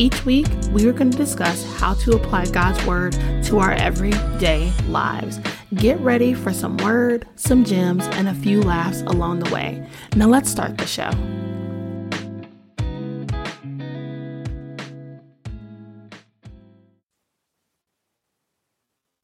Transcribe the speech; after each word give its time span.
Each 0.00 0.24
week, 0.24 0.46
we 0.72 0.88
are 0.88 0.94
going 0.94 1.10
to 1.10 1.18
discuss 1.18 1.62
how 1.78 1.92
to 1.92 2.12
apply 2.12 2.46
God's 2.46 2.82
Word 2.86 3.12
to 3.44 3.58
our 3.58 3.72
everyday 3.72 4.72
lives. 4.88 5.38
Get 5.74 6.00
ready 6.00 6.32
for 6.32 6.54
some 6.54 6.78
word, 6.78 7.28
some 7.36 7.66
gems, 7.66 8.06
and 8.12 8.26
a 8.26 8.32
few 8.32 8.62
laughs 8.62 9.02
along 9.02 9.40
the 9.40 9.54
way. 9.54 9.86
Now, 10.16 10.28
let's 10.28 10.50
start 10.50 10.78
the 10.78 10.86
show. 10.86 11.10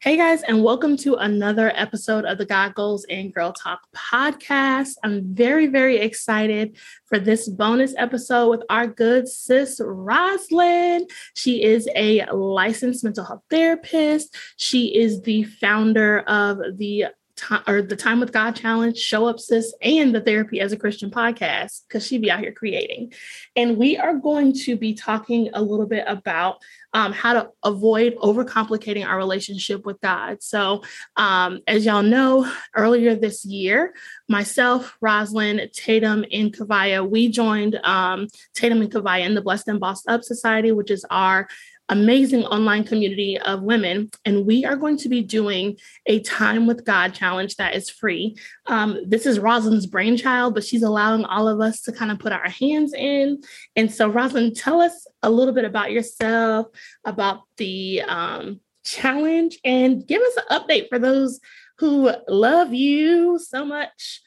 Hey 0.07 0.17
guys, 0.17 0.45
and 0.45 0.63
welcome 0.63 0.97
to 0.99 1.17
another 1.17 1.73
episode 1.75 2.25
of 2.27 2.39
the 2.39 2.47
God 2.47 2.77
Goals 2.77 3.05
and 3.11 3.35
Girl 3.35 3.53
Talk 3.53 3.81
podcast. 3.93 4.91
I'm 5.03 5.35
very, 5.35 5.67
very 5.67 5.97
excited 5.99 6.77
for 7.07 7.19
this 7.19 7.49
bonus 7.49 7.93
episode 7.99 8.51
with 8.51 8.63
our 8.71 8.87
good 8.87 9.27
sis, 9.27 9.81
Roslyn. 9.85 11.09
She 11.35 11.65
is 11.65 11.89
a 11.97 12.25
licensed 12.27 13.03
mental 13.03 13.25
health 13.25 13.43
therapist. 13.51 14.37
She 14.57 14.97
is 14.97 15.23
the 15.23 15.43
founder 15.43 16.21
of 16.21 16.61
the 16.77 17.07
time 17.37 17.63
or 17.67 17.83
the 17.83 17.97
Time 17.97 18.21
with 18.21 18.33
God 18.33 18.57
challenge, 18.57 18.97
Show 18.97 19.27
Up 19.27 19.39
Sis, 19.39 19.75
and 19.83 20.15
the 20.15 20.21
Therapy 20.21 20.61
as 20.61 20.73
a 20.73 20.77
Christian 20.77 21.11
podcast, 21.11 21.83
because 21.87 22.07
she 22.07 22.19
be 22.19 22.31
out 22.31 22.41
here 22.41 22.53
creating. 22.53 23.13
And 23.55 23.77
we 23.77 23.97
are 23.97 24.15
going 24.15 24.55
to 24.65 24.77
be 24.77 24.95
talking 24.95 25.51
a 25.53 25.63
little 25.63 25.87
bit 25.87 26.05
about 26.07 26.63
um, 26.93 27.13
how 27.13 27.35
to 27.35 27.51
avoid 27.63 28.17
overcomplicating 28.17 29.07
our 29.07 29.19
relationship 29.19 29.85
with 29.85 30.01
God. 30.01 30.43
So, 30.43 30.83
um, 31.17 31.61
as 31.67 31.85
y'all 31.85 32.03
know, 32.03 32.51
earlier 32.75 33.15
this 33.15 33.45
year, 33.45 33.95
myself, 34.29 34.97
Roslyn, 35.03 35.69
Tatum, 35.75 36.25
and 36.33 36.57
Kavaya, 36.57 37.09
we 37.09 37.29
joined 37.29 37.75
um, 37.85 38.29
Tatum 38.55 38.81
and 38.81 38.91
Kavaya 38.91 39.27
in 39.27 39.35
the 39.35 39.43
Blessed 39.43 39.69
and 39.69 39.81
Bossed 39.81 40.09
Up 40.09 40.25
Society, 40.25 40.73
which 40.73 40.91
is 40.91 41.05
our 41.11 41.49
amazing 41.89 42.45
online 42.45 42.85
community 42.85 43.39
of 43.39 43.63
women. 43.63 44.11
And 44.25 44.47
we 44.47 44.65
are 44.65 44.77
going 44.77 44.97
to 44.99 45.09
be 45.09 45.23
doing 45.23 45.77
a 46.07 46.21
Time 46.21 46.67
with 46.67 46.85
God 46.85 47.15
challenge 47.15 47.57
that 47.57 47.75
is 47.75 47.89
free. 47.89 48.37
Um, 48.67 48.99
this 49.07 49.27
is 49.27 49.39
Rosalind's 49.39 49.87
brainchild, 49.87 50.55
but 50.55 50.65
she's 50.65 50.83
allowing 50.83 51.25
all 51.25 51.49
of 51.49 51.61
us 51.61 51.83
to 51.83 51.93
kind 51.93 52.11
of 52.11 52.19
put 52.19 52.33
our 52.33 52.49
hands 52.49 52.93
in. 52.93 53.43
And 53.77 53.93
so, 53.93 54.09
Rosalind, 54.09 54.57
tell 54.57 54.81
us 54.81 55.07
a 55.23 55.31
little 55.31 55.55
bit 55.55 55.65
about 55.65 55.93
yourself, 55.93 56.67
about 57.05 57.43
the 57.57 58.03
um, 58.03 58.61
challenge, 58.85 59.59
and 59.65 60.07
give 60.07 60.23
us 60.23 60.37
an 60.37 60.59
update 60.59 60.89
for 60.89 60.99
those 60.99 61.41
who 61.79 62.11
love 62.29 62.73
you 62.73 63.39
so 63.39 63.65
much. 63.65 64.23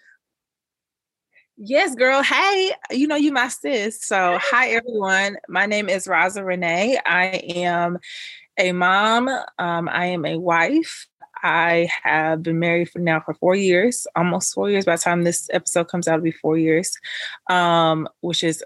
Yes, 1.61 1.93
girl. 1.93 2.23
Hey, 2.23 2.71
you 2.89 3.05
know 3.05 3.17
you 3.17 3.33
my 3.33 3.49
sis. 3.49 4.01
So, 4.01 4.39
hi 4.41 4.69
everyone. 4.69 5.35
My 5.49 5.65
name 5.65 5.89
is 5.89 6.07
Raza 6.07 6.45
Renee. 6.45 6.97
I 7.05 7.25
am 7.53 7.97
a 8.57 8.71
mom. 8.71 9.27
Um, 9.57 9.89
I 9.89 10.05
am 10.05 10.23
a 10.25 10.39
wife. 10.39 11.05
I 11.43 11.89
have 12.03 12.43
been 12.43 12.59
married 12.59 12.89
for 12.89 12.99
now 12.99 13.19
for 13.19 13.33
four 13.33 13.55
years, 13.55 14.07
almost 14.15 14.53
four 14.53 14.69
years. 14.69 14.85
By 14.85 14.95
the 14.95 15.01
time 15.01 15.25
this 15.25 15.49
episode 15.51 15.89
comes 15.89 16.07
out, 16.07 16.13
it'll 16.13 16.23
be 16.23 16.31
four 16.31 16.57
years, 16.57 16.97
um, 17.49 18.07
which 18.21 18.41
is 18.41 18.63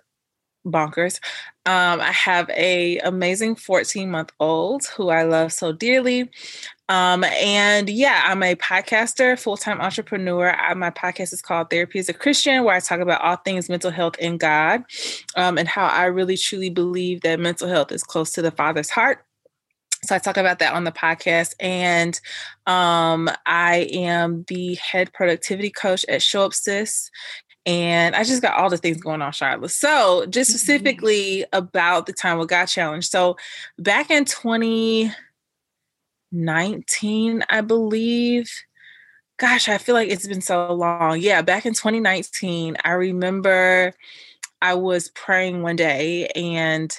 bonkers. 0.64 1.20
Um, 1.66 2.00
I 2.00 2.12
have 2.12 2.50
a 2.52 3.00
amazing 3.00 3.56
14 3.56 4.12
month 4.12 4.32
old 4.40 4.86
who 4.98 5.10
I 5.10 5.24
love 5.24 5.52
so 5.52 5.72
dearly. 5.72 6.30
Um, 6.90 7.24
and 7.24 7.90
yeah, 7.90 8.24
I'm 8.26 8.44
a 8.44 8.56
podcaster, 8.56 9.40
full 9.40 9.58
time 9.58 9.80
entrepreneur. 9.80 10.52
I, 10.52 10.74
my 10.74 10.90
podcast 10.90 11.34
is 11.34 11.42
called 11.42 11.70
Therapy 11.70 12.00
as 12.00 12.10
a 12.10 12.14
Christian, 12.14 12.64
where 12.64 12.76
I 12.76 12.80
talk 12.80 13.00
about 13.00 13.22
all 13.22 13.38
things 13.38 13.70
mental 13.70 13.92
health 13.92 14.16
and 14.20 14.40
God 14.40 14.84
um, 15.36 15.58
and 15.58 15.68
how 15.68 15.86
I 15.86 16.06
really 16.06 16.38
truly 16.38 16.70
believe 16.70 17.22
that 17.22 17.40
mental 17.40 17.68
health 17.68 17.92
is 17.92 18.04
close 18.04 18.32
to 18.32 18.42
the 18.42 18.52
Father's 18.52 18.90
heart. 18.90 19.26
So 20.04 20.14
I 20.16 20.20
talk 20.20 20.36
about 20.36 20.60
that 20.60 20.74
on 20.74 20.84
the 20.84 20.92
podcast. 20.92 21.54
And 21.62 22.20
um, 22.68 23.30
I 23.46 23.88
am 23.94 24.44
the 24.50 24.76
head 24.76 25.14
productivity 25.14 25.70
coach 25.70 26.06
at 26.10 26.22
Show 26.22 26.44
Up 26.44 26.54
Sis 26.54 27.10
and 27.66 28.16
I 28.16 28.24
just 28.24 28.42
got 28.42 28.56
all 28.56 28.70
the 28.70 28.78
things 28.78 28.98
going 28.98 29.22
on, 29.22 29.32
Charlotte. 29.32 29.72
So, 29.72 30.26
just 30.26 30.52
mm-hmm. 30.52 30.58
specifically 30.58 31.46
about 31.54 32.06
the 32.06 32.14
Time 32.14 32.38
with 32.38 32.50
God 32.50 32.66
Challenge. 32.66 33.08
So, 33.08 33.38
back 33.78 34.12
in 34.12 34.26
2019, 36.34 37.44
I 37.50 37.62
believe, 37.62 38.52
gosh, 39.38 39.70
I 39.70 39.78
feel 39.78 39.96
like 39.96 40.10
it's 40.10 40.28
been 40.28 40.42
so 40.42 40.74
long. 40.74 41.20
Yeah, 41.20 41.42
back 41.42 41.66
in 41.66 41.74
2019, 41.74 42.78
I 42.84 42.92
remember 42.92 43.94
I 44.62 44.74
was 44.74 45.10
praying 45.10 45.62
one 45.62 45.76
day 45.76 46.28
and 46.36 46.96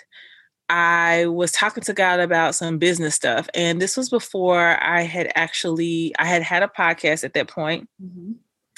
I 0.69 1.27
was 1.27 1.53
talking 1.53 1.83
to 1.85 1.93
God 1.93 2.21
about 2.21 2.55
some 2.55 2.79
business 2.79 3.15
stuff. 3.15 3.49
And 3.55 3.83
this 3.83 3.97
was 3.97 4.09
before 4.09 4.83
I 4.83 5.03
had 5.03 5.31
actually 5.35 6.15
I 6.19 6.27
had 6.27 6.43
had 6.43 6.63
a 6.63 6.69
podcast 6.69 7.25
at 7.25 7.35
that 7.35 7.49
point. 7.49 7.89
Mm-hmm 8.03 8.33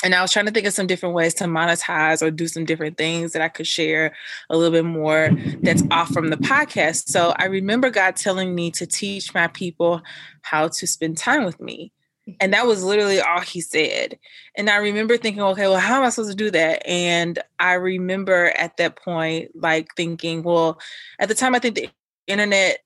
and 0.05 0.15
I 0.15 0.21
was 0.21 0.33
trying 0.33 0.47
to 0.47 0.53
think 0.53 0.67
of 0.67 0.75
some 0.75 0.87
different 0.87 1.15
ways 1.15 1.35
to 1.35 1.45
monetize 1.45 2.23
or 2.23 2.31
do 2.31 2.49
some 2.49 2.65
different 2.65 2.99
things 2.99 3.33
that 3.33 3.41
I 3.41 3.49
could 3.49 3.67
share 3.67 4.15
a 4.51 4.57
little 4.57 4.73
bit 4.73 4.85
more 4.85 5.31
that's 5.63 5.83
off 5.91 6.09
from 6.09 6.29
the 6.29 6.37
podcast. 6.37 7.09
So 7.09 7.35
I 7.39 7.47
remember 7.47 7.91
God 7.91 8.17
telling 8.17 8.55
me 8.55 8.71
to 8.73 8.87
teach 8.87 9.33
my 9.33 9.47
people 9.49 10.03
how 10.43 10.69
to 10.69 10.87
spend 10.87 11.17
time 11.17 11.45
with 11.45 11.61
me. 11.61 11.93
And 12.41 12.53
that 12.53 12.67
was 12.67 12.81
mm-hmm. 12.81 12.89
literally 12.89 13.21
all 13.21 13.41
he 13.41 13.61
said. 13.61 14.19
And 14.57 14.69
I 14.69 14.77
remember 14.77 15.17
thinking, 15.17 15.43
okay, 15.43 15.69
well, 15.69 15.79
how 15.79 15.99
am 15.99 16.05
I 16.05 16.11
supposed 16.11 16.31
to 16.31 16.37
do 16.37 16.51
that? 16.51 16.87
And 16.87 17.39
I 17.59 17.75
remember 17.75 18.53
at 18.57 18.77
that 18.77 18.97
point, 18.97 19.53
like 19.55 19.95
thinking, 19.97 20.43
well, 20.43 20.79
at 21.19 21.29
the 21.29 21.35
time, 21.35 21.55
I 21.55 21.59
think 21.59 21.77
the 21.77 21.89
internet 22.27 22.81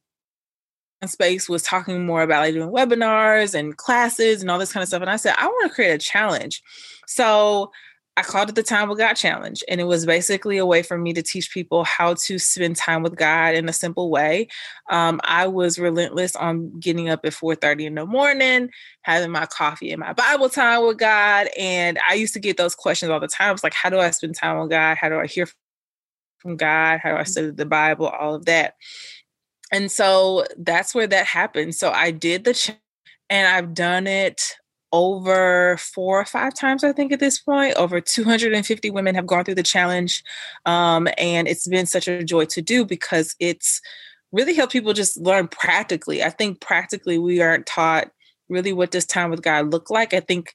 space 1.08 1.48
was 1.48 1.62
talking 1.62 2.04
more 2.04 2.22
about 2.22 2.40
like 2.40 2.54
doing 2.54 2.70
webinars 2.70 3.54
and 3.54 3.76
classes 3.76 4.42
and 4.42 4.50
all 4.50 4.58
this 4.58 4.72
kind 4.72 4.82
of 4.82 4.88
stuff. 4.88 5.00
And 5.00 5.10
I 5.10 5.16
said, 5.16 5.34
I 5.38 5.46
want 5.46 5.68
to 5.68 5.74
create 5.74 5.92
a 5.92 5.98
challenge. 5.98 6.62
So 7.06 7.70
I 8.16 8.22
called 8.22 8.50
it 8.50 8.54
the 8.54 8.62
Time 8.62 8.88
with 8.88 8.98
God 8.98 9.14
Challenge. 9.14 9.64
And 9.66 9.80
it 9.80 9.84
was 9.84 10.04
basically 10.04 10.58
a 10.58 10.66
way 10.66 10.82
for 10.82 10.98
me 10.98 11.14
to 11.14 11.22
teach 11.22 11.50
people 11.52 11.84
how 11.84 12.14
to 12.14 12.38
spend 12.38 12.76
time 12.76 13.02
with 13.02 13.16
God 13.16 13.54
in 13.54 13.66
a 13.68 13.72
simple 13.72 14.10
way. 14.10 14.48
Um, 14.91 15.20
I 15.24 15.47
was 15.47 15.78
relentless 15.78 16.36
on 16.36 16.78
getting 16.80 17.08
up 17.08 17.20
at 17.24 17.32
4:30 17.32 17.86
in 17.86 17.94
the 17.94 18.04
morning, 18.04 18.68
having 19.03 19.30
my 19.30 19.46
coffee 19.46 19.91
and 19.91 20.00
my 20.00 20.12
Bible 20.12 20.50
time 20.50 20.86
with 20.86 20.98
God. 20.98 21.48
And 21.56 21.98
I 22.06 22.14
used 22.14 22.34
to 22.34 22.41
get 22.41 22.58
those 22.58 22.74
questions 22.74 23.10
all 23.10 23.20
the 23.20 23.28
time. 23.28 23.54
It's 23.54 23.64
like, 23.64 23.74
how 23.74 23.88
do 23.88 23.98
I 23.98 24.10
spend 24.10 24.34
time 24.34 24.58
with 24.58 24.70
God? 24.70 24.98
How 25.00 25.08
do 25.08 25.18
I 25.18 25.26
hear 25.26 25.48
from 26.38 26.56
God? 26.56 27.00
How 27.03 27.12
do 27.12 27.16
I 27.16 27.24
study 27.24 27.53
the 27.53 27.64
Bible? 27.64 28.08
All 28.08 28.34
of 28.34 28.44
that 28.46 28.74
and 29.72 29.90
so 29.90 30.44
that's 30.58 30.94
where 30.94 31.06
that 31.06 31.26
happened. 31.26 31.74
So 31.74 31.90
I 31.90 32.10
did 32.10 32.44
the 32.44 32.54
ch- 32.54 32.72
and 33.28 33.46
I've 33.46 33.74
done 33.74 34.06
it 34.06 34.42
over 34.92 35.76
four 35.76 36.20
or 36.20 36.24
five 36.24 36.54
times, 36.54 36.82
I 36.82 36.92
think, 36.92 37.12
at 37.12 37.20
this 37.20 37.38
point. 37.38 37.76
Over 37.76 38.00
250 38.00 38.90
women 38.90 39.14
have 39.14 39.26
gone 39.26 39.44
through 39.44 39.54
the 39.54 39.62
challenge. 39.62 40.24
Um, 40.66 41.08
and 41.16 41.46
it's 41.46 41.68
been 41.68 41.86
such 41.86 42.08
a 42.08 42.24
joy 42.24 42.46
to 42.46 42.62
do 42.62 42.84
because 42.84 43.36
it's 43.38 43.80
really 44.32 44.54
helped 44.54 44.72
people 44.72 44.92
just 44.92 45.16
learn 45.20 45.48
practically. 45.48 46.22
I 46.22 46.30
think 46.30 46.60
practically 46.60 47.18
we 47.18 47.40
aren't 47.40 47.66
taught 47.66 48.10
really 48.48 48.72
what 48.72 48.90
does 48.90 49.06
time 49.06 49.30
with 49.30 49.42
God 49.42 49.70
look 49.70 49.90
like. 49.90 50.12
I 50.12 50.20
think 50.20 50.54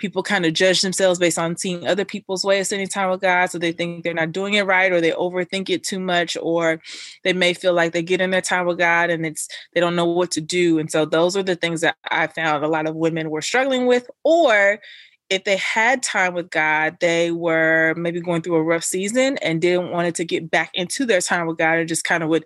people 0.00 0.22
kind 0.22 0.44
of 0.44 0.54
judge 0.54 0.80
themselves 0.80 1.18
based 1.18 1.38
on 1.38 1.56
seeing 1.56 1.86
other 1.86 2.04
people's 2.04 2.44
way 2.44 2.58
of 2.58 2.66
spending 2.66 2.88
time 2.88 3.10
with 3.10 3.20
God. 3.20 3.46
So 3.46 3.58
they 3.58 3.70
think 3.70 4.02
they're 4.02 4.14
not 4.14 4.32
doing 4.32 4.54
it 4.54 4.66
right 4.66 4.90
or 4.90 5.00
they 5.00 5.12
overthink 5.12 5.70
it 5.70 5.84
too 5.84 6.00
much, 6.00 6.36
or 6.40 6.80
they 7.22 7.32
may 7.32 7.54
feel 7.54 7.74
like 7.74 7.92
they 7.92 8.02
get 8.02 8.20
in 8.20 8.30
their 8.30 8.40
time 8.40 8.66
with 8.66 8.78
God 8.78 9.10
and 9.10 9.24
it's 9.24 9.46
they 9.74 9.80
don't 9.80 9.94
know 9.94 10.06
what 10.06 10.32
to 10.32 10.40
do. 10.40 10.78
And 10.78 10.90
so 10.90 11.04
those 11.04 11.36
are 11.36 11.42
the 11.42 11.54
things 11.54 11.82
that 11.82 11.96
I 12.10 12.26
found 12.26 12.64
a 12.64 12.68
lot 12.68 12.88
of 12.88 12.96
women 12.96 13.30
were 13.30 13.42
struggling 13.42 13.86
with, 13.86 14.10
or 14.24 14.80
if 15.28 15.44
they 15.44 15.58
had 15.58 16.02
time 16.02 16.34
with 16.34 16.50
God, 16.50 16.96
they 17.00 17.30
were 17.30 17.94
maybe 17.96 18.20
going 18.20 18.42
through 18.42 18.56
a 18.56 18.62
rough 18.62 18.82
season 18.82 19.36
and 19.38 19.60
didn't 19.60 19.92
want 19.92 20.16
to 20.16 20.24
get 20.24 20.50
back 20.50 20.70
into 20.74 21.06
their 21.06 21.20
time 21.20 21.46
with 21.46 21.58
God 21.58 21.78
and 21.78 21.88
just 21.88 22.02
kind 22.02 22.24
of 22.24 22.30
would 22.30 22.44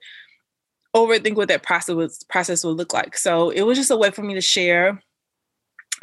overthink 0.95 1.35
what 1.35 1.49
that 1.49 1.63
process 1.63 1.95
was, 1.95 2.23
process 2.25 2.63
would 2.65 2.77
look 2.77 2.93
like. 2.93 3.17
So 3.17 3.49
it 3.51 3.63
was 3.63 3.79
just 3.79 3.91
a 3.91 3.97
way 3.97 4.11
for 4.11 4.23
me 4.23 4.35
to 4.35 4.43
share 4.43 5.03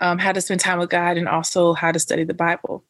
um, 0.01 0.17
how 0.17 0.31
to 0.31 0.41
spend 0.41 0.59
time 0.59 0.79
with 0.79 0.89
God 0.89 1.17
and 1.17 1.29
also 1.29 1.73
how 1.73 1.91
to 1.91 1.99
study 1.99 2.23
the 2.23 2.33
Bible. 2.33 2.83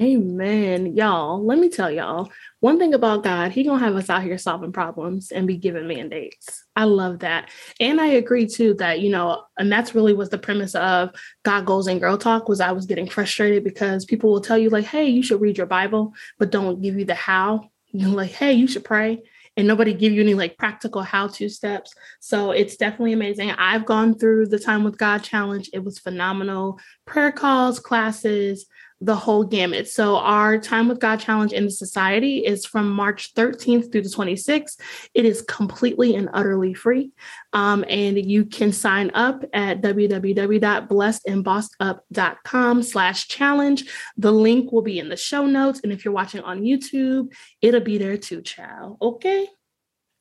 Amen. 0.00 0.96
Y'all, 0.96 1.44
let 1.44 1.58
me 1.58 1.68
tell 1.68 1.90
y'all 1.90 2.30
one 2.60 2.78
thing 2.78 2.94
about 2.94 3.24
God, 3.24 3.52
He 3.52 3.62
gonna 3.62 3.84
have 3.84 3.94
us 3.94 4.08
out 4.08 4.22
here 4.22 4.38
solving 4.38 4.72
problems 4.72 5.30
and 5.30 5.46
be 5.46 5.58
given 5.58 5.86
mandates. 5.86 6.64
I 6.74 6.84
love 6.84 7.18
that. 7.18 7.50
And 7.78 8.00
I 8.00 8.06
agree 8.06 8.46
too 8.46 8.72
that, 8.74 9.00
you 9.00 9.10
know, 9.10 9.44
and 9.58 9.70
that's 9.70 9.94
really 9.94 10.14
was 10.14 10.30
the 10.30 10.38
premise 10.38 10.74
of 10.74 11.10
God 11.42 11.66
Goals 11.66 11.88
and 11.88 12.00
Girl 12.00 12.16
Talk 12.16 12.48
was 12.48 12.60
I 12.60 12.72
was 12.72 12.86
getting 12.86 13.06
frustrated 13.06 13.64
because 13.64 14.06
people 14.06 14.32
will 14.32 14.40
tell 14.40 14.56
you, 14.56 14.70
like, 14.70 14.86
hey, 14.86 15.08
you 15.08 15.22
should 15.22 15.42
read 15.42 15.58
your 15.58 15.66
Bible, 15.66 16.14
but 16.38 16.50
don't 16.50 16.80
give 16.80 16.98
you 16.98 17.04
the 17.04 17.14
how. 17.14 17.68
You're 17.88 18.08
like, 18.08 18.30
hey, 18.30 18.54
you 18.54 18.66
should 18.66 18.84
pray 18.84 19.22
and 19.56 19.66
nobody 19.66 19.92
give 19.92 20.12
you 20.12 20.22
any 20.22 20.34
like 20.34 20.56
practical 20.56 21.02
how 21.02 21.28
to 21.28 21.48
steps. 21.48 21.94
So 22.20 22.52
it's 22.52 22.76
definitely 22.76 23.12
amazing. 23.12 23.50
I've 23.50 23.84
gone 23.84 24.18
through 24.18 24.46
the 24.46 24.58
Time 24.58 24.84
with 24.84 24.98
God 24.98 25.18
challenge. 25.18 25.68
It 25.72 25.84
was 25.84 25.98
phenomenal. 25.98 26.78
Prayer 27.06 27.32
calls, 27.32 27.78
classes, 27.78 28.66
the 29.02 29.16
whole 29.16 29.44
gamut. 29.44 29.88
So 29.88 30.16
our 30.16 30.58
Time 30.58 30.88
with 30.88 31.00
God 31.00 31.16
challenge 31.16 31.52
in 31.52 31.64
the 31.64 31.70
society 31.70 32.38
is 32.38 32.64
from 32.64 32.88
March 32.88 33.34
13th 33.34 33.90
through 33.90 34.02
the 34.02 34.08
26th. 34.08 34.78
It 35.12 35.24
is 35.24 35.42
completely 35.42 36.14
and 36.14 36.28
utterly 36.32 36.72
free. 36.72 37.10
Um, 37.52 37.84
and 37.88 38.30
you 38.30 38.44
can 38.44 38.70
sign 38.72 39.10
up 39.14 39.42
at 39.52 39.82
www.blessedandbossedup.com 39.82 42.82
slash 42.84 43.26
challenge. 43.26 43.90
The 44.16 44.32
link 44.32 44.70
will 44.70 44.82
be 44.82 45.00
in 45.00 45.08
the 45.08 45.16
show 45.16 45.46
notes. 45.46 45.80
And 45.82 45.92
if 45.92 46.04
you're 46.04 46.14
watching 46.14 46.42
on 46.42 46.62
YouTube, 46.62 47.32
it'll 47.60 47.80
be 47.80 47.98
there 47.98 48.16
too, 48.16 48.42
child. 48.42 48.98
Okay. 49.02 49.48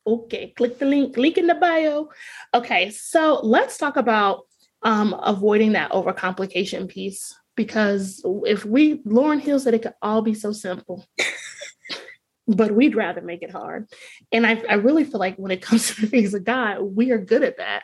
Okay. 0.07 0.53
Click 0.57 0.79
the 0.79 0.85
link, 0.85 1.15
link 1.17 1.37
in 1.37 1.45
the 1.45 1.53
bio. 1.53 2.09
Okay. 2.53 2.89
So 2.89 3.39
let's 3.43 3.77
talk 3.77 3.97
about 3.97 4.47
um, 4.81 5.13
avoiding 5.21 5.73
that 5.73 5.91
overcomplication 5.91 6.89
piece 6.89 7.35
because 7.63 8.25
if 8.45 8.65
we 8.65 9.03
Lauryn 9.03 9.39
Hill 9.39 9.59
said 9.59 9.75
it 9.75 9.83
could 9.83 9.93
all 10.01 10.23
be 10.23 10.33
so 10.33 10.51
simple. 10.51 11.05
but 12.47 12.71
we'd 12.71 12.95
rather 12.95 13.21
make 13.21 13.43
it 13.43 13.51
hard. 13.51 13.87
And 14.31 14.47
I, 14.47 14.61
I 14.67 14.73
really 14.73 15.03
feel 15.03 15.19
like 15.19 15.35
when 15.37 15.51
it 15.51 15.61
comes 15.67 15.87
to 15.87 16.01
the 16.01 16.07
things 16.07 16.33
of 16.33 16.43
God, 16.43 16.79
we 16.81 17.11
are 17.11 17.19
good 17.19 17.43
at 17.43 17.57
that. 17.57 17.83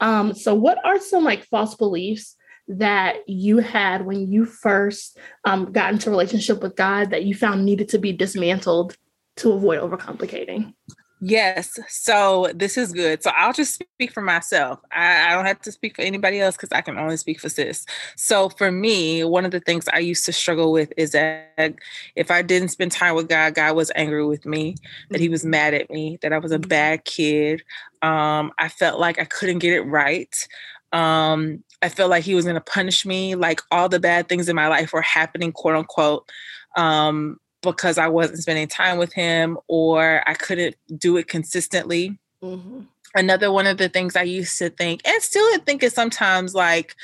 Um, 0.00 0.32
so 0.32 0.54
what 0.54 0.78
are 0.84 1.00
some 1.00 1.24
like 1.24 1.44
false 1.44 1.74
beliefs 1.74 2.36
that 2.68 3.16
you 3.26 3.58
had 3.58 4.06
when 4.06 4.30
you 4.30 4.44
first 4.44 5.18
um, 5.44 5.72
got 5.72 5.92
into 5.92 6.08
relationship 6.08 6.62
with 6.62 6.76
God 6.76 7.10
that 7.10 7.24
you 7.24 7.34
found 7.34 7.64
needed 7.64 7.88
to 7.90 7.98
be 7.98 8.12
dismantled 8.12 8.96
to 9.38 9.52
avoid 9.52 9.80
overcomplicating? 9.80 10.72
Yes. 11.20 11.78
So 11.88 12.50
this 12.54 12.76
is 12.76 12.92
good. 12.92 13.22
So 13.22 13.30
I'll 13.34 13.54
just 13.54 13.74
speak 13.74 14.12
for 14.12 14.20
myself. 14.20 14.80
I, 14.92 15.30
I 15.30 15.34
don't 15.34 15.46
have 15.46 15.62
to 15.62 15.72
speak 15.72 15.96
for 15.96 16.02
anybody 16.02 16.40
else 16.40 16.56
because 16.56 16.72
I 16.72 16.82
can 16.82 16.98
only 16.98 17.16
speak 17.16 17.40
for 17.40 17.48
sis. 17.48 17.86
So 18.16 18.50
for 18.50 18.70
me, 18.70 19.24
one 19.24 19.46
of 19.46 19.50
the 19.50 19.60
things 19.60 19.88
I 19.88 20.00
used 20.00 20.26
to 20.26 20.32
struggle 20.32 20.72
with 20.72 20.92
is 20.98 21.12
that 21.12 21.74
if 22.16 22.30
I 22.30 22.42
didn't 22.42 22.68
spend 22.68 22.92
time 22.92 23.14
with 23.14 23.28
God, 23.28 23.54
God 23.54 23.76
was 23.76 23.90
angry 23.94 24.26
with 24.26 24.44
me, 24.44 24.76
that 25.08 25.20
he 25.20 25.30
was 25.30 25.40
mm-hmm. 25.40 25.50
mad 25.52 25.74
at 25.74 25.90
me, 25.90 26.18
that 26.20 26.34
I 26.34 26.38
was 26.38 26.52
a 26.52 26.58
mm-hmm. 26.58 26.68
bad 26.68 27.04
kid. 27.04 27.62
Um, 28.02 28.52
I 28.58 28.68
felt 28.68 29.00
like 29.00 29.18
I 29.18 29.24
couldn't 29.24 29.60
get 29.60 29.72
it 29.72 29.82
right. 29.82 30.48
Um, 30.92 31.64
I 31.80 31.88
felt 31.88 32.10
like 32.10 32.24
he 32.24 32.34
was 32.34 32.44
going 32.44 32.54
to 32.56 32.60
punish 32.60 33.06
me, 33.06 33.34
like 33.36 33.62
all 33.70 33.88
the 33.88 34.00
bad 34.00 34.28
things 34.28 34.50
in 34.50 34.56
my 34.56 34.68
life 34.68 34.92
were 34.92 35.02
happening, 35.02 35.52
quote 35.52 35.76
unquote. 35.76 36.30
Um, 36.76 37.38
because 37.72 37.98
I 37.98 38.08
wasn't 38.08 38.38
spending 38.38 38.68
time 38.68 38.98
with 38.98 39.12
him 39.12 39.58
or 39.68 40.22
I 40.26 40.34
couldn't 40.34 40.76
do 40.96 41.16
it 41.16 41.28
consistently. 41.28 42.18
Mm-hmm. 42.42 42.80
Another 43.14 43.50
one 43.50 43.66
of 43.66 43.78
the 43.78 43.88
things 43.88 44.16
I 44.16 44.22
used 44.22 44.58
to 44.58 44.68
think, 44.70 45.00
and 45.06 45.22
still 45.22 45.58
think 45.60 45.82
is 45.82 45.94
sometimes 45.94 46.54
like 46.54 46.94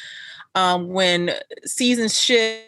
um, 0.55 0.89
when 0.89 1.33
seasons 1.65 2.21
shift, 2.21 2.67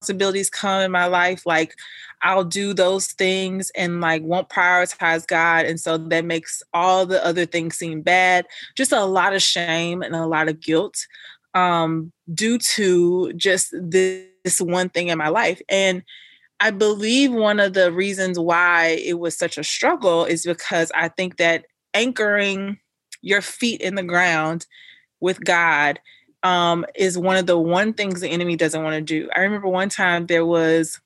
responsibilities 0.00 0.48
come 0.48 0.80
in 0.80 0.90
my 0.90 1.06
life, 1.06 1.44
like 1.44 1.74
I'll 2.22 2.44
do 2.44 2.72
those 2.72 3.08
things 3.08 3.70
and 3.76 4.00
like 4.00 4.22
won't 4.22 4.48
prioritize 4.48 5.26
God. 5.26 5.66
And 5.66 5.78
so 5.78 5.98
that 5.98 6.24
makes 6.24 6.62
all 6.72 7.04
the 7.04 7.24
other 7.24 7.44
things 7.44 7.76
seem 7.76 8.00
bad. 8.00 8.46
Just 8.76 8.92
a 8.92 9.04
lot 9.04 9.34
of 9.34 9.42
shame 9.42 10.02
and 10.02 10.14
a 10.14 10.26
lot 10.26 10.48
of 10.48 10.60
guilt 10.60 11.06
um, 11.54 12.12
due 12.32 12.58
to 12.58 13.32
just 13.34 13.74
this, 13.78 14.26
this 14.44 14.60
one 14.60 14.88
thing 14.88 15.08
in 15.08 15.18
my 15.18 15.28
life. 15.28 15.60
And 15.68 16.02
I 16.60 16.70
believe 16.70 17.32
one 17.32 17.58
of 17.58 17.72
the 17.72 17.90
reasons 17.90 18.38
why 18.38 18.98
it 19.02 19.18
was 19.18 19.36
such 19.36 19.56
a 19.56 19.64
struggle 19.64 20.24
is 20.26 20.44
because 20.44 20.92
I 20.94 21.08
think 21.08 21.38
that 21.38 21.64
anchoring 21.94 22.78
your 23.22 23.40
feet 23.40 23.80
in 23.80 23.94
the 23.94 24.02
ground 24.02 24.66
with 25.20 25.42
God 25.44 26.00
um, 26.42 26.84
is 26.94 27.18
one 27.18 27.36
of 27.36 27.46
the 27.46 27.58
one 27.58 27.94
things 27.94 28.20
the 28.20 28.28
enemy 28.28 28.56
doesn't 28.56 28.82
want 28.82 28.94
to 28.94 29.00
do. 29.00 29.28
I 29.34 29.40
remember 29.40 29.68
one 29.68 29.88
time 29.88 30.26
there 30.26 30.46
was 30.46 31.00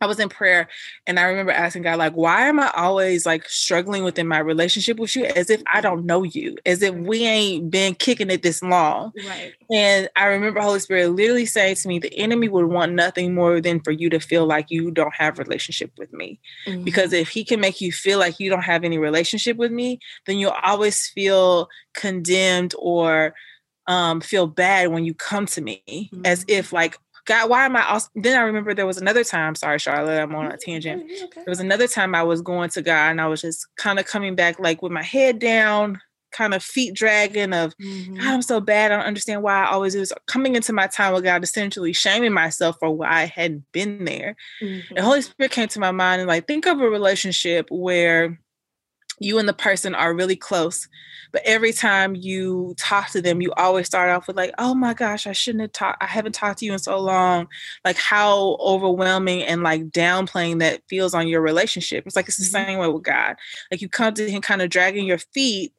I 0.00 0.06
was 0.06 0.18
in 0.18 0.28
prayer 0.28 0.68
and 1.06 1.18
I 1.18 1.24
remember 1.24 1.52
asking 1.52 1.82
God, 1.82 1.98
like, 1.98 2.14
why 2.14 2.46
am 2.46 2.60
I 2.60 2.70
always 2.76 3.24
like 3.24 3.48
struggling 3.48 4.04
within 4.04 4.28
my 4.28 4.38
relationship 4.38 4.98
with 4.98 5.16
you 5.16 5.24
as 5.24 5.50
if 5.50 5.62
I 5.72 5.80
don't 5.80 6.04
know 6.04 6.22
you, 6.22 6.56
as 6.66 6.82
if 6.82 6.94
we 6.94 7.24
ain't 7.24 7.70
been 7.70 7.94
kicking 7.94 8.30
it 8.30 8.42
this 8.42 8.62
long? 8.62 9.12
Right. 9.26 9.54
And 9.72 10.08
I 10.16 10.26
remember 10.26 10.60
Holy 10.60 10.80
Spirit 10.80 11.08
literally 11.08 11.46
saying 11.46 11.76
to 11.76 11.88
me, 11.88 11.98
the 11.98 12.14
enemy 12.14 12.48
would 12.48 12.66
want 12.66 12.92
nothing 12.92 13.34
more 13.34 13.60
than 13.60 13.80
for 13.80 13.90
you 13.90 14.10
to 14.10 14.20
feel 14.20 14.46
like 14.46 14.70
you 14.70 14.90
don't 14.90 15.14
have 15.14 15.38
relationship 15.38 15.92
with 15.96 16.12
me. 16.12 16.38
Mm-hmm. 16.66 16.84
Because 16.84 17.12
if 17.12 17.28
he 17.28 17.44
can 17.44 17.60
make 17.60 17.80
you 17.80 17.92
feel 17.92 18.18
like 18.18 18.38
you 18.38 18.50
don't 18.50 18.62
have 18.62 18.84
any 18.84 18.98
relationship 18.98 19.56
with 19.56 19.72
me, 19.72 19.98
then 20.26 20.38
you'll 20.38 20.56
always 20.62 21.06
feel 21.08 21.68
condemned 21.94 22.74
or 22.78 23.34
um, 23.86 24.20
feel 24.20 24.46
bad 24.46 24.88
when 24.88 25.04
you 25.04 25.14
come 25.14 25.46
to 25.46 25.60
me 25.60 25.82
mm-hmm. 25.88 26.22
as 26.24 26.44
if 26.48 26.72
like 26.72 26.98
God, 27.26 27.50
why 27.50 27.66
am 27.66 27.76
I 27.76 27.86
also 27.88 28.08
then 28.14 28.38
I 28.38 28.42
remember 28.42 28.72
there 28.72 28.86
was 28.86 28.98
another 28.98 29.24
time, 29.24 29.54
sorry, 29.54 29.78
Charlotte, 29.78 30.22
I'm 30.22 30.34
on 30.34 30.50
a 30.50 30.56
tangent. 30.56 31.02
Okay. 31.04 31.28
There 31.34 31.44
was 31.46 31.60
another 31.60 31.88
time 31.88 32.14
I 32.14 32.22
was 32.22 32.40
going 32.40 32.70
to 32.70 32.82
God 32.82 33.10
and 33.10 33.20
I 33.20 33.26
was 33.26 33.42
just 33.42 33.66
kind 33.76 33.98
of 33.98 34.06
coming 34.06 34.34
back 34.34 34.58
like 34.58 34.80
with 34.80 34.92
my 34.92 35.02
head 35.02 35.38
down, 35.40 36.00
kind 36.32 36.54
of 36.54 36.62
feet 36.62 36.94
dragging 36.94 37.52
of 37.52 37.74
mm-hmm. 37.78 38.18
I'm 38.20 38.42
so 38.42 38.60
bad. 38.60 38.92
I 38.92 38.96
don't 38.96 39.06
understand 39.06 39.42
why 39.42 39.64
I 39.64 39.70
always 39.70 39.96
was 39.96 40.12
coming 40.26 40.54
into 40.54 40.72
my 40.72 40.86
time 40.86 41.14
with 41.14 41.24
God, 41.24 41.42
essentially 41.42 41.92
shaming 41.92 42.32
myself 42.32 42.76
for 42.78 42.90
why 42.90 43.08
I 43.08 43.24
hadn't 43.24 43.64
been 43.72 44.04
there. 44.04 44.36
Mm-hmm. 44.62 44.94
The 44.94 45.02
Holy 45.02 45.22
Spirit 45.22 45.50
came 45.50 45.68
to 45.68 45.80
my 45.80 45.90
mind 45.90 46.20
and 46.20 46.28
like 46.28 46.46
think 46.46 46.66
of 46.66 46.80
a 46.80 46.88
relationship 46.88 47.68
where 47.70 48.38
you 49.18 49.38
and 49.38 49.48
the 49.48 49.52
person 49.52 49.94
are 49.94 50.14
really 50.14 50.36
close 50.36 50.88
but 51.32 51.42
every 51.44 51.72
time 51.72 52.14
you 52.14 52.74
talk 52.78 53.10
to 53.10 53.20
them 53.20 53.40
you 53.40 53.52
always 53.54 53.86
start 53.86 54.10
off 54.10 54.26
with 54.26 54.36
like 54.36 54.52
oh 54.58 54.74
my 54.74 54.94
gosh 54.94 55.26
i 55.26 55.32
shouldn't 55.32 55.62
have 55.62 55.72
talked 55.72 56.02
i 56.02 56.06
haven't 56.06 56.34
talked 56.34 56.58
to 56.60 56.64
you 56.64 56.72
in 56.72 56.78
so 56.78 56.98
long. 56.98 57.48
Like 57.84 57.96
how 57.96 58.56
overwhelming 58.60 59.42
and 59.42 59.62
like 59.62 59.88
downplaying 59.90 60.60
that 60.60 60.82
feels 60.88 61.14
on 61.14 61.28
your 61.28 61.40
relationship. 61.40 62.06
It's 62.06 62.16
like 62.16 62.28
it's 62.28 62.36
the 62.36 62.44
mm-hmm. 62.44 62.68
same 62.68 62.78
way 62.78 62.88
with 62.88 63.02
god. 63.02 63.36
Like 63.70 63.82
you 63.82 63.88
come 63.88 64.14
to 64.14 64.30
him 64.30 64.40
kind 64.40 64.62
of 64.62 64.70
dragging 64.70 65.06
your 65.06 65.18
feet 65.18 65.72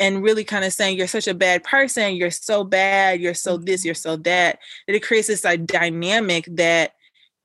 and 0.00 0.22
really 0.22 0.44
kind 0.44 0.64
of 0.64 0.72
saying 0.72 0.98
you're 0.98 1.06
such 1.06 1.28
a 1.28 1.34
bad 1.34 1.62
person. 1.62 2.16
You're 2.16 2.30
so 2.30 2.64
bad. 2.64 3.20
You're 3.20 3.34
so 3.34 3.56
this. 3.56 3.80
Mm-hmm. 3.80 3.88
you're 3.88 3.94
so 3.94 4.16
that. 4.16 4.58
That 4.86 4.96
it 4.96 5.02
creates 5.02 5.28
this 5.28 5.44
like 5.44 5.66
dynamic 5.66 6.48
that 6.52 6.92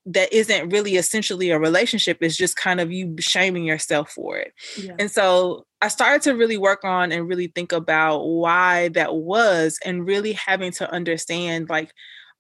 that 0.05 0.31
isn't 0.33 0.69
really 0.69 0.95
essentially 0.95 1.49
a 1.49 1.59
relationship 1.59 2.17
it's 2.21 2.37
just 2.37 2.55
kind 2.55 2.79
of 2.79 2.91
you 2.91 3.15
shaming 3.19 3.63
yourself 3.63 4.11
for 4.11 4.37
it 4.37 4.53
yeah. 4.77 4.93
and 4.97 5.11
so 5.11 5.65
i 5.81 5.87
started 5.87 6.21
to 6.21 6.35
really 6.35 6.57
work 6.57 6.83
on 6.83 7.11
and 7.11 7.27
really 7.27 7.47
think 7.47 7.71
about 7.71 8.23
why 8.23 8.89
that 8.89 9.15
was 9.15 9.77
and 9.85 10.07
really 10.07 10.33
having 10.33 10.71
to 10.71 10.89
understand 10.91 11.69
like 11.69 11.91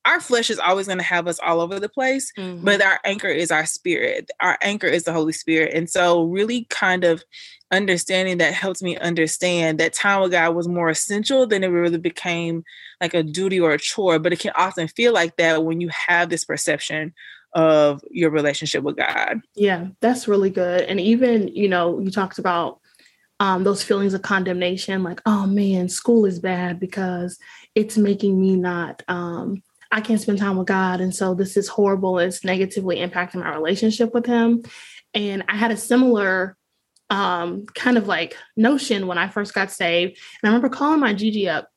our 0.05 0.21
flesh 0.21 0.49
is 0.49 0.59
always 0.59 0.87
going 0.87 0.97
to 0.97 1.03
have 1.03 1.27
us 1.27 1.39
all 1.39 1.59
over 1.59 1.79
the 1.79 1.89
place 1.89 2.31
mm-hmm. 2.37 2.63
but 2.63 2.81
our 2.81 2.99
anchor 3.03 3.27
is 3.27 3.51
our 3.51 3.65
spirit 3.65 4.31
our 4.39 4.57
anchor 4.61 4.87
is 4.87 5.03
the 5.03 5.13
holy 5.13 5.33
spirit 5.33 5.73
and 5.73 5.89
so 5.89 6.23
really 6.23 6.65
kind 6.69 7.03
of 7.03 7.23
understanding 7.71 8.39
that 8.39 8.53
helped 8.53 8.81
me 8.81 8.97
understand 8.97 9.79
that 9.79 9.93
time 9.93 10.21
with 10.21 10.31
god 10.31 10.55
was 10.55 10.67
more 10.67 10.89
essential 10.89 11.45
than 11.45 11.63
it 11.63 11.67
really 11.67 11.99
became 11.99 12.63
like 13.01 13.13
a 13.13 13.21
duty 13.21 13.59
or 13.59 13.71
a 13.71 13.79
chore 13.79 14.17
but 14.17 14.33
it 14.33 14.39
can 14.39 14.53
often 14.55 14.87
feel 14.87 15.13
like 15.13 15.35
that 15.35 15.63
when 15.63 15.81
you 15.81 15.89
have 15.89 16.29
this 16.29 16.45
perception 16.45 17.13
of 17.53 18.01
your 18.09 18.29
relationship 18.29 18.83
with 18.83 18.97
God. 18.97 19.41
Yeah, 19.55 19.87
that's 20.01 20.27
really 20.27 20.49
good. 20.49 20.81
And 20.81 20.99
even, 20.99 21.47
you 21.49 21.67
know, 21.67 21.99
you 21.99 22.11
talked 22.11 22.39
about 22.39 22.79
um, 23.39 23.63
those 23.63 23.83
feelings 23.83 24.13
of 24.13 24.21
condemnation, 24.21 25.03
like, 25.03 25.21
oh 25.25 25.47
man, 25.47 25.89
school 25.89 26.25
is 26.25 26.39
bad 26.39 26.79
because 26.79 27.39
it's 27.73 27.97
making 27.97 28.39
me 28.39 28.55
not 28.55 29.01
um, 29.07 29.63
I 29.91 30.01
can't 30.01 30.21
spend 30.21 30.37
time 30.37 30.57
with 30.57 30.67
God. 30.67 31.01
And 31.01 31.15
so 31.15 31.33
this 31.33 31.57
is 31.57 31.67
horrible. 31.67 32.19
It's 32.19 32.43
negatively 32.43 32.97
impacting 32.97 33.41
my 33.41 33.55
relationship 33.55 34.13
with 34.13 34.25
Him. 34.25 34.63
And 35.13 35.43
I 35.49 35.55
had 35.55 35.71
a 35.71 35.77
similar 35.77 36.55
um, 37.09 37.65
kind 37.73 37.97
of 37.97 38.07
like 38.07 38.37
notion 38.55 39.07
when 39.07 39.17
I 39.17 39.29
first 39.29 39.53
got 39.53 39.71
saved. 39.71 40.19
And 40.41 40.49
I 40.49 40.53
remember 40.53 40.69
calling 40.69 40.99
my 40.99 41.13
Gigi 41.13 41.49
up 41.49 41.69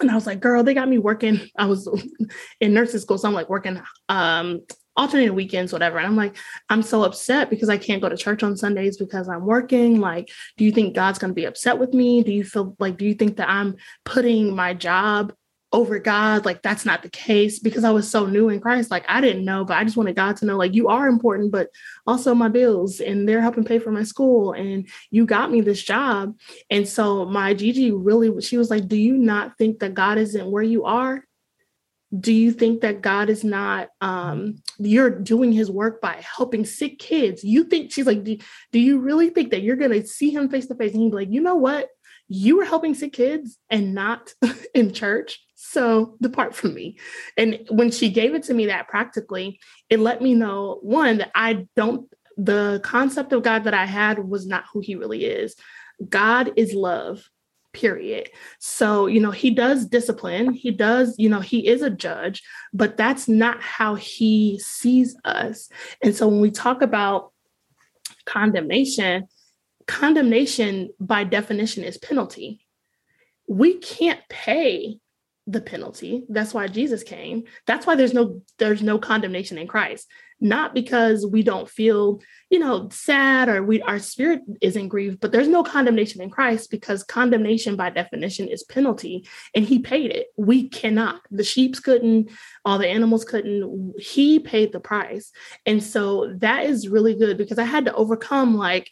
and 0.00 0.10
I 0.10 0.14
was 0.14 0.26
like, 0.26 0.40
girl, 0.40 0.62
they 0.62 0.74
got 0.74 0.88
me 0.88 0.98
working. 0.98 1.40
I 1.56 1.66
was 1.66 1.88
in 2.60 2.74
nursing 2.74 3.00
school. 3.00 3.18
So 3.18 3.28
I'm 3.28 3.34
like 3.34 3.48
working 3.48 3.80
um, 4.08 4.60
alternating 4.98 5.34
weekends, 5.34 5.72
whatever. 5.72 5.98
And 5.98 6.06
I'm 6.06 6.16
like, 6.16 6.36
I'm 6.68 6.82
so 6.82 7.04
upset 7.04 7.50
because 7.50 7.68
I 7.68 7.78
can't 7.78 8.02
go 8.02 8.08
to 8.08 8.16
church 8.16 8.42
on 8.42 8.56
Sundays 8.56 8.98
because 8.98 9.28
I'm 9.28 9.46
working. 9.46 10.00
Like, 10.00 10.28
do 10.56 10.64
you 10.64 10.72
think 10.72 10.94
God's 10.94 11.18
to 11.18 11.28
be 11.28 11.44
upset 11.44 11.78
with 11.78 11.94
me? 11.94 12.22
Do 12.22 12.32
you 12.32 12.44
feel 12.44 12.76
like, 12.78 12.98
do 12.98 13.06
you 13.06 13.14
think 13.14 13.36
that 13.36 13.48
I'm 13.48 13.76
putting 14.04 14.54
my 14.54 14.74
job 14.74 15.32
over 15.72 15.98
God. 15.98 16.44
Like 16.44 16.62
that's 16.62 16.86
not 16.86 17.02
the 17.02 17.10
case 17.10 17.58
because 17.58 17.84
I 17.84 17.90
was 17.90 18.10
so 18.10 18.26
new 18.26 18.48
in 18.48 18.60
Christ. 18.60 18.90
Like 18.90 19.04
I 19.08 19.20
didn't 19.20 19.44
know, 19.44 19.64
but 19.64 19.76
I 19.76 19.84
just 19.84 19.96
wanted 19.96 20.16
God 20.16 20.36
to 20.38 20.46
know 20.46 20.56
like 20.56 20.74
you 20.74 20.88
are 20.88 21.06
important, 21.06 21.52
but 21.52 21.68
also 22.06 22.34
my 22.34 22.48
bills 22.48 23.00
and 23.00 23.28
they're 23.28 23.42
helping 23.42 23.64
pay 23.64 23.78
for 23.78 23.90
my 23.90 24.02
school 24.02 24.52
and 24.52 24.88
you 25.10 25.26
got 25.26 25.50
me 25.50 25.60
this 25.60 25.82
job. 25.82 26.36
And 26.70 26.88
so 26.88 27.26
my 27.26 27.52
Gigi 27.54 27.92
really 27.92 28.40
she 28.40 28.56
was 28.56 28.70
like, 28.70 28.88
"Do 28.88 28.96
you 28.96 29.16
not 29.16 29.58
think 29.58 29.80
that 29.80 29.94
God 29.94 30.18
isn't 30.18 30.50
where 30.50 30.62
you 30.62 30.84
are? 30.84 31.24
Do 32.18 32.32
you 32.32 32.52
think 32.52 32.80
that 32.80 33.02
God 33.02 33.28
is 33.28 33.44
not 33.44 33.88
um 34.00 34.62
you're 34.78 35.10
doing 35.10 35.52
his 35.52 35.70
work 35.70 36.00
by 36.00 36.24
helping 36.36 36.64
sick 36.64 36.98
kids? 36.98 37.44
You 37.44 37.64
think 37.64 37.92
she's 37.92 38.06
like, 38.06 38.24
do, 38.24 38.38
do 38.72 38.78
you 38.78 39.00
really 39.00 39.28
think 39.28 39.50
that 39.50 39.62
you're 39.62 39.76
gonna 39.76 40.06
see 40.06 40.30
him 40.30 40.48
face 40.48 40.66
to 40.68 40.74
face 40.74 40.94
and 40.94 41.02
he's 41.02 41.12
like, 41.12 41.30
you 41.30 41.42
know 41.42 41.56
what? 41.56 41.88
You 42.26 42.56
were 42.56 42.64
helping 42.64 42.94
sick 42.94 43.12
kids 43.12 43.58
and 43.68 43.94
not 43.94 44.32
in 44.74 44.94
church 44.94 45.40
so 45.70 46.16
depart 46.20 46.54
from 46.54 46.74
me. 46.74 46.98
And 47.36 47.66
when 47.70 47.90
she 47.90 48.08
gave 48.08 48.34
it 48.34 48.44
to 48.44 48.54
me 48.54 48.66
that 48.66 48.88
practically, 48.88 49.60
it 49.90 50.00
let 50.00 50.22
me 50.22 50.34
know 50.34 50.78
one, 50.82 51.18
that 51.18 51.30
I 51.34 51.66
don't, 51.76 52.10
the 52.36 52.80
concept 52.82 53.32
of 53.32 53.42
God 53.42 53.64
that 53.64 53.74
I 53.74 53.84
had 53.84 54.18
was 54.18 54.46
not 54.46 54.64
who 54.72 54.80
he 54.80 54.94
really 54.94 55.24
is. 55.24 55.56
God 56.08 56.52
is 56.56 56.72
love, 56.72 57.28
period. 57.72 58.30
So, 58.58 59.06
you 59.06 59.20
know, 59.20 59.30
he 59.30 59.50
does 59.50 59.86
discipline, 59.86 60.54
he 60.54 60.70
does, 60.70 61.14
you 61.18 61.28
know, 61.28 61.40
he 61.40 61.66
is 61.66 61.82
a 61.82 61.90
judge, 61.90 62.42
but 62.72 62.96
that's 62.96 63.28
not 63.28 63.60
how 63.60 63.94
he 63.94 64.58
sees 64.60 65.16
us. 65.24 65.68
And 66.02 66.14
so 66.14 66.28
when 66.28 66.40
we 66.40 66.50
talk 66.50 66.80
about 66.80 67.32
condemnation, 68.24 69.28
condemnation 69.86 70.90
by 70.98 71.24
definition 71.24 71.84
is 71.84 71.98
penalty. 71.98 72.60
We 73.48 73.74
can't 73.74 74.20
pay 74.28 75.00
the 75.48 75.62
penalty. 75.62 76.24
That's 76.28 76.52
why 76.52 76.68
Jesus 76.68 77.02
came. 77.02 77.44
That's 77.66 77.86
why 77.86 77.94
there's 77.94 78.12
no 78.12 78.42
there's 78.58 78.82
no 78.82 78.98
condemnation 78.98 79.56
in 79.56 79.66
Christ. 79.66 80.06
Not 80.40 80.74
because 80.74 81.26
we 81.26 81.42
don't 81.42 81.68
feel, 81.68 82.20
you 82.50 82.58
know, 82.58 82.90
sad 82.92 83.48
or 83.48 83.62
we 83.62 83.80
our 83.80 83.98
spirit 83.98 84.42
isn't 84.60 84.88
grieved, 84.88 85.20
but 85.20 85.32
there's 85.32 85.48
no 85.48 85.64
condemnation 85.64 86.20
in 86.20 86.28
Christ 86.28 86.70
because 86.70 87.02
condemnation 87.02 87.76
by 87.76 87.88
definition 87.88 88.46
is 88.46 88.62
penalty 88.62 89.26
and 89.54 89.64
he 89.64 89.78
paid 89.78 90.10
it. 90.10 90.26
We 90.36 90.68
cannot. 90.68 91.22
The 91.30 91.44
sheeps 91.44 91.80
couldn't, 91.80 92.30
all 92.64 92.78
the 92.78 92.86
animals 92.86 93.24
couldn't. 93.24 93.94
He 93.98 94.38
paid 94.38 94.72
the 94.72 94.80
price. 94.80 95.32
And 95.64 95.82
so 95.82 96.34
that 96.36 96.66
is 96.66 96.88
really 96.88 97.14
good 97.14 97.38
because 97.38 97.58
I 97.58 97.64
had 97.64 97.86
to 97.86 97.94
overcome 97.94 98.54
like 98.54 98.88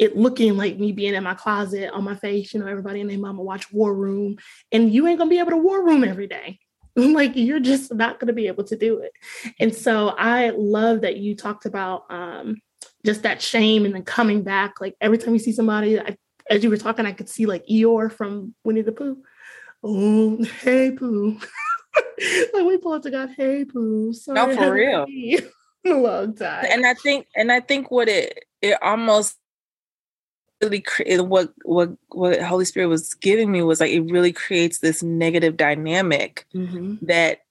it 0.00 0.16
looking 0.16 0.56
like 0.56 0.78
me 0.78 0.92
being 0.92 1.14
in 1.14 1.22
my 1.22 1.34
closet 1.34 1.90
on 1.92 2.04
my 2.04 2.16
face, 2.16 2.54
you 2.54 2.58
know, 2.58 2.66
everybody 2.66 3.02
and 3.02 3.10
their 3.10 3.18
mama 3.18 3.42
watch 3.42 3.70
War 3.70 3.94
Room, 3.94 4.38
and 4.72 4.90
you 4.92 5.06
ain't 5.06 5.18
gonna 5.18 5.28
be 5.28 5.38
able 5.38 5.50
to 5.50 5.58
War 5.58 5.84
Room 5.84 6.02
every 6.02 6.26
day. 6.26 6.58
like 6.96 7.32
you're 7.36 7.60
just 7.60 7.92
not 7.92 8.18
gonna 8.18 8.32
be 8.32 8.46
able 8.46 8.64
to 8.64 8.76
do 8.76 9.00
it. 9.00 9.12
And 9.60 9.74
so 9.74 10.08
I 10.08 10.50
love 10.56 11.02
that 11.02 11.18
you 11.18 11.36
talked 11.36 11.66
about 11.66 12.06
um, 12.08 12.62
just 13.04 13.22
that 13.24 13.42
shame 13.42 13.84
and 13.84 13.94
then 13.94 14.02
coming 14.02 14.42
back. 14.42 14.80
Like 14.80 14.96
every 15.02 15.18
time 15.18 15.34
you 15.34 15.38
see 15.38 15.52
somebody, 15.52 16.00
I, 16.00 16.16
as 16.48 16.64
you 16.64 16.70
were 16.70 16.78
talking, 16.78 17.04
I 17.04 17.12
could 17.12 17.28
see 17.28 17.44
like 17.44 17.66
Eeyore 17.66 18.10
from 18.10 18.54
Winnie 18.64 18.80
the 18.80 18.92
Pooh. 18.92 19.22
Oh, 19.84 20.42
hey 20.62 20.92
Pooh. 20.92 21.32
like 22.54 22.64
we 22.64 22.78
pull 22.78 22.98
to 22.98 23.10
God, 23.10 23.34
hey 23.36 23.66
Pooh. 23.66 24.14
Sorry, 24.14 24.56
no, 24.56 24.62
for 24.62 24.72
real. 24.72 25.06
a 25.84 25.90
long 25.90 26.34
time. 26.34 26.66
And 26.70 26.86
I 26.86 26.94
think, 26.94 27.26
and 27.36 27.52
I 27.52 27.60
think 27.60 27.90
what 27.90 28.08
it 28.08 28.46
it 28.62 28.82
almost 28.82 29.36
really 30.60 30.84
what 31.20 31.52
what 31.64 31.90
what 32.10 32.40
Holy 32.42 32.64
Spirit 32.64 32.86
was 32.88 33.14
giving 33.14 33.50
me 33.50 33.62
was 33.62 33.80
like 33.80 33.90
it 33.90 34.00
really 34.00 34.32
creates 34.32 34.78
this 34.78 35.02
negative 35.02 35.56
dynamic 35.56 36.46
mm-hmm. 36.54 36.96
that 37.02 37.42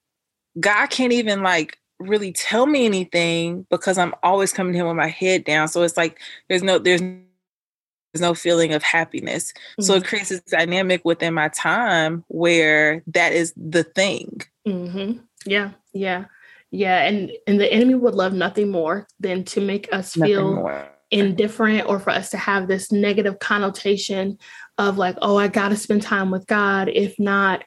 God 0.59 0.87
can't 0.87 1.13
even 1.13 1.43
like 1.43 1.77
really 1.99 2.31
tell 2.31 2.65
me 2.65 2.85
anything 2.85 3.65
because 3.69 3.97
I'm 3.97 4.13
always 4.23 4.53
coming 4.53 4.73
to 4.73 4.79
him 4.79 4.87
with 4.87 4.95
my 4.95 5.07
head 5.07 5.43
down. 5.43 5.67
So 5.67 5.83
it's 5.83 5.97
like 5.97 6.19
there's 6.47 6.63
no 6.63 6.79
there's 6.79 7.01
there's 7.01 8.21
no 8.21 8.33
feeling 8.33 8.73
of 8.73 8.83
happiness. 8.83 9.51
Mm-hmm. 9.51 9.83
So 9.83 9.93
it 9.93 9.97
mm-hmm. 9.97 10.07
creates 10.07 10.29
this 10.29 10.41
dynamic 10.41 11.03
within 11.03 11.33
my 11.33 11.49
time 11.49 12.23
where 12.27 13.03
that 13.07 13.33
is 13.33 13.53
the 13.55 13.83
thing. 13.83 14.41
Mm-hmm. 14.67 15.19
Yeah, 15.45 15.71
yeah, 15.93 16.25
yeah. 16.71 17.03
And 17.03 17.31
and 17.47 17.59
the 17.59 17.71
enemy 17.71 17.95
would 17.95 18.15
love 18.15 18.33
nothing 18.33 18.71
more 18.71 19.07
than 19.19 19.43
to 19.45 19.61
make 19.61 19.91
us 19.91 20.15
nothing 20.15 20.35
feel 20.35 20.55
more 20.55 20.89
indifferent 21.11 21.87
or 21.87 21.99
for 21.99 22.11
us 22.11 22.29
to 22.31 22.37
have 22.37 22.67
this 22.67 22.91
negative 22.91 23.39
connotation 23.39 24.37
of 24.77 24.97
like, 24.97 25.17
oh, 25.21 25.37
I 25.37 25.47
got 25.47 25.69
to 25.69 25.75
spend 25.75 26.01
time 26.01 26.31
with 26.31 26.47
God. 26.47 26.89
If 26.89 27.19
not, 27.19 27.63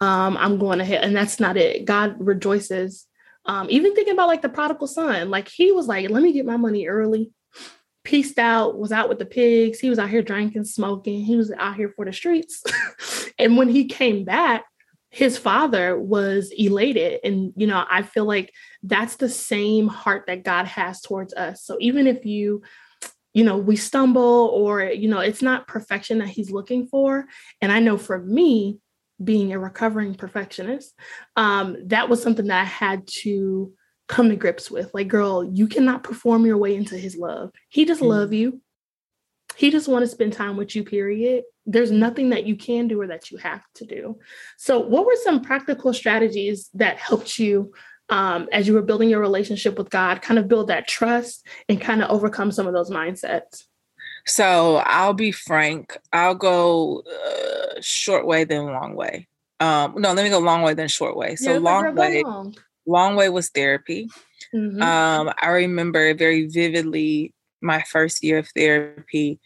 um, 0.00 0.36
I'm 0.36 0.58
going 0.58 0.78
to 0.78 0.84
hell. 0.84 1.02
And 1.02 1.14
that's 1.14 1.40
not 1.40 1.56
it. 1.56 1.84
God 1.84 2.16
rejoices. 2.18 3.06
Um, 3.46 3.68
even 3.70 3.94
thinking 3.94 4.14
about 4.14 4.28
like 4.28 4.42
the 4.42 4.48
prodigal 4.48 4.86
son, 4.86 5.30
like 5.30 5.48
he 5.48 5.72
was 5.72 5.86
like, 5.86 6.10
let 6.10 6.22
me 6.22 6.32
get 6.32 6.46
my 6.46 6.56
money 6.56 6.86
early, 6.86 7.32
pieced 8.04 8.38
out, 8.38 8.78
was 8.78 8.92
out 8.92 9.08
with 9.08 9.18
the 9.18 9.26
pigs. 9.26 9.78
He 9.78 9.90
was 9.90 9.98
out 9.98 10.10
here 10.10 10.22
drinking, 10.22 10.64
smoking. 10.64 11.24
He 11.24 11.36
was 11.36 11.52
out 11.52 11.76
here 11.76 11.92
for 11.94 12.04
the 12.04 12.12
streets. 12.12 12.62
and 13.38 13.56
when 13.56 13.68
he 13.68 13.86
came 13.86 14.24
back, 14.24 14.64
his 15.10 15.36
father 15.36 15.98
was 15.98 16.52
elated. 16.56 17.20
And, 17.24 17.52
you 17.56 17.66
know, 17.66 17.84
I 17.90 18.02
feel 18.02 18.24
like 18.24 18.52
that's 18.82 19.16
the 19.16 19.28
same 19.28 19.88
heart 19.88 20.24
that 20.28 20.44
God 20.44 20.66
has 20.66 21.00
towards 21.00 21.34
us. 21.34 21.64
So 21.64 21.76
even 21.80 22.06
if 22.06 22.24
you, 22.24 22.62
you 23.32 23.44
know, 23.44 23.56
we 23.56 23.76
stumble 23.76 24.50
or, 24.52 24.82
you 24.82 25.08
know, 25.08 25.20
it's 25.20 25.42
not 25.42 25.68
perfection 25.68 26.18
that 26.18 26.28
he's 26.28 26.50
looking 26.50 26.86
for. 26.86 27.26
And 27.60 27.70
I 27.70 27.80
know 27.80 27.96
for 27.96 28.18
me, 28.18 28.78
being 29.22 29.52
a 29.52 29.58
recovering 29.58 30.14
perfectionist, 30.14 30.94
um, 31.36 31.76
that 31.86 32.08
was 32.08 32.22
something 32.22 32.46
that 32.46 32.60
I 32.60 32.64
had 32.64 33.06
to 33.22 33.72
come 34.08 34.30
to 34.30 34.36
grips 34.36 34.70
with. 34.70 34.92
Like, 34.94 35.08
girl, 35.08 35.44
you 35.44 35.68
cannot 35.68 36.02
perform 36.02 36.46
your 36.46 36.56
way 36.56 36.74
into 36.74 36.96
his 36.96 37.16
love. 37.16 37.50
He 37.68 37.84
just 37.84 38.00
mm-hmm. 38.00 38.10
love 38.10 38.32
you. 38.32 38.60
He 39.56 39.70
just 39.70 39.88
want 39.88 40.04
to 40.04 40.10
spend 40.10 40.32
time 40.32 40.56
with 40.56 40.74
you, 40.74 40.84
period. 40.84 41.44
There's 41.66 41.90
nothing 41.90 42.30
that 42.30 42.46
you 42.46 42.56
can 42.56 42.88
do 42.88 43.00
or 43.00 43.08
that 43.08 43.30
you 43.30 43.36
have 43.38 43.62
to 43.76 43.84
do. 43.84 44.18
So, 44.56 44.80
what 44.80 45.04
were 45.04 45.16
some 45.22 45.42
practical 45.42 45.92
strategies 45.92 46.70
that 46.74 46.96
helped 46.96 47.38
you 47.38 47.72
um, 48.10 48.48
as 48.52 48.66
you 48.66 48.74
were 48.74 48.82
building 48.82 49.08
your 49.08 49.20
relationship 49.20 49.78
with 49.78 49.90
God, 49.90 50.22
kind 50.22 50.38
of 50.38 50.48
build 50.48 50.68
that 50.68 50.88
trust 50.88 51.46
and 51.68 51.80
kind 51.80 52.02
of 52.02 52.10
overcome 52.10 52.52
some 52.52 52.66
of 52.66 52.74
those 52.74 52.90
mindsets? 52.90 53.64
So, 54.26 54.76
I'll 54.84 55.14
be 55.14 55.32
frank, 55.32 55.96
I'll 56.12 56.34
go 56.34 57.02
uh, 57.02 57.80
short 57.80 58.26
way, 58.26 58.44
then 58.44 58.66
long 58.66 58.94
way. 58.94 59.26
Um, 59.60 59.94
no, 59.96 60.12
let 60.12 60.24
me 60.24 60.30
go 60.30 60.38
long 60.38 60.62
way, 60.62 60.74
then 60.74 60.88
short 60.88 61.16
way. 61.16 61.36
So, 61.36 61.54
yeah, 61.54 61.58
long 61.58 61.94
way, 61.94 62.22
long. 62.22 62.54
long 62.86 63.16
way 63.16 63.28
was 63.30 63.48
therapy. 63.48 64.08
Mm-hmm. 64.54 64.82
Um, 64.82 65.32
I 65.40 65.48
remember 65.48 66.12
very 66.14 66.46
vividly 66.46 67.32
my 67.62 67.82
first 67.82 68.22
year 68.22 68.38
of 68.38 68.48
therapy 68.48 69.40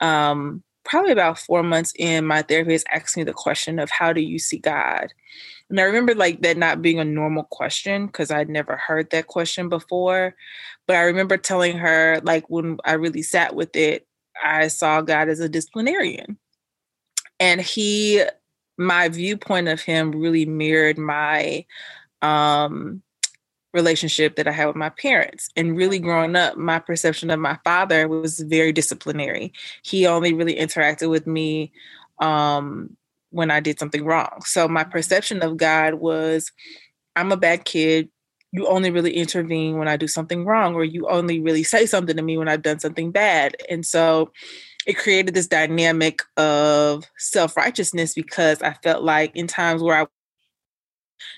um, 0.00 0.62
probably 0.84 1.12
about 1.12 1.38
four 1.38 1.62
months 1.62 1.92
in, 1.98 2.26
my 2.26 2.42
therapist 2.42 2.86
asked 2.90 3.16
me 3.16 3.24
the 3.24 3.32
question 3.32 3.78
of 3.78 3.90
how 3.90 4.12
do 4.12 4.20
you 4.20 4.38
see 4.38 4.58
God? 4.58 5.12
And 5.70 5.80
I 5.80 5.84
remember 5.84 6.14
like 6.14 6.42
that 6.42 6.56
not 6.56 6.82
being 6.82 6.98
a 6.98 7.04
normal 7.04 7.44
question 7.44 8.06
because 8.06 8.30
I'd 8.30 8.48
never 8.48 8.76
heard 8.76 9.10
that 9.10 9.26
question 9.26 9.68
before. 9.68 10.34
But 10.86 10.96
I 10.96 11.02
remember 11.02 11.36
telling 11.36 11.78
her, 11.78 12.20
like, 12.22 12.48
when 12.50 12.78
I 12.84 12.92
really 12.92 13.22
sat 13.22 13.54
with 13.54 13.74
it, 13.74 14.06
I 14.42 14.68
saw 14.68 15.00
God 15.00 15.28
as 15.28 15.40
a 15.40 15.48
disciplinarian. 15.48 16.38
And 17.40 17.60
he, 17.60 18.22
my 18.76 19.08
viewpoint 19.08 19.68
of 19.68 19.80
him 19.80 20.12
really 20.12 20.46
mirrored 20.46 20.98
my 20.98 21.64
um 22.22 23.02
relationship 23.74 24.36
that 24.36 24.46
I 24.46 24.52
had 24.52 24.66
with 24.66 24.76
my 24.76 24.88
parents. 24.88 25.50
And 25.56 25.76
really 25.76 25.98
growing 25.98 26.36
up, 26.36 26.56
my 26.56 26.78
perception 26.78 27.28
of 27.30 27.40
my 27.40 27.58
father 27.64 28.08
was 28.08 28.38
very 28.38 28.72
disciplinary. 28.72 29.52
He 29.82 30.06
only 30.06 30.32
really 30.32 30.54
interacted 30.54 31.10
with 31.10 31.26
me 31.26 31.72
um, 32.20 32.96
when 33.34 33.50
I 33.50 33.60
did 33.60 33.78
something 33.78 34.04
wrong. 34.04 34.42
So 34.44 34.68
my 34.68 34.84
perception 34.84 35.42
of 35.42 35.56
God 35.56 35.94
was 35.94 36.50
I'm 37.16 37.32
a 37.32 37.36
bad 37.36 37.64
kid. 37.64 38.08
You 38.52 38.68
only 38.68 38.90
really 38.90 39.12
intervene 39.12 39.78
when 39.78 39.88
I 39.88 39.96
do 39.96 40.06
something 40.06 40.44
wrong, 40.44 40.74
or 40.74 40.84
you 40.84 41.08
only 41.08 41.40
really 41.40 41.64
say 41.64 41.86
something 41.86 42.16
to 42.16 42.22
me 42.22 42.38
when 42.38 42.48
I've 42.48 42.62
done 42.62 42.78
something 42.78 43.10
bad. 43.10 43.56
And 43.68 43.84
so 43.84 44.30
it 44.86 44.96
created 44.96 45.34
this 45.34 45.48
dynamic 45.48 46.22
of 46.36 47.04
self 47.18 47.56
righteousness 47.56 48.14
because 48.14 48.62
I 48.62 48.74
felt 48.74 49.02
like 49.02 49.34
in 49.34 49.48
times 49.48 49.82
where 49.82 50.02
I 50.02 50.06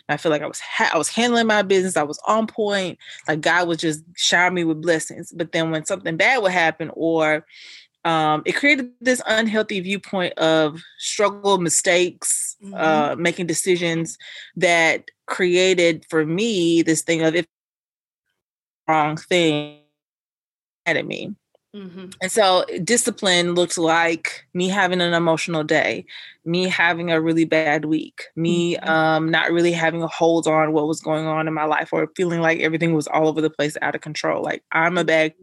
I 0.09 0.17
feel 0.17 0.31
like 0.31 0.43
I 0.43 0.47
was 0.47 0.61
ha- 0.61 0.91
I 0.93 0.99
was 0.99 1.09
handling 1.09 1.47
my 1.47 1.63
business. 1.63 1.97
I 1.97 2.03
was 2.03 2.21
on 2.27 2.47
point. 2.47 2.99
Like 3.27 3.41
God 3.41 3.69
was 3.69 3.79
just 3.79 4.05
showering 4.17 4.55
me 4.55 4.65
with 4.65 4.83
blessings. 4.83 5.33
But 5.35 5.53
then 5.53 5.71
when 5.71 5.85
something 5.85 6.17
bad 6.17 6.43
would 6.43 6.53
happen, 6.53 6.91
or 6.95 7.47
um, 8.07 8.43
it 8.47 8.53
created 8.53 8.93
this 9.01 9.21
unhealthy 9.27 9.81
viewpoint 9.81 10.33
of 10.35 10.81
struggle, 10.99 11.59
mistakes, 11.59 12.57
mm-hmm. 12.63 12.75
uh, 12.75 13.17
making 13.17 13.49
decisions 13.49 14.17
that 14.55 15.07
created 15.27 16.07
for 16.09 16.25
me 16.25 16.83
this 16.83 17.03
thing 17.03 17.23
of 17.23 17.35
if 17.35 17.47
wrong 18.87 19.17
thing 19.17 19.81
at 20.87 21.05
me. 21.05 21.35
Mm-hmm. 21.75 22.11
And 22.23 22.31
so 22.31 22.65
discipline 22.85 23.57
looked 23.57 23.77
like 23.77 24.47
me 24.55 24.69
having 24.69 25.01
an 25.01 25.13
emotional 25.13 25.65
day, 25.65 26.07
me 26.45 26.69
having 26.69 27.11
a 27.11 27.21
really 27.21 27.45
bad 27.45 27.87
week, 27.87 28.23
me 28.37 28.77
mm-hmm. 28.77 28.89
um, 28.89 29.31
not 29.33 29.51
really 29.51 29.73
having 29.73 30.05
a 30.05 30.07
hold 30.07 30.47
on 30.47 30.73
what 30.73 30.87
was 30.87 31.01
going 31.01 31.27
on 31.27 31.49
in 31.49 31.55
my 31.55 31.65
life 31.65 31.89
or 31.93 32.09
feeling 32.15 32.41
like 32.41 32.61
everything 32.61 32.95
was 32.95 33.09
all 33.09 33.27
over 33.27 33.41
the 33.41 33.51
place 33.51 33.77
out 33.83 33.97
of 33.97 34.01
control. 34.01 34.45
Like 34.45 34.63
I'm 34.71 34.97
a 34.97 35.03
bad. 35.03 35.35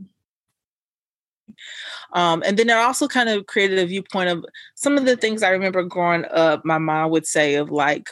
Um, 2.14 2.44
and 2.46 2.58
then 2.58 2.70
it 2.70 2.74
also 2.74 3.08
kind 3.08 3.30
of 3.30 3.46
created 3.48 3.80
a 3.80 3.86
viewpoint 3.86 4.30
of 4.30 4.46
some 4.76 4.98
of 4.98 5.06
the 5.06 5.18
things 5.18 5.44
I 5.44 5.50
remember 5.50 5.84
growing 5.84 6.26
up, 6.32 6.64
my 6.64 6.78
mom 6.78 7.12
would 7.12 7.26
say 7.26 7.56
of 7.56 7.72
like, 7.72 8.10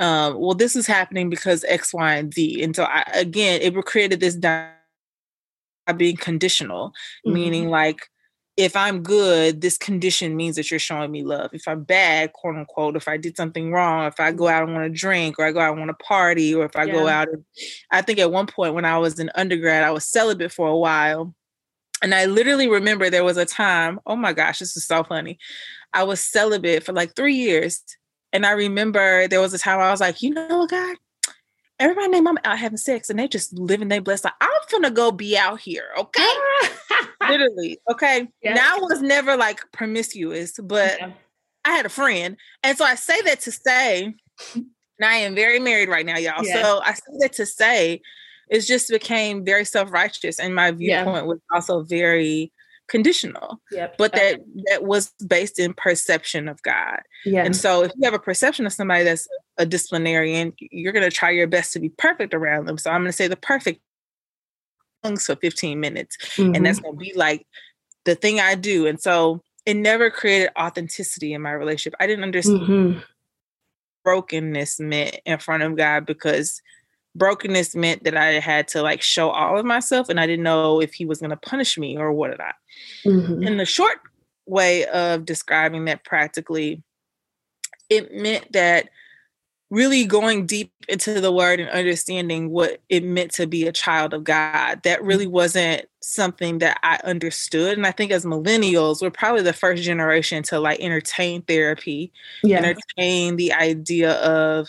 um, 0.00 0.38
well, 0.38 0.54
this 0.54 0.76
is 0.76 0.86
happening 0.86 1.28
because 1.28 1.64
X, 1.64 1.92
Y, 1.92 2.14
and 2.14 2.32
Z. 2.32 2.62
And 2.62 2.76
so 2.76 2.84
I, 2.84 3.04
again, 3.14 3.60
it 3.62 3.74
created 3.84 4.20
this 4.20 4.36
being 5.96 6.16
conditional, 6.16 6.88
mm-hmm. 7.26 7.32
meaning 7.32 7.68
like 7.70 8.08
if 8.58 8.74
I'm 8.74 9.04
good, 9.04 9.60
this 9.60 9.78
condition 9.78 10.36
means 10.36 10.56
that 10.56 10.68
you're 10.68 10.80
showing 10.80 11.12
me 11.12 11.22
love. 11.22 11.50
If 11.52 11.68
I'm 11.68 11.84
bad, 11.84 12.32
quote 12.32 12.56
unquote, 12.56 12.96
if 12.96 13.06
I 13.06 13.16
did 13.16 13.36
something 13.36 13.70
wrong, 13.70 14.06
if 14.06 14.18
I 14.18 14.32
go 14.32 14.48
out 14.48 14.64
and 14.64 14.74
want 14.74 14.92
to 14.92 14.98
drink, 14.98 15.38
or 15.38 15.46
I 15.46 15.52
go 15.52 15.60
out 15.60 15.70
and 15.70 15.78
want 15.78 15.96
to 15.96 16.04
party, 16.04 16.52
or 16.52 16.64
if 16.64 16.74
I 16.74 16.82
yeah. 16.84 16.92
go 16.92 17.06
out 17.06 17.28
and 17.28 17.44
I 17.92 18.02
think 18.02 18.18
at 18.18 18.32
one 18.32 18.48
point 18.48 18.74
when 18.74 18.84
I 18.84 18.98
was 18.98 19.20
in 19.20 19.30
undergrad, 19.36 19.84
I 19.84 19.92
was 19.92 20.04
celibate 20.04 20.52
for 20.52 20.66
a 20.66 20.76
while. 20.76 21.36
And 22.02 22.14
I 22.14 22.26
literally 22.26 22.68
remember 22.68 23.10
there 23.10 23.24
was 23.24 23.36
a 23.36 23.44
time, 23.44 24.00
oh 24.06 24.16
my 24.16 24.32
gosh, 24.32 24.60
this 24.60 24.76
is 24.76 24.84
so 24.84 25.02
funny. 25.02 25.38
I 25.92 26.04
was 26.04 26.20
celibate 26.20 26.84
for 26.84 26.92
like 26.92 27.16
three 27.16 27.34
years. 27.34 27.82
And 28.32 28.44
I 28.44 28.52
remember 28.52 29.26
there 29.26 29.40
was 29.40 29.54
a 29.54 29.58
time 29.58 29.80
I 29.80 29.90
was 29.90 30.00
like, 30.00 30.22
you 30.22 30.30
know 30.30 30.58
what, 30.58 30.70
God, 30.70 30.96
everybody 31.78 32.08
named 32.08 32.24
mom 32.24 32.38
out 32.44 32.58
having 32.58 32.76
sex 32.76 33.08
and 33.08 33.18
they 33.18 33.28
just 33.28 33.52
living 33.58 33.88
their 33.88 34.00
blessed 34.00 34.24
life. 34.24 34.34
I'm 34.40 34.50
gonna 34.70 34.90
go 34.90 35.10
be 35.10 35.36
out 35.36 35.60
here, 35.60 35.90
okay? 35.96 36.28
Literally, 37.28 37.78
okay. 37.90 38.28
Yeah. 38.42 38.54
Now 38.54 38.76
I 38.76 38.78
was 38.80 39.00
never 39.00 39.36
like 39.36 39.60
promiscuous, 39.72 40.58
but 40.62 40.98
yeah. 40.98 41.12
I 41.64 41.70
had 41.70 41.86
a 41.86 41.90
friend, 41.90 42.36
and 42.62 42.76
so 42.76 42.84
I 42.84 42.94
say 42.94 43.20
that 43.22 43.40
to 43.40 43.52
say, 43.52 44.14
and 44.54 44.66
I 45.02 45.16
am 45.16 45.34
very 45.34 45.58
married 45.58 45.88
right 45.88 46.06
now, 46.06 46.16
y'all. 46.16 46.44
Yeah. 46.44 46.62
So 46.62 46.80
I 46.84 46.94
say 46.94 47.12
that 47.20 47.32
to 47.34 47.46
say, 47.46 48.00
it 48.50 48.60
just 48.60 48.88
became 48.88 49.44
very 49.44 49.64
self 49.64 49.92
righteous, 49.92 50.38
and 50.38 50.54
my 50.54 50.70
viewpoint 50.70 51.26
was 51.26 51.38
also 51.52 51.82
very 51.82 52.52
conditional. 52.88 53.60
Yep. 53.70 53.98
But 53.98 54.12
that 54.12 54.40
that 54.70 54.84
was 54.84 55.12
based 55.26 55.58
in 55.58 55.74
perception 55.74 56.48
of 56.48 56.62
God. 56.62 57.00
Yeah. 57.24 57.44
And 57.44 57.54
so 57.54 57.82
if 57.84 57.92
you 57.96 58.04
have 58.04 58.14
a 58.14 58.18
perception 58.18 58.66
of 58.66 58.72
somebody 58.72 59.04
that's 59.04 59.28
a 59.58 59.66
disciplinarian, 59.66 60.52
you're 60.58 60.92
going 60.92 61.08
to 61.08 61.14
try 61.14 61.30
your 61.30 61.46
best 61.46 61.72
to 61.74 61.80
be 61.80 61.90
perfect 61.90 62.34
around 62.34 62.66
them. 62.66 62.78
So 62.78 62.90
I'm 62.90 63.02
going 63.02 63.12
to 63.12 63.16
say 63.16 63.28
the 63.28 63.36
perfect 63.36 63.80
tongues 65.02 65.26
for 65.26 65.36
15 65.36 65.78
minutes. 65.78 66.16
Mm-hmm. 66.36 66.54
And 66.54 66.66
that's 66.66 66.78
mm-hmm. 66.78 66.96
going 66.96 66.98
to 66.98 67.12
be 67.12 67.12
like 67.14 67.46
the 68.04 68.14
thing 68.14 68.40
I 68.40 68.54
do. 68.54 68.86
And 68.86 69.00
so 69.00 69.42
it 69.66 69.74
never 69.74 70.10
created 70.10 70.50
authenticity 70.58 71.34
in 71.34 71.42
my 71.42 71.52
relationship. 71.52 71.94
I 72.00 72.06
didn't 72.06 72.24
understand 72.24 72.60
mm-hmm. 72.60 72.98
brokenness 74.02 74.80
meant 74.80 75.20
in 75.26 75.38
front 75.38 75.62
of 75.62 75.76
God 75.76 76.06
because 76.06 76.62
brokenness 77.18 77.74
meant 77.74 78.04
that 78.04 78.16
I 78.16 78.34
had 78.40 78.68
to 78.68 78.82
like 78.82 79.02
show 79.02 79.30
all 79.30 79.58
of 79.58 79.66
myself 79.66 80.08
and 80.08 80.20
I 80.20 80.26
didn't 80.26 80.44
know 80.44 80.80
if 80.80 80.94
he 80.94 81.04
was 81.04 81.18
going 81.18 81.30
to 81.30 81.36
punish 81.36 81.76
me 81.76 81.96
or 81.96 82.12
what 82.12 82.30
did 82.30 82.40
I. 82.40 82.52
Mm-hmm. 83.04 83.42
In 83.42 83.56
the 83.56 83.66
short 83.66 83.98
way 84.46 84.86
of 84.86 85.24
describing 85.24 85.84
that 85.86 86.04
practically, 86.04 86.82
it 87.90 88.14
meant 88.14 88.52
that 88.52 88.88
really 89.70 90.06
going 90.06 90.46
deep 90.46 90.72
into 90.88 91.20
the 91.20 91.32
word 91.32 91.60
and 91.60 91.68
understanding 91.68 92.48
what 92.48 92.80
it 92.88 93.04
meant 93.04 93.30
to 93.32 93.46
be 93.46 93.66
a 93.66 93.72
child 93.72 94.14
of 94.14 94.24
God. 94.24 94.82
That 94.84 95.02
really 95.02 95.26
mm-hmm. 95.26 95.34
wasn't 95.34 95.86
something 96.00 96.58
that 96.58 96.78
I 96.82 96.98
understood. 97.04 97.76
And 97.76 97.86
I 97.86 97.90
think 97.90 98.10
as 98.10 98.24
millennials, 98.24 99.02
we're 99.02 99.10
probably 99.10 99.42
the 99.42 99.52
first 99.52 99.82
generation 99.82 100.42
to 100.44 100.58
like 100.58 100.80
entertain 100.80 101.42
therapy, 101.42 102.12
yeah. 102.42 102.58
entertain 102.58 103.36
the 103.36 103.52
idea 103.52 104.12
of 104.12 104.68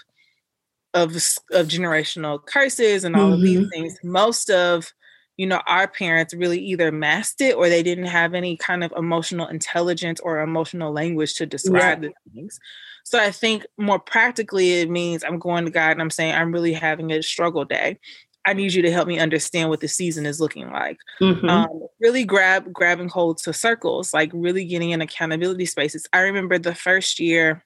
of 0.93 1.11
of 1.51 1.67
generational 1.67 2.43
curses 2.45 3.03
and 3.03 3.15
all 3.15 3.25
mm-hmm. 3.25 3.33
of 3.33 3.41
these 3.41 3.59
mm-hmm. 3.59 3.69
things 3.69 3.97
most 4.03 4.49
of 4.49 4.91
you 5.37 5.45
know 5.45 5.61
our 5.67 5.87
parents 5.87 6.33
really 6.33 6.59
either 6.59 6.91
masked 6.91 7.41
it 7.41 7.55
or 7.55 7.69
they 7.69 7.83
didn't 7.83 8.05
have 8.05 8.33
any 8.33 8.57
kind 8.57 8.83
of 8.83 8.91
emotional 8.97 9.47
intelligence 9.47 10.19
or 10.21 10.41
emotional 10.41 10.91
language 10.91 11.35
to 11.35 11.45
describe 11.45 12.03
yeah. 12.03 12.09
the 12.09 12.31
things 12.31 12.59
so 13.03 13.19
i 13.19 13.29
think 13.29 13.65
more 13.77 13.99
practically 13.99 14.81
it 14.81 14.89
means 14.89 15.23
i'm 15.23 15.37
going 15.37 15.63
to 15.63 15.71
god 15.71 15.91
and 15.91 16.01
i'm 16.01 16.09
saying 16.09 16.33
i'm 16.33 16.51
really 16.51 16.73
having 16.73 17.11
a 17.11 17.21
struggle 17.21 17.65
day 17.65 17.97
I 18.45 18.53
need 18.53 18.73
you 18.73 18.81
to 18.81 18.91
help 18.91 19.07
me 19.07 19.19
understand 19.19 19.69
what 19.69 19.81
the 19.81 19.87
season 19.87 20.25
is 20.25 20.39
looking 20.39 20.71
like. 20.71 20.97
Mm-hmm. 21.21 21.47
Um, 21.47 21.87
really 21.99 22.23
grab 22.23 22.71
grabbing 22.71 23.09
hold 23.09 23.37
to 23.39 23.53
circles, 23.53 24.13
like 24.13 24.31
really 24.33 24.63
getting 24.65 24.91
in 24.91 25.01
accountability 25.01 25.65
spaces. 25.65 26.07
I 26.13 26.21
remember 26.21 26.57
the 26.57 26.73
first 26.73 27.19
year 27.19 27.63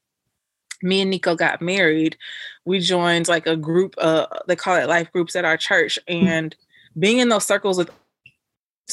me 0.84 1.02
and 1.02 1.10
Nico 1.10 1.36
got 1.36 1.62
married, 1.62 2.18
we 2.66 2.80
joined 2.80 3.28
like 3.28 3.48
a 3.48 3.56
group, 3.56 3.96
uh, 3.98 4.28
they 4.48 4.56
call 4.56 4.76
it 4.76 4.88
life 4.88 5.12
groups 5.12 5.36
at 5.36 5.46
our 5.46 5.58
church. 5.58 6.00
And 6.08 6.56
being 6.98 7.20
in 7.20 7.30
those 7.30 7.46
circles 7.46 7.78
with 7.78 7.90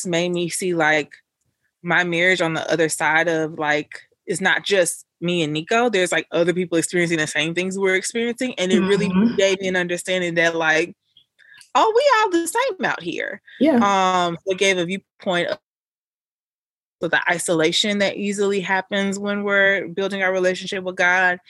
made 0.05 0.31
me 0.31 0.49
see 0.49 0.75
like 0.75 1.13
my 1.83 2.05
marriage 2.05 2.41
on 2.41 2.55
the 2.55 2.73
other 2.73 2.89
side 2.89 3.29
of 3.29 3.59
like, 3.59 4.03
it's 4.27 4.41
not 4.41 4.65
just 4.65 5.05
me 5.21 5.43
and 5.43 5.53
Nico. 5.53 5.89
There's 5.89 6.13
like 6.13 6.27
other 6.31 6.53
people 6.53 6.79
experiencing 6.79 7.19
the 7.19 7.27
same 7.27 7.55
things 7.55 7.79
we're 7.79 7.95
experiencing. 7.95 8.55
And 8.59 8.73
it 8.73 8.81
mm-hmm. 8.81 8.89
really 8.89 9.37
gave 9.37 9.61
me 9.61 9.69
an 9.69 9.77
understanding 9.77 10.35
that 10.35 10.57
like, 10.57 10.95
oh, 11.75 11.93
we 11.95 12.13
all 12.19 12.31
the 12.31 12.49
same 12.49 12.85
out 12.85 13.03
here. 13.03 13.41
Yeah. 13.61 13.77
Um, 14.27 14.39
it 14.47 14.59
gave 14.59 14.79
a 14.79 14.85
viewpoint 14.85 15.51
so 17.01 17.09
the 17.09 17.21
isolation 17.31 17.99
that 17.99 18.17
easily 18.17 18.61
happens 18.61 19.19
when 19.19 19.43
we're 19.43 19.89
building 19.89 20.23
our 20.23 20.33
relationship 20.33 20.85
with 20.85 20.97
God. 20.97 21.41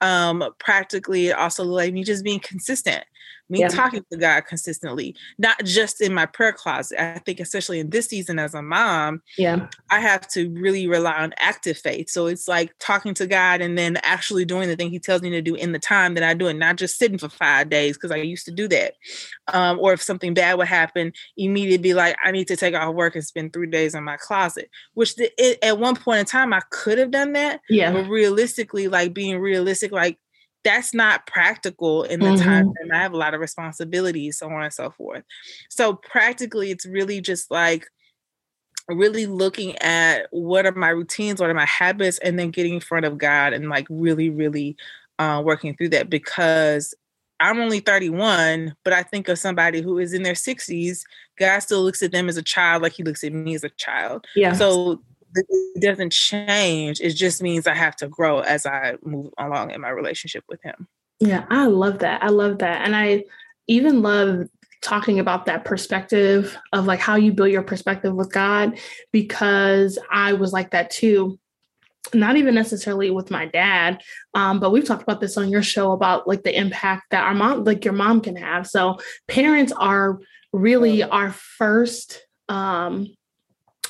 Um, 0.00 0.44
practically 0.58 1.32
also 1.32 1.64
like 1.64 1.92
me 1.92 2.04
just 2.04 2.24
being 2.24 2.40
consistent 2.40 3.04
me 3.50 3.60
yeah. 3.60 3.68
talking 3.68 4.04
to 4.10 4.16
God 4.16 4.42
consistently, 4.46 5.14
not 5.38 5.62
just 5.64 6.00
in 6.00 6.14
my 6.14 6.24
prayer 6.24 6.52
closet. 6.52 7.02
I 7.02 7.18
think, 7.18 7.40
especially 7.40 7.80
in 7.80 7.90
this 7.90 8.06
season 8.06 8.38
as 8.38 8.54
a 8.54 8.62
mom, 8.62 9.22
yeah, 9.36 9.66
I 9.90 10.00
have 10.00 10.26
to 10.28 10.48
really 10.50 10.86
rely 10.86 11.14
on 11.14 11.34
active 11.38 11.76
faith. 11.76 12.08
So 12.10 12.26
it's 12.26 12.46
like 12.46 12.72
talking 12.78 13.12
to 13.14 13.26
God 13.26 13.60
and 13.60 13.76
then 13.76 13.98
actually 14.02 14.44
doing 14.44 14.68
the 14.68 14.76
thing 14.76 14.90
He 14.90 14.98
tells 14.98 15.22
me 15.22 15.30
to 15.30 15.42
do 15.42 15.54
in 15.54 15.72
the 15.72 15.78
time 15.78 16.14
that 16.14 16.22
I 16.22 16.34
do 16.34 16.46
it, 16.46 16.54
not 16.54 16.76
just 16.76 16.98
sitting 16.98 17.18
for 17.18 17.28
five 17.28 17.68
days 17.68 17.96
because 17.96 18.12
I 18.12 18.16
used 18.16 18.44
to 18.46 18.52
do 18.52 18.68
that. 18.68 18.94
Um, 19.52 19.78
or 19.80 19.92
if 19.92 20.02
something 20.02 20.32
bad 20.32 20.56
would 20.58 20.68
happen, 20.68 21.12
immediately 21.36 21.82
be 21.82 21.94
like, 21.94 22.16
I 22.24 22.30
need 22.30 22.46
to 22.48 22.56
take 22.56 22.74
off 22.74 22.94
work 22.94 23.16
and 23.16 23.24
spend 23.24 23.52
three 23.52 23.66
days 23.66 23.94
in 23.94 24.04
my 24.04 24.16
closet. 24.16 24.70
Which 24.94 25.16
the, 25.16 25.30
it, 25.36 25.58
at 25.62 25.78
one 25.78 25.96
point 25.96 26.20
in 26.20 26.26
time 26.26 26.52
I 26.52 26.60
could 26.70 26.98
have 26.98 27.10
done 27.10 27.32
that. 27.32 27.60
Yeah, 27.68 27.92
but 27.92 28.08
realistically, 28.08 28.86
like 28.88 29.12
being 29.12 29.38
realistic, 29.38 29.90
like 29.90 30.18
that's 30.64 30.92
not 30.92 31.26
practical 31.26 32.02
in 32.02 32.20
the 32.20 32.26
mm-hmm. 32.26 32.44
time 32.44 32.72
and 32.80 32.92
I 32.92 33.00
have 33.02 33.12
a 33.12 33.16
lot 33.16 33.34
of 33.34 33.40
responsibilities, 33.40 34.38
so 34.38 34.48
on 34.48 34.62
and 34.62 34.72
so 34.72 34.90
forth. 34.90 35.24
So 35.68 35.94
practically 35.94 36.70
it's 36.70 36.86
really 36.86 37.20
just 37.20 37.50
like 37.50 37.86
really 38.88 39.26
looking 39.26 39.76
at 39.78 40.26
what 40.30 40.66
are 40.66 40.72
my 40.72 40.88
routines, 40.88 41.40
what 41.40 41.50
are 41.50 41.54
my 41.54 41.66
habits, 41.66 42.18
and 42.18 42.38
then 42.38 42.50
getting 42.50 42.74
in 42.74 42.80
front 42.80 43.06
of 43.06 43.18
God 43.18 43.52
and 43.52 43.68
like 43.68 43.86
really, 43.88 44.30
really 44.30 44.76
uh, 45.18 45.42
working 45.44 45.76
through 45.76 45.90
that 45.90 46.10
because 46.10 46.94
I'm 47.40 47.58
only 47.58 47.80
31, 47.80 48.74
but 48.84 48.92
I 48.92 49.02
think 49.02 49.28
of 49.28 49.38
somebody 49.38 49.80
who 49.80 49.98
is 49.98 50.12
in 50.12 50.22
their 50.22 50.34
60s, 50.34 51.00
God 51.38 51.58
still 51.60 51.82
looks 51.82 52.02
at 52.02 52.12
them 52.12 52.28
as 52.28 52.36
a 52.36 52.42
child 52.42 52.82
like 52.82 52.92
he 52.92 53.02
looks 53.02 53.24
at 53.24 53.32
me 53.32 53.54
as 53.54 53.64
a 53.64 53.70
child. 53.70 54.26
Yeah. 54.36 54.52
So 54.52 55.02
it 55.34 55.80
doesn't 55.80 56.12
change. 56.12 57.00
It 57.00 57.10
just 57.10 57.42
means 57.42 57.66
I 57.66 57.74
have 57.74 57.96
to 57.96 58.08
grow 58.08 58.40
as 58.40 58.66
I 58.66 58.96
move 59.02 59.32
along 59.38 59.70
in 59.70 59.80
my 59.80 59.90
relationship 59.90 60.44
with 60.48 60.62
him. 60.62 60.88
Yeah, 61.20 61.44
I 61.50 61.66
love 61.66 61.98
that. 62.00 62.22
I 62.22 62.28
love 62.28 62.58
that. 62.58 62.84
And 62.84 62.96
I 62.96 63.24
even 63.66 64.02
love 64.02 64.48
talking 64.82 65.18
about 65.18 65.46
that 65.46 65.64
perspective 65.64 66.56
of 66.72 66.86
like 66.86 67.00
how 67.00 67.16
you 67.16 67.32
build 67.32 67.50
your 67.50 67.62
perspective 67.62 68.14
with 68.14 68.32
God 68.32 68.78
because 69.12 69.98
I 70.10 70.32
was 70.32 70.52
like 70.52 70.70
that 70.70 70.90
too. 70.90 71.38
Not 72.14 72.36
even 72.36 72.54
necessarily 72.54 73.10
with 73.10 73.30
my 73.30 73.44
dad, 73.44 74.00
um, 74.34 74.58
but 74.58 74.70
we've 74.70 74.86
talked 74.86 75.02
about 75.02 75.20
this 75.20 75.36
on 75.36 75.50
your 75.50 75.62
show 75.62 75.92
about 75.92 76.26
like 76.26 76.42
the 76.42 76.56
impact 76.56 77.10
that 77.10 77.24
our 77.24 77.34
mom, 77.34 77.64
like 77.64 77.84
your 77.84 77.94
mom, 77.94 78.22
can 78.22 78.36
have. 78.36 78.66
So 78.66 78.98
parents 79.28 79.72
are 79.76 80.18
really 80.52 81.02
our 81.02 81.30
first 81.30 82.26
um, 82.48 83.06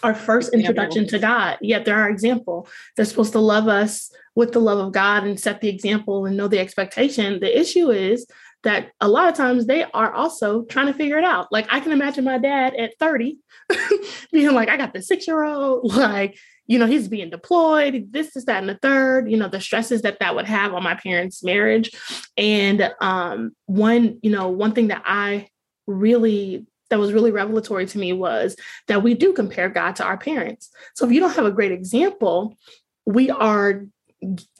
our 0.02 0.14
first 0.14 0.52
introduction 0.54 1.06
to 1.08 1.18
God. 1.18 1.58
Yet 1.60 1.84
they're 1.84 2.00
our 2.00 2.10
example. 2.10 2.68
They're 2.96 3.04
supposed 3.04 3.32
to 3.32 3.40
love 3.40 3.68
us 3.68 4.12
with 4.34 4.52
the 4.52 4.60
love 4.60 4.78
of 4.78 4.92
God 4.92 5.24
and 5.24 5.38
set 5.38 5.60
the 5.60 5.68
example 5.68 6.26
and 6.26 6.36
know 6.36 6.48
the 6.48 6.58
expectation. 6.58 7.40
The 7.40 7.58
issue 7.58 7.90
is 7.90 8.26
that 8.62 8.90
a 9.00 9.08
lot 9.08 9.28
of 9.28 9.34
times 9.34 9.66
they 9.66 9.84
are 9.84 10.12
also 10.12 10.64
trying 10.64 10.86
to 10.86 10.94
figure 10.94 11.18
it 11.18 11.24
out. 11.24 11.50
Like 11.50 11.66
I 11.70 11.80
can 11.80 11.92
imagine 11.92 12.24
my 12.24 12.38
dad 12.38 12.74
at 12.74 12.98
30 12.98 13.38
being 14.32 14.52
like, 14.52 14.68
I 14.68 14.76
got 14.76 14.92
the 14.92 15.02
six 15.02 15.26
year 15.26 15.44
old, 15.44 15.94
like, 15.96 16.38
you 16.66 16.78
know, 16.78 16.86
he's 16.86 17.08
being 17.08 17.30
deployed, 17.30 18.12
this, 18.12 18.36
is 18.36 18.44
that, 18.44 18.58
and 18.58 18.68
the 18.68 18.78
third, 18.80 19.28
you 19.28 19.36
know, 19.36 19.48
the 19.48 19.60
stresses 19.60 20.02
that 20.02 20.20
that 20.20 20.36
would 20.36 20.46
have 20.46 20.72
on 20.72 20.84
my 20.84 20.94
parents' 20.94 21.42
marriage. 21.42 21.90
And 22.36 22.92
um, 23.00 23.56
one, 23.66 24.20
you 24.22 24.30
know, 24.30 24.48
one 24.48 24.72
thing 24.72 24.88
that 24.88 25.02
I 25.04 25.48
really 25.88 26.66
that 26.90 26.98
was 26.98 27.12
really 27.12 27.30
revelatory 27.30 27.86
to 27.86 27.98
me 27.98 28.12
was 28.12 28.56
that 28.88 29.02
we 29.02 29.14
do 29.14 29.32
compare 29.32 29.68
God 29.68 29.96
to 29.96 30.04
our 30.04 30.18
parents. 30.18 30.70
So 30.94 31.06
if 31.06 31.12
you 31.12 31.20
don't 31.20 31.34
have 31.34 31.46
a 31.46 31.52
great 31.52 31.72
example, 31.72 32.56
we 33.06 33.30
are 33.30 33.84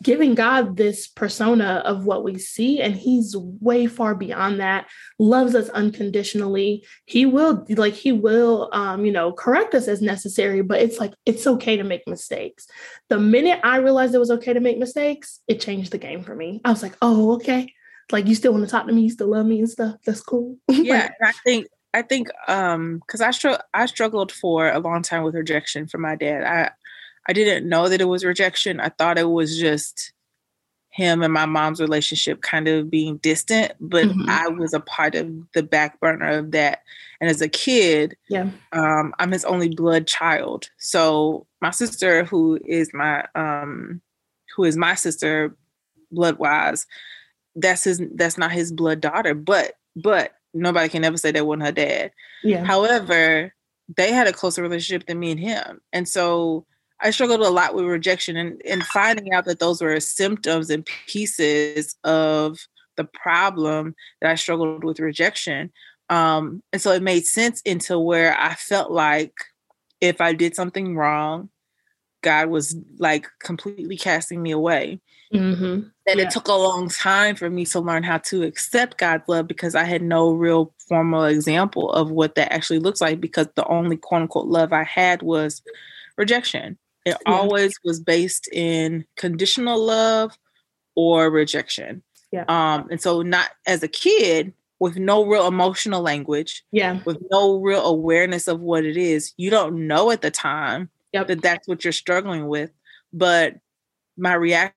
giving 0.02 0.34
God 0.34 0.76
this 0.76 1.06
persona 1.06 1.82
of 1.84 2.06
what 2.06 2.24
we 2.24 2.38
see, 2.38 2.80
and 2.80 2.94
He's 2.94 3.36
way 3.36 3.86
far 3.86 4.14
beyond 4.14 4.60
that. 4.60 4.86
Loves 5.18 5.54
us 5.54 5.68
unconditionally. 5.70 6.86
He 7.04 7.26
will, 7.26 7.66
like, 7.68 7.94
He 7.94 8.12
will, 8.12 8.70
um, 8.72 9.04
you 9.04 9.12
know, 9.12 9.32
correct 9.32 9.74
us 9.74 9.88
as 9.88 10.00
necessary. 10.00 10.62
But 10.62 10.80
it's 10.80 10.98
like 10.98 11.12
it's 11.26 11.46
okay 11.46 11.76
to 11.76 11.84
make 11.84 12.06
mistakes. 12.06 12.66
The 13.08 13.18
minute 13.18 13.60
I 13.62 13.76
realized 13.76 14.14
it 14.14 14.18
was 14.18 14.30
okay 14.30 14.52
to 14.52 14.60
make 14.60 14.78
mistakes, 14.78 15.40
it 15.46 15.60
changed 15.60 15.92
the 15.92 15.98
game 15.98 16.22
for 16.22 16.34
me. 16.34 16.60
I 16.64 16.70
was 16.70 16.82
like, 16.82 16.96
oh, 17.02 17.34
okay. 17.34 17.72
Like 18.10 18.26
you 18.26 18.34
still 18.34 18.52
want 18.52 18.64
to 18.64 18.70
talk 18.70 18.86
to 18.86 18.92
me, 18.92 19.02
you 19.02 19.10
still 19.10 19.28
love 19.28 19.46
me 19.46 19.60
and 19.60 19.70
stuff. 19.70 19.96
That's 20.04 20.22
cool. 20.22 20.56
Yeah, 20.68 21.10
I 21.22 21.32
think 21.44 21.66
I 21.92 22.02
think 22.02 22.28
um 22.48 22.98
because 22.98 23.20
I 23.20 23.30
str- 23.30 23.62
I 23.74 23.86
struggled 23.86 24.32
for 24.32 24.70
a 24.70 24.78
long 24.78 25.02
time 25.02 25.24
with 25.24 25.34
rejection 25.34 25.86
from 25.86 26.02
my 26.02 26.16
dad. 26.16 26.44
I 26.44 26.70
I 27.28 27.32
didn't 27.32 27.68
know 27.68 27.88
that 27.88 28.00
it 28.00 28.06
was 28.06 28.24
rejection. 28.24 28.80
I 28.80 28.88
thought 28.90 29.18
it 29.18 29.30
was 29.30 29.58
just 29.58 30.12
him 30.90 31.22
and 31.22 31.32
my 31.32 31.46
mom's 31.46 31.80
relationship 31.80 32.42
kind 32.42 32.66
of 32.66 32.90
being 32.90 33.18
distant, 33.18 33.72
but 33.78 34.06
mm-hmm. 34.06 34.28
I 34.28 34.48
was 34.48 34.74
a 34.74 34.80
part 34.80 35.14
of 35.14 35.30
the 35.52 35.62
back 35.62 36.00
burner 36.00 36.38
of 36.38 36.50
that. 36.50 36.82
And 37.20 37.30
as 37.30 37.40
a 37.40 37.48
kid, 37.48 38.16
yeah, 38.28 38.50
um, 38.72 39.14
I'm 39.18 39.30
his 39.30 39.44
only 39.44 39.68
blood 39.68 40.06
child. 40.06 40.68
So 40.78 41.46
my 41.60 41.70
sister, 41.70 42.24
who 42.24 42.58
is 42.64 42.92
my 42.92 43.24
um, 43.34 44.00
who 44.56 44.64
is 44.64 44.76
my 44.76 44.94
sister, 44.94 45.54
blood 46.10 46.38
wise, 46.38 46.86
that's 47.54 47.84
his 47.84 48.02
that's 48.14 48.38
not 48.38 48.52
his 48.52 48.72
blood 48.72 49.00
daughter. 49.00 49.34
But 49.34 49.74
but 49.94 50.32
nobody 50.54 50.88
can 50.88 51.04
ever 51.04 51.16
say 51.16 51.30
that 51.32 51.46
wasn't 51.46 51.64
her 51.64 51.72
dad. 51.72 52.12
Yeah. 52.42 52.64
However, 52.64 53.52
they 53.96 54.12
had 54.12 54.26
a 54.26 54.32
closer 54.32 54.62
relationship 54.62 55.06
than 55.06 55.18
me 55.18 55.30
and 55.32 55.40
him, 55.40 55.80
and 55.92 56.08
so 56.08 56.66
I 57.02 57.10
struggled 57.10 57.40
a 57.40 57.50
lot 57.50 57.74
with 57.74 57.86
rejection 57.86 58.36
and, 58.36 58.60
and 58.68 58.84
finding 58.84 59.32
out 59.32 59.46
that 59.46 59.58
those 59.58 59.80
were 59.80 59.98
symptoms 60.00 60.70
and 60.70 60.86
pieces 61.06 61.96
of 62.04 62.58
the 62.96 63.04
problem 63.04 63.94
that 64.20 64.30
I 64.30 64.34
struggled 64.34 64.84
with 64.84 65.00
rejection. 65.00 65.72
Um, 66.10 66.62
and 66.72 66.82
so 66.82 66.92
it 66.92 67.02
made 67.02 67.24
sense 67.24 67.62
into 67.62 67.98
where 67.98 68.38
I 68.38 68.54
felt 68.54 68.90
like 68.90 69.32
if 70.00 70.20
I 70.20 70.32
did 70.32 70.54
something 70.54 70.96
wrong, 70.96 71.48
God 72.22 72.48
was 72.48 72.76
like 72.98 73.26
completely 73.38 73.96
casting 73.96 74.42
me 74.42 74.50
away. 74.50 75.00
Mm-hmm. 75.32 75.64
And 75.64 76.18
yeah. 76.18 76.24
it 76.24 76.30
took 76.30 76.48
a 76.48 76.52
long 76.52 76.88
time 76.88 77.36
for 77.36 77.48
me 77.48 77.64
to 77.66 77.80
learn 77.80 78.02
how 78.02 78.18
to 78.18 78.42
accept 78.42 78.98
God's 78.98 79.28
love 79.28 79.46
because 79.46 79.74
I 79.74 79.84
had 79.84 80.02
no 80.02 80.32
real 80.32 80.72
formal 80.88 81.24
example 81.24 81.90
of 81.92 82.10
what 82.10 82.34
that 82.34 82.52
actually 82.52 82.80
looks 82.80 83.00
like 83.00 83.20
because 83.20 83.46
the 83.54 83.66
only 83.66 83.96
quote 83.96 84.22
unquote 84.22 84.48
love 84.48 84.72
I 84.72 84.82
had 84.82 85.22
was 85.22 85.62
rejection. 86.16 86.78
It 87.04 87.16
yeah. 87.26 87.32
always 87.32 87.74
was 87.84 88.00
based 88.00 88.48
in 88.52 89.04
conditional 89.16 89.78
love 89.78 90.36
or 90.96 91.30
rejection. 91.30 92.02
Yeah. 92.32 92.44
Um, 92.48 92.88
and 92.90 93.00
so 93.00 93.22
not 93.22 93.50
as 93.66 93.82
a 93.82 93.88
kid 93.88 94.52
with 94.80 94.96
no 94.96 95.24
real 95.24 95.46
emotional 95.46 96.02
language, 96.02 96.64
yeah, 96.72 97.00
with 97.04 97.18
no 97.30 97.60
real 97.60 97.84
awareness 97.84 98.48
of 98.48 98.60
what 98.60 98.84
it 98.84 98.96
is, 98.96 99.32
you 99.36 99.50
don't 99.50 99.86
know 99.86 100.10
at 100.10 100.22
the 100.22 100.30
time 100.30 100.88
yep. 101.12 101.28
that 101.28 101.42
that's 101.42 101.68
what 101.68 101.84
you're 101.84 101.92
struggling 101.92 102.48
with. 102.48 102.70
But 103.12 103.56
my 104.16 104.34
reaction 104.34 104.74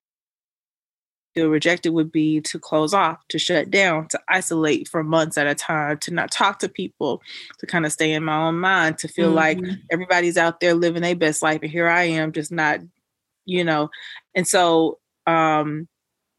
feel 1.34 1.48
rejected 1.48 1.90
would 1.90 2.12
be 2.12 2.42
to 2.42 2.60
close 2.60 2.94
off, 2.94 3.28
to 3.28 3.40
shut 3.40 3.72
down, 3.72 4.08
to 4.08 4.20
isolate 4.30 4.88
for 4.88 5.04
months 5.04 5.38
at 5.38 5.48
a 5.48 5.56
time, 5.56 5.98
to 5.98 6.14
not 6.14 6.32
talk 6.32 6.60
to 6.60 6.70
people, 6.70 7.22
to 7.60 7.66
kind 7.66 7.86
of 7.86 7.92
stay 7.92 8.14
in 8.14 8.24
my 8.24 8.48
own 8.48 8.60
mind, 8.60 8.98
to 9.00 9.08
feel 9.08 9.34
mm-hmm. 9.34 9.36
like 9.36 9.60
everybody's 9.92 10.38
out 10.38 10.60
there 10.60 10.74
living 10.74 11.02
their 11.02 11.16
best 11.16 11.42
life 11.42 11.60
and 11.62 11.72
here 11.72 11.88
I 11.88 12.04
am 12.04 12.32
just 12.32 12.52
not, 12.52 12.80
you 13.46 13.64
know. 13.64 13.90
And 14.36 14.48
so 14.48 15.00
um 15.26 15.88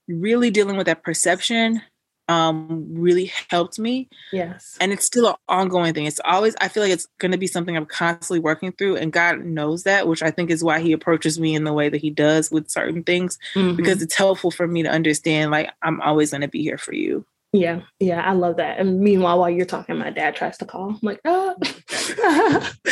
really 0.06 0.50
dealing 0.50 0.76
with 0.76 0.86
that 0.86 1.02
perception 1.02 1.80
um 2.28 2.86
really 2.90 3.30
helped 3.50 3.78
me. 3.78 4.08
Yes. 4.32 4.76
And 4.80 4.92
it's 4.92 5.04
still 5.04 5.28
an 5.28 5.34
ongoing 5.48 5.94
thing. 5.94 6.06
It's 6.06 6.20
always 6.24 6.54
i 6.60 6.68
feel 6.68 6.82
like 6.82 6.92
it's 6.92 7.06
going 7.18 7.32
to 7.32 7.38
be 7.38 7.46
something 7.46 7.76
i'm 7.76 7.86
constantly 7.86 8.40
working 8.40 8.72
through 8.72 8.96
and 8.96 9.12
god 9.12 9.44
knows 9.44 9.84
that 9.84 10.08
which 10.08 10.22
i 10.22 10.30
think 10.30 10.50
is 10.50 10.64
why 10.64 10.80
he 10.80 10.92
approaches 10.92 11.38
me 11.38 11.54
in 11.54 11.64
the 11.64 11.72
way 11.72 11.88
that 11.88 12.00
he 12.00 12.10
does 12.10 12.50
with 12.50 12.70
certain 12.70 13.02
things 13.02 13.38
mm-hmm. 13.54 13.76
because 13.76 14.02
it's 14.02 14.16
helpful 14.16 14.50
for 14.50 14.66
me 14.66 14.82
to 14.82 14.88
understand 14.88 15.50
like 15.50 15.70
i'm 15.82 16.00
always 16.00 16.30
going 16.30 16.40
to 16.40 16.48
be 16.48 16.62
here 16.62 16.78
for 16.78 16.94
you. 16.94 17.24
Yeah 17.52 17.82
yeah 18.00 18.22
i 18.22 18.32
love 18.32 18.56
that. 18.56 18.78
And 18.78 19.00
meanwhile 19.00 19.38
while 19.38 19.50
you're 19.50 19.66
talking 19.66 19.96
my 19.96 20.10
dad 20.10 20.34
tries 20.34 20.58
to 20.58 20.64
call. 20.64 20.90
I'm 20.90 20.98
like 21.02 21.20
oh. 21.24 21.54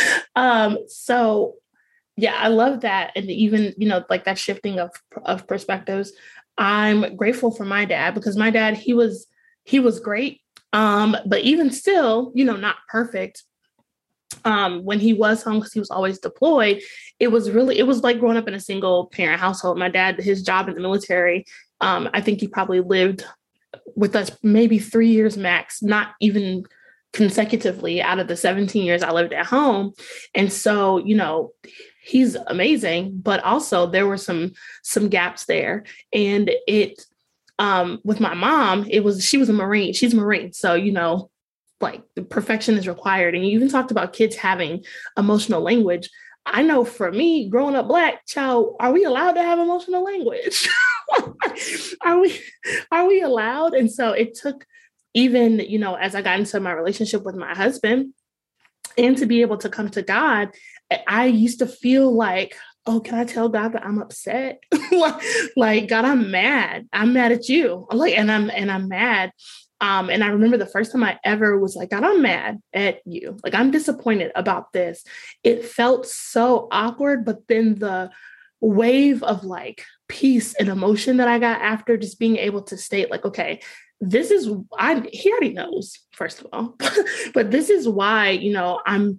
Um 0.36 0.78
so 0.88 1.56
yeah 2.16 2.34
i 2.36 2.48
love 2.48 2.80
that. 2.82 3.12
And 3.16 3.30
even 3.30 3.74
you 3.76 3.88
know 3.88 4.04
like 4.08 4.24
that 4.24 4.38
shifting 4.38 4.78
of 4.78 4.90
of 5.24 5.46
perspectives 5.46 6.12
I'm 6.62 7.16
grateful 7.16 7.50
for 7.50 7.64
my 7.64 7.84
dad 7.84 8.14
because 8.14 8.36
my 8.36 8.50
dad, 8.50 8.76
he 8.76 8.94
was 8.94 9.26
he 9.64 9.80
was 9.80 9.98
great. 9.98 10.40
Um, 10.72 11.16
but 11.26 11.40
even 11.40 11.72
still, 11.72 12.30
you 12.34 12.44
know, 12.44 12.56
not 12.56 12.76
perfect. 12.88 13.42
Um, 14.44 14.84
when 14.84 14.98
he 14.98 15.12
was 15.12 15.42
home 15.42 15.58
because 15.58 15.72
he 15.72 15.80
was 15.80 15.90
always 15.90 16.18
deployed, 16.18 16.80
it 17.18 17.28
was 17.28 17.50
really 17.50 17.78
it 17.78 17.86
was 17.86 18.02
like 18.02 18.20
growing 18.20 18.36
up 18.36 18.46
in 18.46 18.54
a 18.54 18.60
single 18.60 19.06
parent 19.06 19.40
household. 19.40 19.76
My 19.76 19.88
dad, 19.88 20.20
his 20.20 20.42
job 20.44 20.68
in 20.68 20.74
the 20.74 20.80
military, 20.80 21.46
um, 21.80 22.08
I 22.14 22.20
think 22.20 22.38
he 22.40 22.46
probably 22.46 22.80
lived 22.80 23.24
with 23.96 24.14
us 24.14 24.30
maybe 24.42 24.78
three 24.78 25.10
years 25.10 25.36
max, 25.36 25.82
not 25.82 26.10
even 26.20 26.64
consecutively 27.12 28.00
out 28.00 28.20
of 28.20 28.28
the 28.28 28.36
17 28.36 28.84
years 28.84 29.02
I 29.02 29.10
lived 29.10 29.32
at 29.32 29.46
home. 29.46 29.92
And 30.34 30.52
so, 30.52 30.98
you 30.98 31.16
know, 31.16 31.52
he's 32.02 32.34
amazing 32.48 33.12
but 33.22 33.42
also 33.44 33.86
there 33.86 34.06
were 34.06 34.16
some 34.16 34.52
some 34.82 35.08
gaps 35.08 35.46
there. 35.46 35.84
And 36.12 36.50
it 36.66 37.04
um 37.58 38.00
with 38.04 38.20
my 38.20 38.34
mom 38.34 38.86
it 38.88 39.00
was 39.00 39.24
she 39.24 39.38
was 39.38 39.48
a 39.48 39.52
marine 39.52 39.92
she's 39.92 40.14
a 40.14 40.16
marine. 40.16 40.52
So 40.52 40.74
you 40.74 40.92
know 40.92 41.30
like 41.80 42.02
perfection 42.28 42.76
is 42.76 42.88
required. 42.88 43.34
And 43.34 43.46
you 43.46 43.52
even 43.56 43.68
talked 43.68 43.90
about 43.90 44.12
kids 44.12 44.36
having 44.36 44.84
emotional 45.16 45.60
language. 45.60 46.08
I 46.46 46.62
know 46.62 46.84
for 46.84 47.10
me 47.10 47.48
growing 47.48 47.76
up 47.76 47.88
black 47.88 48.26
child 48.26 48.76
are 48.80 48.92
we 48.92 49.04
allowed 49.04 49.32
to 49.32 49.42
have 49.42 49.58
emotional 49.58 50.04
language? 50.04 50.68
Are 52.00 52.20
we 52.20 52.40
are 52.90 53.06
we 53.06 53.20
allowed? 53.20 53.74
And 53.74 53.92
so 53.92 54.12
it 54.12 54.34
took 54.34 54.64
even 55.12 55.58
you 55.60 55.78
know 55.78 55.94
as 55.94 56.14
i 56.14 56.22
got 56.22 56.38
into 56.38 56.58
my 56.58 56.72
relationship 56.72 57.22
with 57.22 57.34
my 57.34 57.54
husband 57.54 58.14
and 58.98 59.16
to 59.18 59.26
be 59.26 59.42
able 59.42 59.56
to 59.58 59.68
come 59.68 59.88
to 59.90 60.02
God, 60.02 60.50
I 61.06 61.26
used 61.26 61.58
to 61.60 61.66
feel 61.66 62.12
like, 62.12 62.56
oh, 62.86 63.00
can 63.00 63.14
I 63.14 63.24
tell 63.24 63.48
God 63.48 63.72
that 63.72 63.84
I'm 63.86 64.00
upset? 64.00 64.62
like, 65.56 65.88
God, 65.88 66.04
I'm 66.04 66.30
mad. 66.30 66.88
I'm 66.92 67.12
mad 67.12 67.32
at 67.32 67.48
you. 67.48 67.86
Like, 67.92 68.16
and 68.16 68.30
I'm 68.30 68.50
and 68.50 68.70
I'm 68.70 68.88
mad. 68.88 69.32
Um, 69.80 70.10
and 70.10 70.22
I 70.22 70.28
remember 70.28 70.56
the 70.56 70.66
first 70.66 70.92
time 70.92 71.02
I 71.02 71.18
ever 71.24 71.58
was 71.58 71.74
like, 71.74 71.90
God, 71.90 72.04
I'm 72.04 72.22
mad 72.22 72.60
at 72.72 73.00
you. 73.04 73.36
Like, 73.42 73.54
I'm 73.54 73.72
disappointed 73.72 74.30
about 74.36 74.72
this. 74.72 75.02
It 75.42 75.64
felt 75.64 76.06
so 76.06 76.68
awkward, 76.70 77.24
but 77.24 77.48
then 77.48 77.74
the 77.74 78.10
wave 78.60 79.24
of 79.24 79.42
like 79.42 79.84
peace 80.06 80.54
and 80.54 80.68
emotion 80.68 81.16
that 81.16 81.26
I 81.26 81.40
got 81.40 81.60
after 81.60 81.96
just 81.96 82.20
being 82.20 82.36
able 82.36 82.62
to 82.62 82.76
state, 82.76 83.10
like, 83.10 83.24
okay, 83.24 83.60
this 84.00 84.30
is 84.30 84.50
I 84.78 85.00
he 85.12 85.30
already 85.30 85.52
knows, 85.52 85.98
first 86.12 86.40
of 86.40 86.48
all, 86.52 86.76
but 87.34 87.50
this 87.50 87.70
is 87.70 87.88
why, 87.88 88.30
you 88.30 88.52
know, 88.52 88.80
I'm 88.84 89.18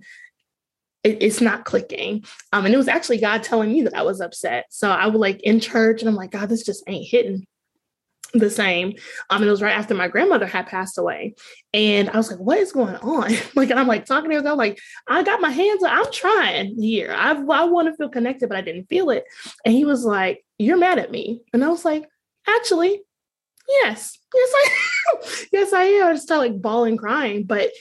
it, 1.04 1.18
it's 1.22 1.42
not 1.42 1.66
clicking. 1.66 2.24
Um, 2.52 2.66
and 2.66 2.74
it 2.74 2.78
was 2.78 2.88
actually 2.88 3.20
God 3.20 3.44
telling 3.44 3.72
me 3.72 3.82
that 3.84 3.96
I 3.96 4.04
was 4.04 4.22
upset. 4.22 4.66
So 4.70 4.90
I 4.90 5.08
was 5.08 5.20
like 5.20 5.42
in 5.42 5.60
church 5.60 6.02
and 6.02 6.10
I'm 6.10 6.16
like, 6.16 6.32
God, 6.32 6.50
this 6.50 6.64
just 6.64 6.84
ain't 6.88 7.08
hitting 7.08 7.46
the 8.34 8.50
same. 8.50 8.96
Um, 9.30 9.42
and 9.42 9.48
it 9.48 9.52
was 9.52 9.62
right 9.62 9.78
after 9.78 9.94
my 9.94 10.08
grandmother 10.08 10.48
had 10.48 10.68
passed 10.68 10.98
away. 10.98 11.36
And 11.74 12.10
I 12.10 12.18
was 12.18 12.32
like, 12.32 12.40
what 12.40 12.58
is 12.58 12.72
going 12.72 12.96
on? 12.96 13.32
like, 13.56 13.70
and 13.70 13.80
I'm 13.80 13.88
like 13.88 14.06
talking 14.06 14.30
to 14.32 14.42
her, 14.42 14.48
I'm 14.48 14.58
like, 14.58 14.80
I 15.08 15.24
got 15.24 15.42
my 15.42 15.52
hands, 15.52 15.84
I'm 15.86 16.12
trying 16.12 16.76
here. 16.82 17.14
I, 17.16 17.34
I 17.34 17.66
want 17.66 17.88
to 17.88 17.96
feel 17.96 18.10
connected, 18.10 18.50
but 18.50 18.58
I 18.58 18.62
didn't 18.62 18.90
feel 18.90 19.10
it. 19.10 19.26
And 19.66 19.74
he 19.74 19.86
was 19.86 20.04
like, 20.04 20.44
You're 20.58 20.78
mad 20.78 21.00
at 21.00 21.12
me. 21.12 21.42
And 21.54 21.64
I 21.64 21.70
was 21.70 21.86
like, 21.86 22.08
Actually, 22.48 23.02
yes, 23.68 24.18
yes, 24.34 24.54
I 24.56 24.70
yes, 25.52 25.74
I 25.74 25.84
am. 25.84 26.08
I 26.08 26.14
just 26.14 26.24
started 26.24 26.54
like 26.54 26.62
bawling, 26.62 26.98
crying. 26.98 27.44
But 27.44 27.72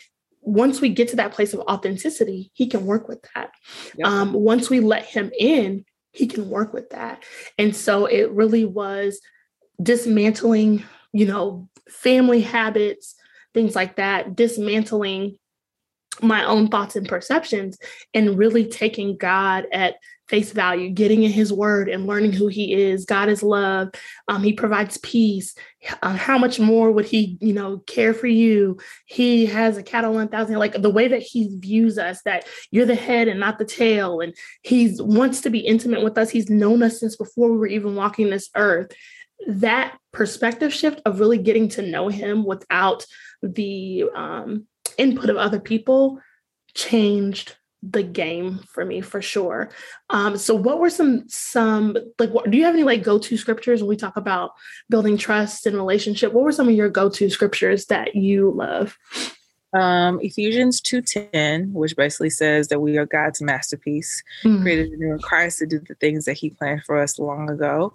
once 0.42 0.80
we 0.80 0.88
get 0.88 1.08
to 1.08 1.16
that 1.16 1.32
place 1.32 1.54
of 1.54 1.60
authenticity, 1.60 2.50
he 2.52 2.66
can 2.66 2.84
work 2.84 3.08
with 3.08 3.24
that. 3.34 3.52
Yep. 3.96 4.06
Um, 4.06 4.32
once 4.32 4.68
we 4.68 4.80
let 4.80 5.04
him 5.04 5.30
in, 5.38 5.84
he 6.12 6.26
can 6.26 6.50
work 6.50 6.72
with 6.72 6.90
that. 6.90 7.22
And 7.58 7.74
so 7.74 8.06
it 8.06 8.30
really 8.32 8.64
was 8.64 9.20
dismantling, 9.82 10.84
you 11.12 11.26
know, 11.26 11.68
family 11.88 12.42
habits, 12.42 13.14
things 13.54 13.74
like 13.74 13.96
that, 13.96 14.36
dismantling 14.36 15.38
my 16.20 16.44
own 16.44 16.68
thoughts 16.68 16.96
and 16.96 17.08
perceptions, 17.08 17.78
and 18.12 18.36
really 18.36 18.66
taking 18.66 19.16
God 19.16 19.66
at 19.72 19.94
face 20.32 20.50
value, 20.50 20.88
getting 20.88 21.24
in 21.24 21.30
his 21.30 21.52
word 21.52 21.90
and 21.90 22.06
learning 22.06 22.32
who 22.32 22.48
he 22.48 22.72
is. 22.72 23.04
God 23.04 23.28
is 23.28 23.42
love. 23.42 23.90
Um, 24.28 24.42
he 24.42 24.54
provides 24.54 24.96
peace. 24.96 25.54
Uh, 26.00 26.16
how 26.16 26.38
much 26.38 26.58
more 26.58 26.90
would 26.90 27.04
he, 27.04 27.36
you 27.42 27.52
know, 27.52 27.80
care 27.80 28.14
for 28.14 28.28
you? 28.28 28.78
He 29.04 29.44
has 29.44 29.76
a 29.76 29.82
cattle 29.82 30.26
thousand, 30.28 30.58
like 30.58 30.80
the 30.80 30.88
way 30.88 31.06
that 31.06 31.20
he 31.20 31.54
views 31.58 31.98
us, 31.98 32.22
that 32.22 32.46
you're 32.70 32.86
the 32.86 32.94
head 32.94 33.28
and 33.28 33.38
not 33.38 33.58
the 33.58 33.66
tail. 33.66 34.20
And 34.20 34.34
he 34.62 34.94
wants 35.00 35.42
to 35.42 35.50
be 35.50 35.58
intimate 35.58 36.02
with 36.02 36.16
us. 36.16 36.30
He's 36.30 36.48
known 36.48 36.82
us 36.82 37.00
since 37.00 37.14
before 37.14 37.52
we 37.52 37.58
were 37.58 37.66
even 37.66 37.94
walking 37.94 38.30
this 38.30 38.48
earth. 38.56 38.90
That 39.46 39.98
perspective 40.14 40.72
shift 40.72 41.02
of 41.04 41.20
really 41.20 41.38
getting 41.38 41.68
to 41.70 41.82
know 41.82 42.08
him 42.08 42.46
without 42.46 43.04
the 43.42 44.04
um, 44.14 44.66
input 44.96 45.28
of 45.28 45.36
other 45.36 45.60
people 45.60 46.20
changed 46.74 47.56
the 47.82 48.02
game 48.02 48.60
for 48.68 48.84
me 48.84 49.00
for 49.00 49.20
sure. 49.20 49.70
Um, 50.10 50.36
so 50.36 50.54
what 50.54 50.78
were 50.78 50.90
some 50.90 51.24
some 51.28 51.96
like 52.18 52.30
what, 52.30 52.50
do 52.50 52.56
you 52.56 52.64
have 52.64 52.74
any 52.74 52.84
like 52.84 53.02
go-to 53.02 53.36
scriptures 53.36 53.82
when 53.82 53.88
we 53.88 53.96
talk 53.96 54.16
about 54.16 54.52
building 54.88 55.16
trust 55.16 55.66
and 55.66 55.76
relationship? 55.76 56.32
What 56.32 56.44
were 56.44 56.52
some 56.52 56.68
of 56.68 56.74
your 56.74 56.88
go-to 56.88 57.28
scriptures 57.28 57.86
that 57.86 58.14
you 58.14 58.50
love? 58.50 58.96
Um, 59.74 60.20
Ephesians 60.20 60.80
2:10, 60.82 61.72
which 61.72 61.96
basically 61.96 62.30
says 62.30 62.68
that 62.68 62.80
we 62.80 62.98
are 62.98 63.06
God's 63.06 63.40
masterpiece, 63.40 64.22
mm-hmm. 64.44 64.62
created 64.62 64.92
in 64.92 65.18
Christ 65.18 65.58
to 65.58 65.66
do 65.66 65.80
the 65.80 65.94
things 65.94 66.26
that 66.26 66.36
he 66.36 66.50
planned 66.50 66.84
for 66.84 66.98
us 66.98 67.18
long 67.18 67.50
ago. 67.50 67.94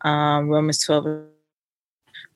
Um, 0.00 0.48
Romans 0.48 0.82
12 0.84 1.26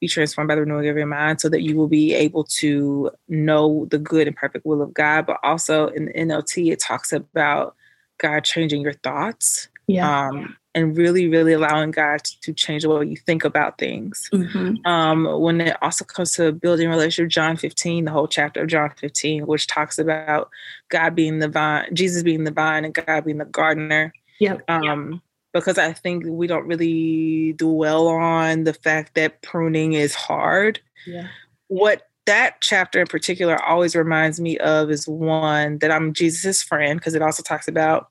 be 0.05 0.09
transformed 0.09 0.49
by 0.49 0.55
the 0.55 0.61
renewing 0.61 0.89
of 0.89 0.97
your 0.97 1.07
mind 1.07 1.41
so 1.41 1.49
that 1.49 1.63
you 1.63 1.77
will 1.77 1.89
be 1.89 2.13
able 2.13 2.45
to 2.45 3.11
know 3.29 3.87
the 3.91 3.99
good 3.99 4.27
and 4.27 4.37
perfect 4.37 4.67
will 4.67 4.83
of 4.83 4.93
God. 4.93 5.27
But 5.27 5.39
also 5.43 5.89
in 5.89 6.07
the 6.07 6.13
NLT, 6.13 6.71
it 6.73 6.81
talks 6.81 7.13
about 7.13 7.75
God 8.19 8.45
changing 8.45 8.83
your 8.83 8.93
thoughts. 8.93 9.69
Yeah. 9.87 10.29
Um, 10.29 10.57
and 10.77 10.97
really, 10.97 11.29
really 11.29 11.53
allowing 11.53 11.93
God 11.93 12.25
to 12.43 12.53
change 12.53 12.83
the 12.83 12.89
way 12.89 13.07
you 13.07 13.17
think 13.17 13.45
about 13.45 13.79
things. 13.79 14.29
Mm-hmm. 14.33 14.85
Um, 14.85 15.41
when 15.41 15.61
it 15.61 15.77
also 15.81 16.05
comes 16.05 16.33
to 16.33 16.51
building 16.53 16.91
relationship, 16.91 17.31
John 17.31 17.57
15, 17.57 18.05
the 18.05 18.11
whole 18.11 18.27
chapter 18.27 18.63
of 18.63 18.69
John 18.69 18.91
15, 18.99 19.47
which 19.47 19.69
talks 19.69 19.99
about 19.99 20.51
God 20.89 21.15
being 21.15 21.39
the 21.39 21.49
vine, 21.49 21.95
Jesus 21.95 22.25
being 22.25 22.43
the 22.45 22.51
vine, 22.51 22.85
and 22.85 22.93
God 22.93 23.25
being 23.25 23.39
the 23.39 23.45
gardener. 23.45 24.13
Yep. 24.41 24.65
Um, 24.69 25.13
yep 25.13 25.21
because 25.55 25.79
I 25.79 25.93
think 25.93 26.25
we 26.27 26.47
don't 26.47 26.67
really 26.67 27.55
dwell 27.55 28.09
on 28.09 28.65
the 28.65 28.75
fact 28.75 29.15
that 29.15 29.41
pruning 29.43 29.95
is 29.95 30.15
hard. 30.15 30.81
Yeah. 31.07 31.29
What 31.69 32.03
that 32.27 32.61
chapter 32.61 33.01
in 33.01 33.07
particular 33.07 33.63
always 33.63 33.95
reminds 33.95 34.41
me 34.41 34.59
of 34.59 34.91
is 34.91 35.07
one 35.07 35.79
that 35.79 35.91
I'm 35.91 36.13
Jesus's 36.13 36.63
friend 36.63 36.99
because 36.99 37.15
it 37.15 37.23
also 37.23 37.43
talks 37.43 37.69
about 37.69 38.09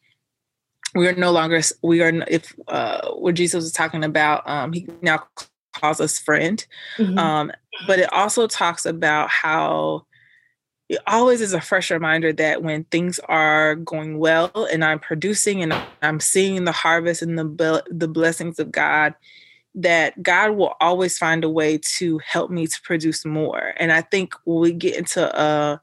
we 0.96 1.08
are 1.08 1.14
no 1.14 1.32
longer 1.32 1.62
we 1.82 2.02
are 2.02 2.24
if 2.28 2.56
uh 2.68 3.10
what 3.12 3.36
Jesus 3.36 3.64
was 3.64 3.72
talking 3.72 4.04
about 4.04 4.48
um 4.48 4.72
he 4.72 4.88
now 5.02 5.24
calls 5.74 6.00
us 6.00 6.20
friend 6.20 6.64
mm-hmm. 6.98 7.18
um 7.18 7.52
but 7.88 7.98
it 7.98 8.14
also 8.14 8.46
talks 8.46 8.86
about 8.86 9.28
how 9.30 10.06
it 10.94 11.00
always 11.08 11.42
is 11.42 11.54
a 11.54 11.62
fresh 11.62 11.90
reminder 11.90 12.32
that 12.34 12.62
when 12.62 12.84
things 12.86 13.20
are 13.28 13.76
going 13.76 14.20
well 14.20 14.52
and 14.72 14.86
I'm 14.86 15.00
producing 15.00 15.64
and 15.64 15.74
I'm 16.04 16.20
seeing 16.20 16.66
the 16.66 16.72
harvest 16.72 17.24
and 17.24 17.38
the 17.38 17.84
the 17.90 18.08
blessings 18.08 18.60
of 18.60 18.72
God, 18.72 19.16
that 19.74 20.22
God 20.22 20.52
will 20.52 20.76
always 20.80 21.18
find 21.18 21.44
a 21.44 21.50
way 21.50 21.80
to 21.98 22.20
help 22.20 22.52
me 22.52 22.68
to 22.68 22.82
produce 22.84 23.26
more. 23.26 23.74
And 23.78 23.92
I 23.92 24.02
think 24.02 24.36
when 24.44 24.60
we 24.60 24.72
get 24.72 24.96
into 24.96 25.24
a 25.40 25.82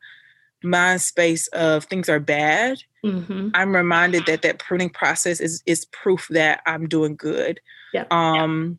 mind 0.63 1.03
space 1.03 1.49
of 1.49 1.85
things 1.87 2.09
are 2.09 2.21
bad, 2.21 2.79
mm-hmm. 3.05 3.49
I'm 3.55 3.75
reminded 3.75 4.27
that 4.27 4.43
that 4.43 4.61
pruning 4.61 4.91
process 4.91 5.41
is 5.41 5.61
is 5.67 5.87
proof 5.87 6.29
that 6.31 6.61
I'm 6.67 6.87
doing 6.89 7.17
good. 7.17 7.59
Yeah. 7.93 8.05
Um. 8.13 8.79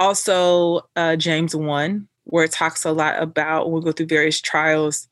Also, 0.00 0.88
uh, 0.96 1.16
James 1.16 1.54
one, 1.54 2.08
where 2.24 2.44
it 2.44 2.52
talks 2.52 2.86
a 2.86 2.92
lot 2.92 3.20
about 3.22 3.70
when 3.70 3.82
we 3.82 3.84
go 3.84 3.92
through 3.92 4.06
various 4.06 4.40
trials 4.40 5.08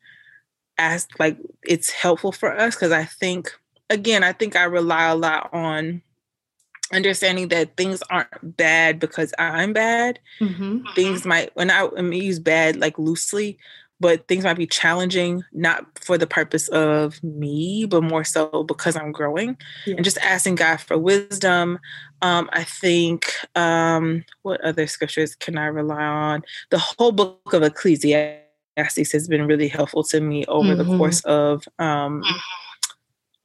as 0.77 1.07
like 1.19 1.37
it's 1.63 1.89
helpful 1.89 2.31
for 2.31 2.55
us 2.57 2.75
because 2.75 2.91
I 2.91 3.05
think 3.05 3.51
again, 3.89 4.23
I 4.23 4.33
think 4.33 4.55
I 4.55 4.63
rely 4.63 5.05
a 5.05 5.15
lot 5.15 5.49
on 5.53 6.01
understanding 6.93 7.49
that 7.49 7.75
things 7.75 8.01
aren't 8.09 8.57
bad 8.57 8.99
because 8.99 9.33
I'm 9.37 9.73
bad. 9.73 10.19
Mm-hmm. 10.39 10.79
Things 10.95 11.25
might 11.25 11.55
when 11.55 11.69
I, 11.69 11.87
I 11.97 12.01
mean, 12.01 12.21
use 12.21 12.39
bad 12.39 12.77
like 12.77 12.97
loosely, 12.97 13.57
but 13.99 14.27
things 14.27 14.43
might 14.43 14.57
be 14.57 14.67
challenging 14.67 15.43
not 15.51 15.85
for 15.99 16.17
the 16.17 16.27
purpose 16.27 16.67
of 16.69 17.21
me, 17.23 17.85
but 17.85 18.03
more 18.03 18.23
so 18.23 18.63
because 18.63 18.95
I'm 18.95 19.11
growing 19.11 19.57
yeah. 19.85 19.95
and 19.95 20.05
just 20.05 20.17
asking 20.19 20.55
God 20.55 20.79
for 20.79 20.97
wisdom. 20.97 21.79
Um, 22.21 22.49
I 22.53 22.63
think 22.63 23.33
um, 23.55 24.23
what 24.43 24.61
other 24.61 24.87
scriptures 24.87 25.35
can 25.35 25.57
I 25.57 25.65
rely 25.67 26.03
on? 26.03 26.43
The 26.69 26.79
whole 26.79 27.11
book 27.11 27.53
of 27.53 27.63
Ecclesiastes 27.63 28.46
Ecclesiastes 28.77 29.11
has 29.11 29.27
been 29.27 29.47
really 29.47 29.67
helpful 29.67 30.03
to 30.03 30.21
me 30.21 30.45
over 30.45 30.69
mm-hmm. 30.69 30.89
the 30.89 30.97
course 30.97 31.21
of 31.21 31.67
um, 31.79 32.23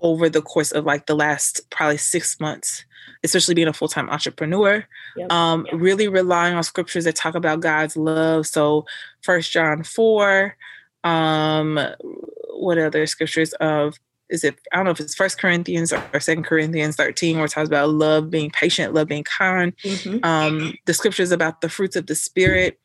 over 0.00 0.28
the 0.28 0.42
course 0.42 0.72
of 0.72 0.84
like 0.84 1.06
the 1.06 1.14
last 1.14 1.60
probably 1.70 1.96
six 1.96 2.38
months, 2.38 2.84
especially 3.24 3.54
being 3.54 3.68
a 3.68 3.72
full 3.72 3.88
time 3.88 4.10
entrepreneur. 4.10 4.84
Yep. 5.16 5.32
Um, 5.32 5.66
yep. 5.70 5.80
Really 5.80 6.08
relying 6.08 6.54
on 6.54 6.62
scriptures 6.62 7.04
that 7.04 7.16
talk 7.16 7.34
about 7.34 7.60
God's 7.60 7.96
love. 7.96 8.46
So 8.46 8.84
First 9.22 9.50
John 9.52 9.82
four. 9.82 10.56
Um, 11.04 11.80
what 12.50 12.78
other 12.78 13.06
scriptures 13.06 13.54
of 13.54 13.98
is 14.28 14.44
it 14.44 14.56
I 14.72 14.76
don't 14.76 14.84
know 14.86 14.92
if 14.92 15.00
it's 15.00 15.14
First 15.14 15.38
Corinthians 15.38 15.92
or 15.92 16.20
Second 16.20 16.44
Corinthians 16.44 16.96
13 16.96 17.36
where 17.36 17.46
it 17.46 17.50
talks 17.50 17.68
about 17.68 17.90
love 17.90 18.30
being 18.30 18.50
patient, 18.50 18.94
love 18.94 19.08
being 19.08 19.24
kind. 19.24 19.76
Mm-hmm. 19.78 20.24
Um, 20.24 20.74
the 20.86 20.94
scriptures 20.94 21.32
about 21.32 21.60
the 21.60 21.68
fruits 21.68 21.96
of 21.96 22.06
the 22.06 22.14
spirit. 22.14 22.78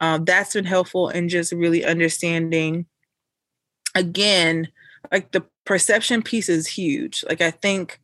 Um, 0.00 0.24
that's 0.24 0.54
been 0.54 0.64
helpful 0.64 1.08
in 1.08 1.28
just 1.28 1.52
really 1.52 1.84
understanding 1.84 2.86
again 3.94 4.68
like 5.10 5.32
the 5.32 5.44
perception 5.64 6.22
piece 6.22 6.48
is 6.48 6.66
huge. 6.66 7.24
Like 7.28 7.40
i 7.40 7.50
think 7.50 8.00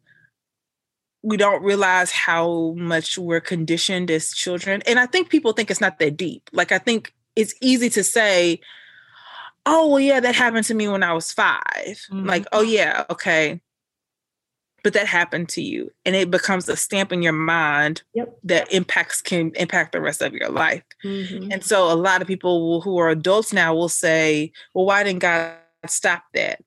we 1.23 1.37
don't 1.39 1.63
realize 1.63 2.11
how 2.11 2.75
much 2.77 3.17
we're 3.17 3.41
conditioned 3.41 4.11
as 4.11 4.31
children 4.31 4.83
and 4.87 4.99
i 4.99 5.07
think 5.07 5.31
people 5.31 5.55
think 5.55 5.71
it's 5.71 5.81
not 5.81 5.99
that 5.99 6.17
deep. 6.17 6.51
Like 6.53 6.73
i 6.73 6.79
think 6.79 7.15
it's 7.37 7.55
easy 7.61 7.91
to 7.91 8.05
say 8.05 8.61
oh 9.67 9.89
well 9.89 10.01
yeah 10.01 10.21
that 10.21 10.35
happened 10.35 10.67
to 10.67 10.75
me 10.75 10.89
when 10.89 11.03
i 11.03 11.13
was 11.13 11.33
5 11.33 11.63
mm-hmm. 11.67 12.27
like 12.27 12.47
oh 12.53 12.63
yeah 12.63 13.05
okay 13.09 13.61
but 14.85 14.93
that 14.93 15.07
happened 15.09 15.49
to 15.49 15.63
you 15.63 15.91
and 16.05 16.15
it 16.15 16.31
becomes 16.31 16.69
a 16.69 16.77
stamp 16.77 17.11
in 17.11 17.23
your 17.23 17.33
mind 17.33 18.03
yep. 18.15 18.39
that 18.45 18.73
impacts 18.73 19.21
can 19.21 19.51
impact 19.57 19.93
the 19.93 20.01
rest 20.01 20.23
of 20.23 20.33
your 20.33 20.51
life 20.51 20.85
mm-hmm. 21.03 21.51
and 21.51 21.65
so 21.65 21.91
a 21.91 21.97
lot 21.97 22.23
of 22.23 22.29
people 22.29 22.81
who 22.83 22.99
are 22.99 23.09
adults 23.09 23.53
now 23.53 23.75
will 23.75 23.89
say 23.89 24.53
well 24.75 24.85
why 24.85 25.03
didn't 25.03 25.21
god 25.21 25.55
stop 25.87 26.23
that 26.35 26.61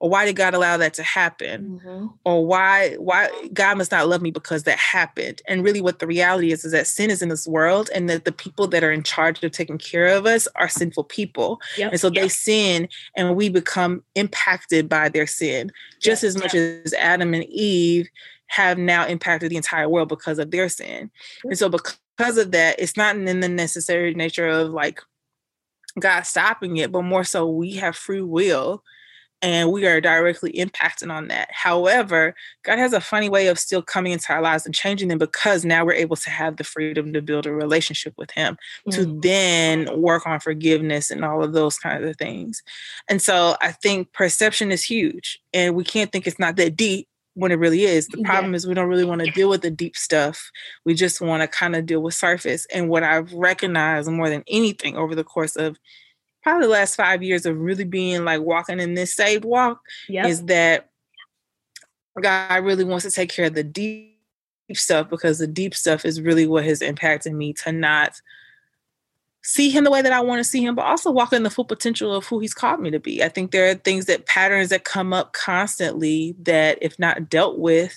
or 0.00 0.08
why 0.08 0.24
did 0.24 0.34
God 0.34 0.54
allow 0.54 0.78
that 0.78 0.94
to 0.94 1.02
happen? 1.02 1.78
Mm-hmm. 1.84 2.06
Or 2.24 2.46
why 2.46 2.94
why 2.94 3.28
God 3.52 3.76
must 3.76 3.92
not 3.92 4.08
love 4.08 4.22
me 4.22 4.30
because 4.30 4.62
that 4.62 4.78
happened. 4.78 5.42
And 5.46 5.62
really 5.62 5.82
what 5.82 5.98
the 5.98 6.06
reality 6.06 6.52
is 6.52 6.64
is 6.64 6.72
that 6.72 6.86
sin 6.86 7.10
is 7.10 7.20
in 7.20 7.28
this 7.28 7.46
world 7.46 7.90
and 7.94 8.08
that 8.08 8.24
the 8.24 8.32
people 8.32 8.66
that 8.68 8.82
are 8.82 8.90
in 8.90 9.02
charge 9.02 9.44
of 9.44 9.52
taking 9.52 9.76
care 9.76 10.06
of 10.06 10.24
us 10.24 10.48
are 10.56 10.70
sinful 10.70 11.04
people. 11.04 11.60
Yep. 11.76 11.92
And 11.92 12.00
so 12.00 12.08
they 12.08 12.28
sin 12.28 12.88
and 13.14 13.36
we 13.36 13.50
become 13.50 14.02
impacted 14.14 14.88
by 14.88 15.10
their 15.10 15.26
sin 15.26 15.70
just 16.00 16.24
as 16.24 16.36
much 16.36 16.54
as 16.54 16.94
Adam 16.94 17.34
and 17.34 17.44
Eve 17.44 18.08
have 18.46 18.78
now 18.78 19.06
impacted 19.06 19.50
the 19.50 19.56
entire 19.56 19.88
world 19.88 20.08
because 20.08 20.38
of 20.38 20.50
their 20.50 20.70
sin. 20.70 21.10
And 21.44 21.58
so 21.58 21.68
because 21.68 22.38
of 22.38 22.52
that, 22.52 22.80
it's 22.80 22.96
not 22.96 23.16
in 23.16 23.40
the 23.40 23.48
necessary 23.48 24.14
nature 24.14 24.48
of 24.48 24.70
like 24.70 25.02
God 25.98 26.22
stopping 26.22 26.78
it, 26.78 26.90
but 26.90 27.02
more 27.02 27.22
so 27.22 27.46
we 27.46 27.74
have 27.74 27.96
free 27.96 28.22
will 28.22 28.82
and 29.42 29.72
we 29.72 29.86
are 29.86 30.00
directly 30.00 30.50
impacted 30.50 31.10
on 31.10 31.28
that. 31.28 31.48
However, 31.50 32.34
God 32.62 32.78
has 32.78 32.92
a 32.92 33.00
funny 33.00 33.28
way 33.28 33.46
of 33.46 33.58
still 33.58 33.82
coming 33.82 34.12
into 34.12 34.32
our 34.32 34.42
lives 34.42 34.66
and 34.66 34.74
changing 34.74 35.08
them 35.08 35.18
because 35.18 35.64
now 35.64 35.84
we're 35.84 35.92
able 35.92 36.16
to 36.16 36.30
have 36.30 36.56
the 36.56 36.64
freedom 36.64 37.12
to 37.12 37.22
build 37.22 37.46
a 37.46 37.52
relationship 37.52 38.14
with 38.16 38.30
Him, 38.32 38.56
mm-hmm. 38.86 38.90
to 38.90 39.20
then 39.20 40.00
work 40.00 40.26
on 40.26 40.40
forgiveness 40.40 41.10
and 41.10 41.24
all 41.24 41.42
of 41.42 41.52
those 41.52 41.78
kinds 41.78 42.06
of 42.06 42.16
things. 42.16 42.62
And 43.08 43.22
so 43.22 43.56
I 43.60 43.72
think 43.72 44.12
perception 44.12 44.70
is 44.70 44.84
huge, 44.84 45.40
and 45.52 45.74
we 45.74 45.84
can't 45.84 46.12
think 46.12 46.26
it's 46.26 46.38
not 46.38 46.56
that 46.56 46.76
deep 46.76 47.08
when 47.34 47.52
it 47.52 47.58
really 47.58 47.84
is. 47.84 48.08
The 48.08 48.22
problem 48.22 48.52
yeah. 48.52 48.56
is 48.56 48.66
we 48.66 48.74
don't 48.74 48.88
really 48.88 49.04
want 49.04 49.22
to 49.22 49.30
deal 49.30 49.48
with 49.48 49.62
the 49.62 49.70
deep 49.70 49.96
stuff. 49.96 50.50
We 50.84 50.94
just 50.94 51.20
want 51.20 51.42
to 51.42 51.48
kind 51.48 51.76
of 51.76 51.86
deal 51.86 52.02
with 52.02 52.14
surface. 52.14 52.66
And 52.72 52.88
what 52.88 53.02
I've 53.02 53.32
recognized 53.32 54.10
more 54.10 54.28
than 54.28 54.44
anything 54.48 54.96
over 54.96 55.14
the 55.14 55.24
course 55.24 55.56
of 55.56 55.78
probably 56.42 56.66
the 56.66 56.72
last 56.72 56.94
five 56.94 57.22
years 57.22 57.46
of 57.46 57.58
really 57.58 57.84
being 57.84 58.24
like 58.24 58.40
walking 58.40 58.80
in 58.80 58.94
this 58.94 59.14
saved 59.14 59.44
walk 59.44 59.80
yep. 60.08 60.26
is 60.26 60.44
that 60.46 60.90
God 62.20 62.64
really 62.64 62.84
wants 62.84 63.04
to 63.04 63.10
take 63.10 63.30
care 63.30 63.46
of 63.46 63.54
the 63.54 63.64
deep 63.64 64.16
stuff 64.74 65.08
because 65.08 65.38
the 65.38 65.46
deep 65.46 65.74
stuff 65.74 66.04
is 66.04 66.20
really 66.20 66.46
what 66.46 66.64
has 66.64 66.82
impacted 66.82 67.32
me 67.32 67.52
to 67.54 67.72
not 67.72 68.20
see 69.42 69.70
him 69.70 69.84
the 69.84 69.90
way 69.90 70.02
that 70.02 70.12
I 70.12 70.20
want 70.20 70.40
to 70.40 70.44
see 70.44 70.64
him, 70.64 70.74
but 70.74 70.84
also 70.84 71.10
walk 71.10 71.32
in 71.32 71.42
the 71.42 71.50
full 71.50 71.64
potential 71.64 72.14
of 72.14 72.26
who 72.26 72.40
he's 72.40 72.54
called 72.54 72.80
me 72.80 72.90
to 72.90 73.00
be. 73.00 73.22
I 73.22 73.28
think 73.28 73.50
there 73.50 73.70
are 73.70 73.74
things 73.74 74.06
that 74.06 74.26
patterns 74.26 74.68
that 74.68 74.84
come 74.84 75.12
up 75.12 75.32
constantly 75.32 76.34
that, 76.42 76.78
if 76.82 76.98
not 76.98 77.28
dealt 77.28 77.58
with 77.58 77.96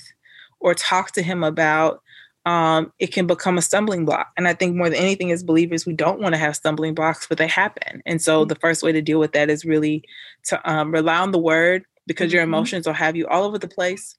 or 0.60 0.73
talked 0.73 1.15
to 1.15 1.21
him 1.21 1.43
about, 1.43 2.01
um, 2.45 2.91
it 2.99 3.13
can 3.13 3.27
become 3.27 3.58
a 3.58 3.62
stumbling 3.62 4.06
block. 4.06 4.32
And 4.38 4.47
I 4.47 4.53
think 4.53 4.75
more 4.75 4.89
than 4.89 4.99
anything, 4.99 5.32
as 5.32 5.43
believers, 5.43 5.86
we 5.86 5.93
don't 5.93 6.19
want 6.19 6.36
to 6.36 6.39
have 6.39 6.56
stumbling 6.56 6.93
blocks, 6.93 7.27
but 7.27 7.38
they 7.38 7.47
happen. 7.47 8.01
And 8.06 8.21
so 8.21 8.41
mm-hmm. 8.41 8.49
the 8.49 8.56
first 8.56 8.84
way 8.84 8.91
to 8.91 9.01
deal 9.01 9.19
with 9.19 9.32
that 9.34 9.49
is 9.49 9.65
really 9.65 10.03
to 10.45 10.69
um, 10.69 10.91
rely 10.91 11.17
on 11.17 11.32
the 11.32 11.39
word 11.39 11.84
because 12.06 12.27
mm-hmm. 12.27 12.36
your 12.36 12.43
emotions 12.43 12.86
will 12.86 12.93
have 12.93 13.15
you 13.15 13.27
all 13.27 13.43
over 13.43 13.58
the 13.58 13.67
place 13.67 14.15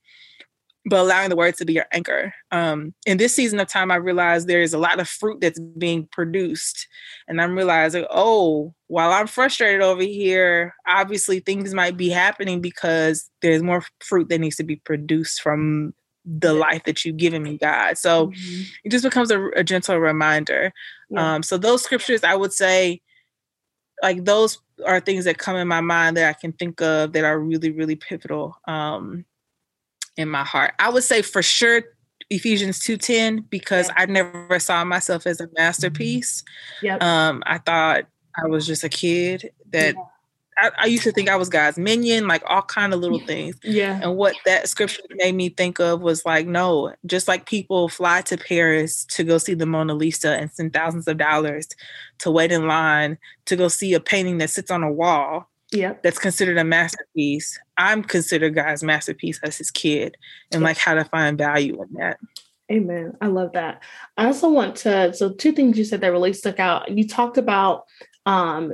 but 0.86 1.00
allowing 1.00 1.30
the 1.30 1.36
word 1.36 1.56
to 1.56 1.64
be 1.64 1.72
your 1.72 1.86
anchor. 1.92 2.34
Um, 2.50 2.92
in 3.06 3.16
this 3.16 3.34
season 3.34 3.58
of 3.58 3.68
time, 3.68 3.90
I 3.90 3.96
realized 3.96 4.46
there 4.46 4.60
is 4.60 4.74
a 4.74 4.78
lot 4.78 5.00
of 5.00 5.08
fruit 5.08 5.40
that's 5.40 5.58
being 5.58 6.06
produced. 6.12 6.86
And 7.26 7.40
I'm 7.40 7.56
realizing, 7.56 8.06
oh, 8.10 8.74
while 8.88 9.10
I'm 9.10 9.26
frustrated 9.26 9.80
over 9.80 10.02
here, 10.02 10.74
obviously 10.86 11.40
things 11.40 11.72
might 11.72 11.96
be 11.96 12.10
happening 12.10 12.60
because 12.60 13.30
there's 13.40 13.62
more 13.62 13.82
fruit 14.00 14.28
that 14.28 14.40
needs 14.40 14.56
to 14.56 14.64
be 14.64 14.76
produced 14.76 15.40
from 15.40 15.94
the 16.24 16.54
life 16.54 16.84
that 16.84 17.04
you've 17.04 17.16
given 17.16 17.42
me, 17.42 17.58
God. 17.58 17.98
So 17.98 18.28
mm-hmm. 18.28 18.62
it 18.84 18.90
just 18.90 19.04
becomes 19.04 19.30
a, 19.30 19.48
a 19.50 19.64
gentle 19.64 19.98
reminder. 19.98 20.72
Yeah. 21.10 21.34
Um, 21.34 21.42
so 21.42 21.58
those 21.58 21.82
scriptures, 21.82 22.24
I 22.24 22.34
would 22.34 22.52
say, 22.52 23.00
like 24.02 24.24
those 24.24 24.58
are 24.86 25.00
things 25.00 25.24
that 25.24 25.38
come 25.38 25.56
in 25.56 25.68
my 25.68 25.80
mind 25.80 26.16
that 26.16 26.28
I 26.28 26.32
can 26.32 26.52
think 26.52 26.80
of 26.80 27.12
that 27.12 27.24
are 27.24 27.38
really, 27.38 27.70
really 27.70 27.96
pivotal. 27.96 28.56
Um, 28.66 29.24
in 30.16 30.28
my 30.28 30.44
heart. 30.44 30.74
I 30.78 30.90
would 30.90 31.04
say 31.04 31.22
for 31.22 31.42
sure 31.42 31.82
Ephesians 32.30 32.80
2:10 32.80 33.48
because 33.50 33.88
yeah. 33.88 33.94
I 33.98 34.06
never 34.06 34.58
saw 34.58 34.84
myself 34.84 35.26
as 35.26 35.40
a 35.40 35.48
masterpiece. 35.56 36.42
Yep. 36.82 37.02
Um, 37.02 37.42
I 37.46 37.58
thought 37.58 38.06
I 38.42 38.46
was 38.48 38.66
just 38.66 38.84
a 38.84 38.88
kid 38.88 39.50
that 39.70 39.94
yeah. 39.94 40.02
I, 40.56 40.70
I, 40.78 40.86
used 40.86 41.04
to 41.04 41.12
think 41.12 41.28
I 41.28 41.36
was 41.36 41.48
God's 41.48 41.78
minion, 41.78 42.28
like 42.28 42.42
all 42.46 42.62
kind 42.62 42.94
of 42.94 43.00
little 43.00 43.20
things. 43.20 43.56
Yeah. 43.64 43.98
And 44.02 44.16
what 44.16 44.36
that 44.46 44.68
scripture 44.68 45.02
made 45.10 45.34
me 45.34 45.48
think 45.48 45.80
of 45.80 46.00
was 46.00 46.24
like, 46.24 46.46
no, 46.46 46.94
just 47.06 47.26
like 47.28 47.46
people 47.46 47.88
fly 47.88 48.22
to 48.22 48.36
Paris 48.36 49.04
to 49.06 49.24
go 49.24 49.38
see 49.38 49.54
the 49.54 49.66
Mona 49.66 49.94
Lisa 49.94 50.36
and 50.36 50.50
spend 50.50 50.72
thousands 50.72 51.08
of 51.08 51.16
dollars 51.16 51.68
to 52.18 52.30
wait 52.30 52.52
in 52.52 52.66
line 52.66 53.18
to 53.46 53.56
go 53.56 53.68
see 53.68 53.94
a 53.94 54.00
painting 54.00 54.38
that 54.38 54.50
sits 54.50 54.70
on 54.70 54.82
a 54.82 54.92
wall 54.92 55.48
yeah 55.72 55.94
that's 56.02 56.18
considered 56.18 56.58
a 56.58 56.64
masterpiece. 56.64 57.58
I'm 57.76 58.02
considered 58.02 58.54
god's 58.54 58.82
masterpiece 58.82 59.40
as 59.42 59.58
his 59.58 59.70
kid 59.70 60.16
and 60.52 60.62
like 60.62 60.78
how 60.78 60.94
to 60.94 61.04
find 61.04 61.36
value 61.36 61.82
in 61.82 61.88
that. 61.94 62.18
Amen. 62.72 63.14
I 63.20 63.26
love 63.26 63.52
that. 63.52 63.82
I 64.16 64.26
also 64.26 64.48
want 64.48 64.76
to 64.76 65.12
so 65.12 65.32
two 65.32 65.52
things 65.52 65.76
you 65.76 65.84
said 65.84 66.00
that 66.00 66.12
really 66.12 66.32
stuck 66.32 66.58
out. 66.58 66.90
You 66.90 67.06
talked 67.06 67.36
about 67.36 67.84
um 68.26 68.72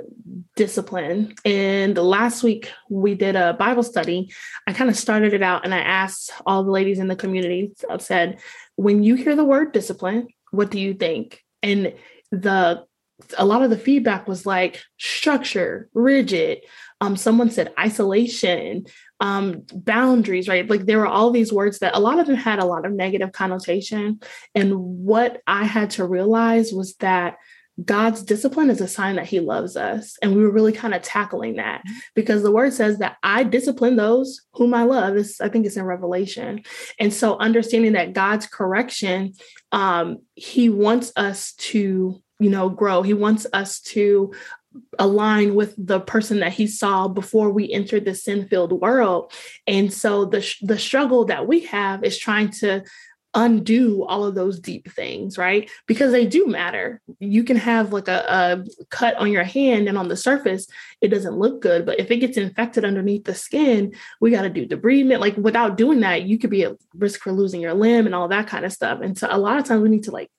discipline 0.55 1.35
and 1.45 1.97
last 1.99 2.45
week 2.45 2.71
we 2.89 3.15
did 3.15 3.35
a 3.35 3.55
bible 3.55 3.83
study 3.83 4.33
i 4.69 4.73
kind 4.73 4.89
of 4.89 4.97
started 4.97 5.35
it 5.35 5.43
out 5.43 5.65
and 5.65 5.75
i 5.75 5.81
asked 5.81 6.31
all 6.47 6.63
the 6.63 6.71
ladies 6.71 7.01
in 7.01 7.09
the 7.09 7.17
community 7.17 7.73
i 7.91 7.97
said 7.97 8.39
when 8.77 9.03
you 9.03 9.17
hear 9.17 9.35
the 9.35 9.45
word 9.45 9.73
discipline 9.73 10.29
what 10.53 10.71
do 10.71 10.79
you 10.79 10.95
think 10.95 11.43
and 11.63 11.93
the 12.31 12.85
a 13.39 13.45
lot 13.45 13.63
of 13.63 13.71
the 13.71 13.79
feedback 13.79 14.27
was 14.27 14.47
like 14.47 14.83
structure, 14.99 15.89
rigid. 15.95 16.61
Um, 17.01 17.17
someone 17.17 17.51
said 17.51 17.73
isolation, 17.79 18.87
um, 19.21 19.65
boundaries, 19.73 20.49
right? 20.49 20.69
Like 20.69 20.87
there 20.87 20.99
were 20.99 21.07
all 21.07 21.31
these 21.31 21.53
words 21.53 21.79
that 21.79 21.97
a 21.97 22.01
lot 22.01 22.19
of 22.19 22.27
them 22.27 22.37
had 22.37 22.59
a 22.59 22.67
lot 22.67 22.85
of 22.85 22.93
negative 22.93 23.33
connotation. 23.33 24.21
And 24.55 24.79
what 24.79 25.41
I 25.47 25.65
had 25.65 25.91
to 25.91 26.07
realize 26.07 26.73
was 26.73 26.95
that 26.97 27.37
God's 27.85 28.23
discipline 28.23 28.71
is 28.71 28.81
a 28.81 28.89
sign 28.89 29.17
that 29.17 29.27
he 29.27 29.41
loves 29.41 29.77
us. 29.77 30.17
And 30.23 30.35
we 30.35 30.43
were 30.43 30.51
really 30.51 30.73
kind 30.73 30.95
of 30.95 31.03
tackling 31.03 31.57
that 31.57 31.83
because 32.15 32.43
the 32.43 32.51
word 32.51 32.73
says 32.73 32.99
that 32.99 33.17
I 33.23 33.45
discipline 33.45 33.97
those 33.97 34.43
whom 34.55 34.75
I 34.75 34.83
love. 34.83 35.15
This, 35.15 35.41
I 35.41 35.49
think 35.49 35.67
it's 35.67 35.77
in 35.77 35.85
Revelation. 35.85 36.63
And 36.99 37.13
so 37.13 37.39
understanding 37.39 37.93
that 37.93 38.13
God's 38.13 38.47
correction, 38.47 39.35
um, 39.73 40.19
he 40.35 40.69
wants 40.69 41.13
us 41.17 41.53
to 41.55 42.23
you 42.41 42.49
know 42.49 42.71
grow 42.71 43.03
he 43.03 43.13
wants 43.13 43.47
us 43.53 43.81
to 43.81 44.33
align 44.99 45.55
with 45.55 45.75
the 45.77 46.01
person 46.01 46.41
that 46.41 46.53
he 46.53 46.67
saw 46.67 47.07
before 47.07 47.51
we 47.51 47.71
entered 47.71 48.05
the 48.05 48.15
sin-filled 48.15 48.73
world 48.81 49.33
and 49.67 49.93
so 49.93 50.25
the 50.25 50.55
the 50.63 50.79
struggle 50.79 51.27
that 51.27 51.47
we 51.47 51.61
have 51.61 52.03
is 52.03 52.19
trying 52.19 52.49
to 52.49 52.83
undo 53.35 54.05
all 54.05 54.25
of 54.25 54.35
those 54.35 54.59
deep 54.59 54.91
things 54.91 55.39
right 55.39 55.71
because 55.87 56.11
they 56.11 56.27
do 56.27 56.47
matter 56.47 57.01
you 57.21 57.45
can 57.45 57.57
have 57.57 57.93
like 57.93 58.09
a, 58.09 58.25
a 58.29 58.85
cut 58.87 59.15
on 59.17 59.31
your 59.31 59.45
hand 59.45 59.89
and 59.89 59.97
on 59.97 60.09
the 60.09 60.17
surface 60.17 60.67
it 61.01 61.09
doesn't 61.09 61.39
look 61.39 61.61
good 61.61 61.87
but 61.87 62.01
if 62.01 62.11
it 62.11 62.17
gets 62.17 62.37
infected 62.37 62.85
underneath 62.85 63.25
the 63.25 63.35
skin 63.35 63.95
we 64.21 64.33
got 64.33 64.43
to 64.43 64.51
do 64.51 64.67
debridement 64.67 65.21
like 65.21 65.37
without 65.37 65.77
doing 65.77 66.01
that 66.01 66.23
you 66.23 66.39
could 66.39 66.51
be 66.51 66.65
at 66.65 66.77
risk 66.95 67.21
for 67.21 67.31
losing 67.31 67.61
your 67.61 67.75
limb 67.75 68.07
and 68.07 68.15
all 68.17 68.27
that 68.27 68.49
kind 68.49 68.65
of 68.65 68.73
stuff 68.73 69.01
and 69.01 69.17
so 69.17 69.29
a 69.31 69.39
lot 69.39 69.59
of 69.59 69.65
times 69.65 69.83
we 69.83 69.89
need 69.89 70.05
to 70.05 70.11
like 70.11 70.31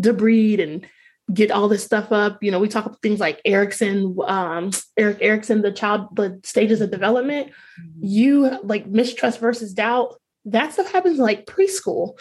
debride 0.00 0.62
and 0.62 0.86
get 1.32 1.50
all 1.50 1.68
this 1.68 1.84
stuff 1.84 2.12
up. 2.12 2.42
You 2.42 2.50
know, 2.50 2.60
we 2.60 2.68
talk 2.68 2.86
about 2.86 3.02
things 3.02 3.20
like 3.20 3.40
Erikson, 3.44 4.16
um, 4.26 4.70
Erik 4.96 5.18
Erikson, 5.20 5.62
the 5.62 5.72
child, 5.72 6.14
the 6.14 6.40
stages 6.44 6.80
of 6.80 6.90
development. 6.90 7.48
Mm-hmm. 7.48 8.00
You 8.00 8.58
like 8.62 8.86
mistrust 8.86 9.40
versus 9.40 9.74
doubt. 9.74 10.14
That 10.46 10.72
stuff 10.72 10.90
happens 10.90 11.18
like 11.18 11.46
preschool, 11.46 12.18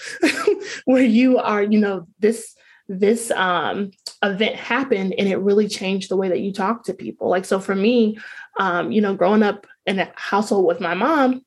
where 0.86 1.04
you 1.04 1.38
are, 1.38 1.64
you 1.64 1.80
know, 1.80 2.08
this 2.20 2.56
this 2.88 3.32
um, 3.32 3.92
event 4.22 4.56
happened 4.56 5.16
and 5.18 5.28
it 5.28 5.38
really 5.38 5.68
changed 5.68 6.10
the 6.10 6.16
way 6.16 6.30
that 6.30 6.42
you 6.42 6.54
talk 6.54 6.84
to 6.84 6.94
people. 6.94 7.30
Like 7.30 7.46
so, 7.46 7.60
for 7.60 7.74
me, 7.74 8.18
um, 8.60 8.92
you 8.92 9.02
know, 9.02 9.16
growing 9.16 9.44
up 9.44 9.66
in 9.86 10.00
a 10.00 10.12
household 10.16 10.66
with 10.66 10.80
my 10.80 10.94
mom, 10.94 11.42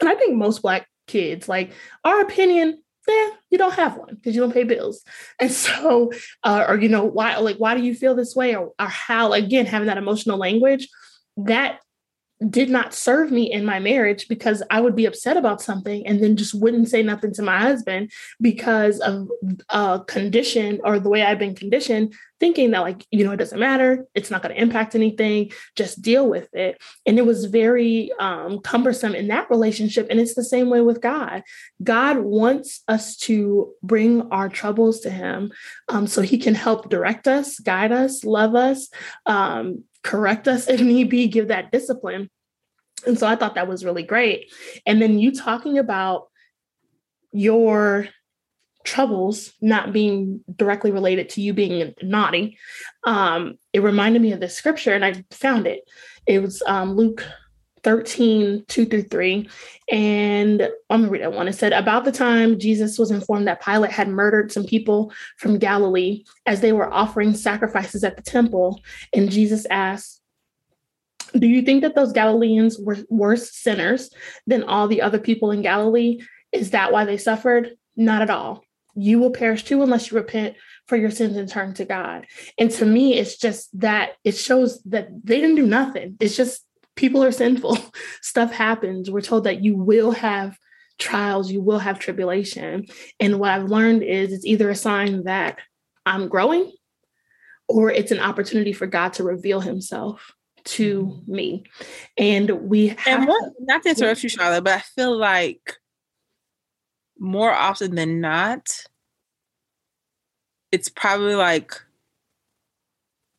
and 0.00 0.08
I 0.08 0.14
think 0.14 0.36
most 0.36 0.62
Black 0.62 0.88
kids, 1.06 1.48
like 1.48 1.72
our 2.04 2.20
opinion 2.20 2.82
yeah, 3.08 3.30
you 3.50 3.58
don't 3.58 3.74
have 3.74 3.96
one 3.96 4.14
because 4.14 4.34
you 4.34 4.40
don't 4.40 4.52
pay 4.52 4.64
bills. 4.64 5.04
And 5.38 5.50
so, 5.52 6.12
uh, 6.42 6.64
or, 6.68 6.78
you 6.78 6.88
know, 6.88 7.04
why, 7.04 7.36
like, 7.36 7.56
why 7.56 7.74
do 7.76 7.82
you 7.82 7.94
feel 7.94 8.14
this 8.14 8.34
way? 8.34 8.54
Or, 8.54 8.72
or 8.78 8.86
how, 8.86 9.32
again, 9.32 9.66
having 9.66 9.86
that 9.86 9.98
emotional 9.98 10.38
language 10.38 10.88
that 11.36 11.80
did 12.50 12.68
not 12.68 12.94
serve 12.94 13.30
me 13.30 13.50
in 13.50 13.64
my 13.64 13.78
marriage 13.78 14.28
because 14.28 14.62
I 14.70 14.80
would 14.80 14.96
be 14.96 15.06
upset 15.06 15.36
about 15.36 15.62
something 15.62 16.06
and 16.06 16.22
then 16.22 16.36
just 16.36 16.54
wouldn't 16.54 16.88
say 16.88 17.02
nothing 17.02 17.32
to 17.34 17.42
my 17.42 17.58
husband 17.58 18.10
because 18.40 19.00
of 19.00 19.28
a 19.68 20.00
condition 20.06 20.80
or 20.84 20.98
the 20.98 21.08
way 21.08 21.22
I've 21.22 21.38
been 21.38 21.54
conditioned, 21.54 22.14
thinking 22.40 22.72
that, 22.72 22.80
like, 22.80 23.06
you 23.10 23.24
know, 23.24 23.32
it 23.32 23.38
doesn't 23.38 23.58
matter. 23.58 24.06
It's 24.14 24.30
not 24.30 24.42
going 24.42 24.54
to 24.54 24.60
impact 24.60 24.94
anything. 24.94 25.52
Just 25.76 26.02
deal 26.02 26.28
with 26.28 26.52
it. 26.54 26.82
And 27.06 27.18
it 27.18 27.26
was 27.26 27.46
very 27.46 28.10
um, 28.18 28.60
cumbersome 28.60 29.14
in 29.14 29.28
that 29.28 29.48
relationship. 29.48 30.08
And 30.10 30.20
it's 30.20 30.34
the 30.34 30.44
same 30.44 30.70
way 30.70 30.80
with 30.80 31.00
God. 31.00 31.42
God 31.82 32.18
wants 32.18 32.82
us 32.88 33.16
to 33.18 33.72
bring 33.82 34.22
our 34.30 34.48
troubles 34.48 35.00
to 35.00 35.10
Him 35.10 35.52
um, 35.88 36.06
so 36.06 36.20
He 36.20 36.38
can 36.38 36.54
help 36.54 36.90
direct 36.90 37.28
us, 37.28 37.58
guide 37.60 37.92
us, 37.92 38.24
love 38.24 38.54
us. 38.54 38.90
Um, 39.26 39.84
correct 40.02 40.46
us 40.46 40.68
if 40.68 40.80
need 40.80 41.08
be, 41.08 41.26
give 41.26 41.48
that 41.48 41.72
discipline. 41.72 42.30
And 43.06 43.18
so 43.18 43.26
I 43.26 43.36
thought 43.36 43.54
that 43.54 43.68
was 43.68 43.84
really 43.84 44.02
great. 44.02 44.52
And 44.86 45.00
then 45.00 45.18
you 45.18 45.32
talking 45.32 45.78
about 45.78 46.28
your 47.32 48.08
troubles 48.84 49.52
not 49.60 49.92
being 49.92 50.44
directly 50.54 50.90
related 50.90 51.30
to 51.30 51.40
you 51.40 51.52
being 51.52 51.94
naughty, 52.02 52.58
um, 53.04 53.58
it 53.72 53.80
reminded 53.80 54.22
me 54.22 54.32
of 54.32 54.40
this 54.40 54.56
scripture, 54.56 54.94
and 54.94 55.04
I 55.04 55.24
found 55.30 55.66
it. 55.66 55.88
It 56.26 56.40
was 56.40 56.62
um, 56.66 56.94
Luke 56.94 57.24
13, 57.84 58.64
2 58.66 58.86
through 58.86 59.02
3. 59.02 59.48
And 59.90 60.62
I'm 60.88 61.02
gonna 61.02 61.10
read 61.10 61.22
that 61.22 61.32
one. 61.32 61.48
It 61.48 61.54
said, 61.54 61.72
About 61.72 62.04
the 62.04 62.12
time 62.12 62.58
Jesus 62.58 62.98
was 62.98 63.10
informed 63.10 63.46
that 63.46 63.62
Pilate 63.62 63.92
had 63.92 64.08
murdered 64.08 64.50
some 64.50 64.64
people 64.64 65.12
from 65.36 65.58
Galilee 65.58 66.24
as 66.46 66.60
they 66.60 66.72
were 66.72 66.92
offering 66.92 67.34
sacrifices 67.34 68.02
at 68.02 68.16
the 68.16 68.22
temple, 68.22 68.80
and 69.12 69.30
Jesus 69.30 69.66
asked, 69.70 70.22
Do 71.38 71.46
you 71.46 71.62
think 71.62 71.82
that 71.82 71.94
those 71.94 72.12
Galileans 72.12 72.78
were 72.78 72.98
worse 73.08 73.52
sinners 73.52 74.10
than 74.46 74.62
all 74.62 74.88
the 74.88 75.02
other 75.02 75.18
people 75.18 75.50
in 75.50 75.62
Galilee? 75.62 76.20
Is 76.52 76.70
that 76.70 76.92
why 76.92 77.04
they 77.04 77.16
suffered? 77.16 77.70
Not 77.96 78.22
at 78.22 78.30
all. 78.30 78.64
You 78.94 79.18
will 79.18 79.30
perish 79.30 79.64
too 79.64 79.82
unless 79.82 80.10
you 80.10 80.16
repent 80.16 80.56
for 80.86 80.96
your 80.96 81.10
sins 81.10 81.36
and 81.36 81.48
turn 81.48 81.74
to 81.74 81.84
God. 81.84 82.26
And 82.58 82.70
to 82.72 82.84
me, 82.84 83.14
it's 83.14 83.36
just 83.36 83.68
that 83.80 84.12
it 84.22 84.36
shows 84.36 84.82
that 84.84 85.08
they 85.24 85.40
didn't 85.40 85.56
do 85.56 85.66
nothing. 85.66 86.16
It's 86.20 86.36
just 86.36 86.64
people 86.94 87.24
are 87.24 87.32
sinful. 87.32 87.78
Stuff 88.22 88.52
happens. 88.52 89.10
We're 89.10 89.20
told 89.20 89.44
that 89.44 89.64
you 89.64 89.76
will 89.76 90.12
have 90.12 90.56
trials, 90.98 91.50
you 91.50 91.60
will 91.60 91.80
have 91.80 91.98
tribulation. 91.98 92.86
And 93.18 93.40
what 93.40 93.50
I've 93.50 93.64
learned 93.64 94.04
is 94.04 94.32
it's 94.32 94.46
either 94.46 94.70
a 94.70 94.76
sign 94.76 95.24
that 95.24 95.58
I'm 96.06 96.28
growing 96.28 96.72
or 97.68 97.90
it's 97.90 98.12
an 98.12 98.20
opportunity 98.20 98.72
for 98.72 98.86
God 98.86 99.14
to 99.14 99.24
reveal 99.24 99.60
himself 99.60 100.33
to 100.64 101.06
mm-hmm. 101.06 101.32
me. 101.32 101.64
And 102.16 102.50
we 102.68 102.88
have 102.88 103.20
and 103.20 103.28
what, 103.28 103.52
not 103.60 103.82
to 103.82 103.90
interrupt 103.90 104.22
you, 104.22 104.28
Charlotte, 104.28 104.64
but 104.64 104.74
I 104.74 104.80
feel 104.80 105.16
like 105.16 105.78
more 107.18 107.52
often 107.52 107.94
than 107.94 108.20
not, 108.20 108.84
it's 110.72 110.88
probably 110.88 111.34
like 111.34 111.72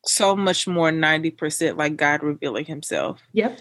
so 0.04 0.36
much 0.36 0.66
more 0.66 0.90
90% 0.90 1.76
like 1.76 1.96
God 1.96 2.22
revealing 2.22 2.64
himself. 2.64 3.20
Yep. 3.32 3.58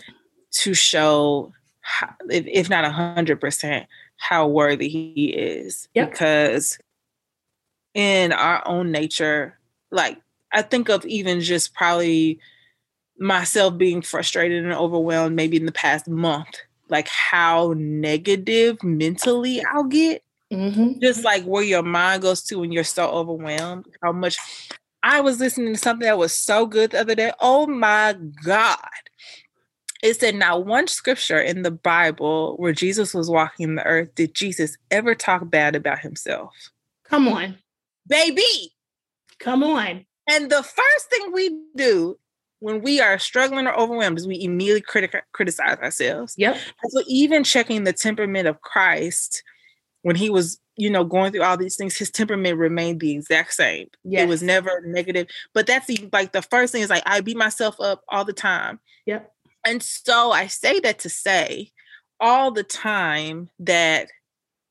To 0.59 0.73
show, 0.73 1.53
how, 1.81 2.13
if, 2.29 2.45
if 2.47 2.69
not 2.69 2.85
100%, 2.85 3.85
how 4.17 4.47
worthy 4.47 4.87
he 4.87 5.25
is. 5.27 5.89
Yep. 5.93 6.11
Because 6.11 6.77
in 7.93 8.31
our 8.31 8.65
own 8.67 8.91
nature, 8.91 9.57
like 9.91 10.21
I 10.53 10.61
think 10.61 10.89
of 10.89 11.05
even 11.05 11.41
just 11.41 11.73
probably 11.73 12.39
myself 13.17 13.77
being 13.77 14.01
frustrated 14.01 14.63
and 14.63 14.73
overwhelmed 14.73 15.35
maybe 15.35 15.57
in 15.57 15.65
the 15.65 15.71
past 15.71 16.07
month, 16.07 16.57
like 16.89 17.07
how 17.07 17.73
negative 17.77 18.81
mentally 18.83 19.63
I'll 19.73 19.85
get. 19.85 20.23
Mm-hmm. 20.53 20.99
Just 21.01 21.23
like 21.23 21.43
where 21.43 21.63
your 21.63 21.83
mind 21.83 22.21
goes 22.21 22.43
to 22.43 22.59
when 22.59 22.71
you're 22.71 22.83
so 22.83 23.09
overwhelmed, 23.09 23.87
how 24.03 24.11
much 24.11 24.37
I 25.01 25.21
was 25.21 25.39
listening 25.39 25.73
to 25.73 25.79
something 25.79 26.05
that 26.05 26.17
was 26.17 26.33
so 26.33 26.65
good 26.65 26.91
the 26.91 27.01
other 27.01 27.15
day. 27.15 27.31
Oh 27.39 27.67
my 27.67 28.15
God. 28.43 28.77
It 30.03 30.19
said, 30.19 30.35
not 30.35 30.65
one 30.65 30.87
scripture 30.87 31.39
in 31.39 31.63
the 31.63 31.71
Bible 31.71 32.55
where 32.57 32.73
Jesus 32.73 33.13
was 33.13 33.29
walking 33.29 33.69
in 33.69 33.75
the 33.75 33.85
earth 33.85 34.13
did 34.13 34.35
Jesus 34.35 34.77
ever 34.91 35.15
talk 35.15 35.49
bad 35.49 35.75
about 35.75 35.99
himself. 35.99 36.53
Come 37.03 37.27
on. 37.27 37.57
Baby. 38.07 38.73
Come 39.39 39.63
on. 39.63 40.05
And 40.27 40.49
the 40.49 40.63
first 40.63 41.09
thing 41.09 41.31
we 41.31 41.59
do 41.75 42.17
when 42.65 42.81
we 42.81 42.99
are 42.99 43.19
struggling 43.19 43.67
or 43.67 43.75
overwhelmed 43.77 44.17
is 44.17 44.27
we 44.27 44.41
immediately 44.41 44.81
criti- 44.81 45.21
criticize 45.33 45.77
ourselves. 45.77 46.33
Yep. 46.35 46.57
So 46.89 47.03
even 47.05 47.43
checking 47.43 47.83
the 47.83 47.93
temperament 47.93 48.47
of 48.47 48.59
Christ 48.61 49.43
when 50.01 50.15
he 50.15 50.31
was, 50.31 50.59
you 50.75 50.89
know, 50.89 51.03
going 51.03 51.31
through 51.31 51.43
all 51.43 51.57
these 51.57 51.75
things, 51.75 51.95
his 51.95 52.09
temperament 52.09 52.57
remained 52.57 53.01
the 53.01 53.11
exact 53.11 53.53
same. 53.53 53.87
Yes. 54.03 54.23
It 54.23 54.29
was 54.29 54.41
never 54.41 54.81
negative. 54.83 55.27
But 55.53 55.67
that's 55.67 55.85
the, 55.85 56.09
like 56.11 56.31
the 56.31 56.41
first 56.41 56.71
thing 56.71 56.81
is 56.81 56.89
like 56.89 57.03
I 57.05 57.21
beat 57.21 57.37
myself 57.37 57.79
up 57.79 58.01
all 58.09 58.25
the 58.25 58.33
time. 58.33 58.79
Yep. 59.05 59.31
And 59.63 59.83
so 59.83 60.31
I 60.31 60.47
say 60.47 60.79
that 60.79 60.97
to 60.99 61.09
say 61.09 61.69
all 62.19 62.49
the 62.49 62.63
time 62.63 63.51
that 63.59 64.07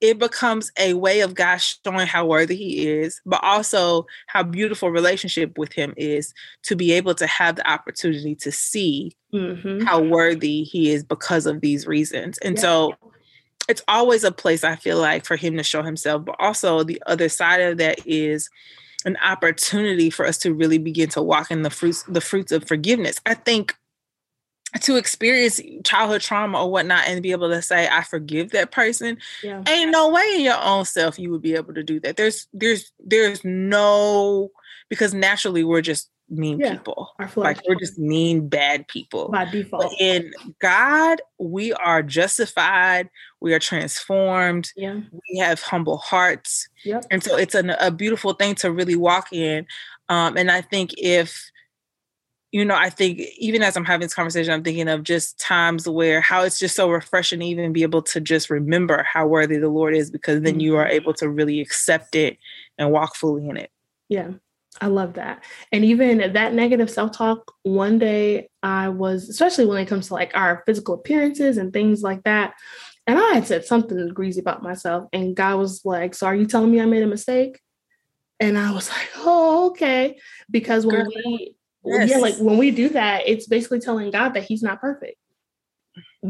it 0.09 0.19
becomes 0.19 0.71
a 0.79 0.95
way 0.95 1.21
of 1.21 1.35
God 1.35 1.59
showing 1.59 2.07
how 2.07 2.27
worthy 2.27 2.57
He 2.57 2.89
is, 2.89 3.21
but 3.25 3.43
also 3.43 4.07
how 4.27 4.43
beautiful 4.43 4.91
relationship 4.91 5.57
with 5.59 5.73
Him 5.73 5.95
is 5.97 6.35
to 6.65 6.77
be 6.77 6.93
able 6.93 7.15
to 7.17 7.27
have 7.27 7.57
the 7.57 7.69
opportunity 7.69 8.35
to 8.37 8.53
see 8.53 9.17
mm-hmm. 9.33 9.85
how 9.85 10.01
worthy 10.01 10.65
He 10.65 10.91
is 10.91 11.03
because 11.03 11.47
of 11.47 11.61
these 11.61 11.87
reasons. 11.87 12.39
And 12.39 12.57
yeah. 12.57 12.63
so 12.63 12.95
it's 13.69 13.83
always 13.89 14.25
a 14.25 14.33
place 14.33 14.65
I 14.65 14.77
feel 14.77 14.99
like 14.99 15.25
for 15.25 15.37
Him 15.37 15.57
to 15.57 15.63
show 15.63 15.83
Himself, 15.83 16.25
but 16.25 16.37
also 16.39 16.83
the 16.83 17.03
other 17.07 17.29
side 17.29 17.61
of 17.61 17.79
that 17.79 18.01
is 18.07 18.51
an 19.05 19.17
opportunity 19.25 20.11
for 20.11 20.27
us 20.27 20.39
to 20.39 20.55
really 20.55 20.79
begin 20.79 21.09
to 21.11 21.23
walk 21.23 21.51
in 21.51 21.63
the 21.63 21.71
fruits 21.71 22.05
the 22.05 22.21
fruits 22.21 22.53
of 22.53 22.67
forgiveness. 22.67 23.21
I 23.27 23.35
think 23.35 23.75
to 24.81 24.97
experience 24.97 25.61
childhood 25.85 26.21
trauma 26.21 26.63
or 26.63 26.71
whatnot 26.71 27.05
and 27.07 27.23
be 27.23 27.33
able 27.33 27.49
to 27.49 27.63
say 27.63 27.89
i 27.91 28.03
forgive 28.03 28.51
that 28.51 28.71
person 28.71 29.17
yeah. 29.43 29.63
ain't 29.69 29.91
no 29.91 30.09
way 30.09 30.25
in 30.35 30.41
your 30.43 30.61
own 30.61 30.85
self 30.85 31.19
you 31.19 31.31
would 31.31 31.43
be 31.43 31.55
able 31.55 31.75
to 31.75 31.83
do 31.83 32.01
that. 32.01 32.17
There's 32.17 32.47
there's 32.53 32.93
there's 33.01 33.45
no 33.45 34.51
because 34.89 35.15
naturally 35.15 35.65
we're 35.65 35.81
just 35.81 36.11
mean 36.31 36.59
yeah, 36.59 36.73
people. 36.73 37.11
like 37.37 37.61
we're 37.69 37.75
just 37.75 37.99
mean 37.99 38.49
bad 38.49 38.89
people. 38.89 39.29
By 39.29 39.45
default. 39.45 39.83
but 39.83 39.93
in 40.01 40.33
god 40.61 41.21
we 41.39 41.73
are 41.75 42.03
justified 42.03 43.11
we 43.41 43.53
are 43.53 43.59
transformed 43.59 44.73
yeah. 44.77 45.01
we 45.13 45.39
have 45.39 45.61
humble 45.61 45.99
hearts. 45.99 46.69
Yep. 46.85 47.07
and 47.11 47.23
so 47.23 47.37
it's 47.37 47.55
an, 47.55 47.71
a 47.71 47.91
beautiful 47.91 48.35
thing 48.35 48.55
to 48.57 48.73
really 48.73 48.97
walk 48.97 49.33
in. 49.33 49.67
Um, 50.09 50.37
and 50.37 50.51
i 50.51 50.61
think 50.61 50.93
if 50.99 51.51
you 52.55 52.65
know, 52.65 52.77
I 52.77 52.89
think 52.89 53.19
even 53.37 53.65
as 53.65 53.77
I'm 53.77 53.85
having 53.85 54.07
this 54.07 54.15
conversation, 54.15 54.53
I'm 54.53 54.63
thinking 54.63 54.87
of 54.87 55.03
just 55.03 55.41
times 55.41 55.89
where 55.89 56.21
how 56.21 56.45
it's 56.45 56.61
just 56.61 56.77
so 56.77 56.89
refreshing 56.89 57.41
to 57.41 57.47
even 57.47 57.73
be 57.73 57.83
able 57.83 58.03
to 58.03 58.21
just 58.21 58.49
remember 58.49 59.03
how 59.03 59.27
worthy 59.27 59.57
the 59.57 59.69
Lord 59.69 59.93
is 59.93 60.09
because 60.09 60.41
then 60.41 60.61
you 60.61 60.77
are 60.77 60.85
mm-hmm. 60.85 60.95
able 60.95 61.15
to 61.15 61.29
really 61.29 61.61
accept 61.61 62.15
it 62.15 62.39
and 62.79 62.93
walk 62.93 63.17
fully 63.17 63.49
in 63.49 63.57
it. 63.57 63.73
Yeah. 64.09 64.35
I 64.81 64.87
love 64.87 65.15
that. 65.15 65.43
And 65.73 65.85
even 65.85 66.33
that 66.35 66.55
negative 66.55 66.89
self 66.89 67.11
talk, 67.11 67.53
one 67.65 67.99
day 67.99 68.49
I 68.63 68.89
was, 68.89 69.29
especially 69.29 69.67
when 69.67 69.79
it 69.79 69.89
comes 69.89 70.07
to 70.07 70.15
like 70.15 70.31
our 70.37 70.63
physical 70.65 70.95
appearances 70.95 71.59
and 71.59 71.73
things 71.73 72.03
like 72.03 72.23
that. 72.23 72.55
And 73.09 73.19
I 73.19 73.33
had 73.33 73.49
said 73.49 73.65
something 73.65 74.07
greasy 74.11 74.39
about 74.39 74.63
myself. 74.63 75.09
And 75.13 75.35
God 75.35 75.59
was 75.59 75.85
like, 75.85 76.15
So 76.15 76.29
are 76.29 76.37
you 76.37 76.47
telling 76.47 76.71
me 76.71 76.81
I 76.81 76.87
made 76.87 77.03
a 77.03 77.09
mistake? 77.09 77.61
And 78.39 78.57
I 78.57 78.71
was 78.71 78.91
like, 78.91 79.09
Oh, 79.17 79.71
okay. 79.71 80.19
Because 80.49 80.87
when 80.87 81.03
Girl. 81.03 81.13
we 81.17 81.57
Yes. 81.85 82.11
Yeah, 82.11 82.19
like 82.19 82.37
when 82.37 82.59
we 82.59 82.71
do 82.71 82.89
that, 82.91 83.23
it's 83.27 83.47
basically 83.47 83.81
telling 83.81 84.11
God 84.11 84.35
that 84.35 84.45
He's 84.45 84.63
not 84.63 84.81
perfect. 84.81 85.17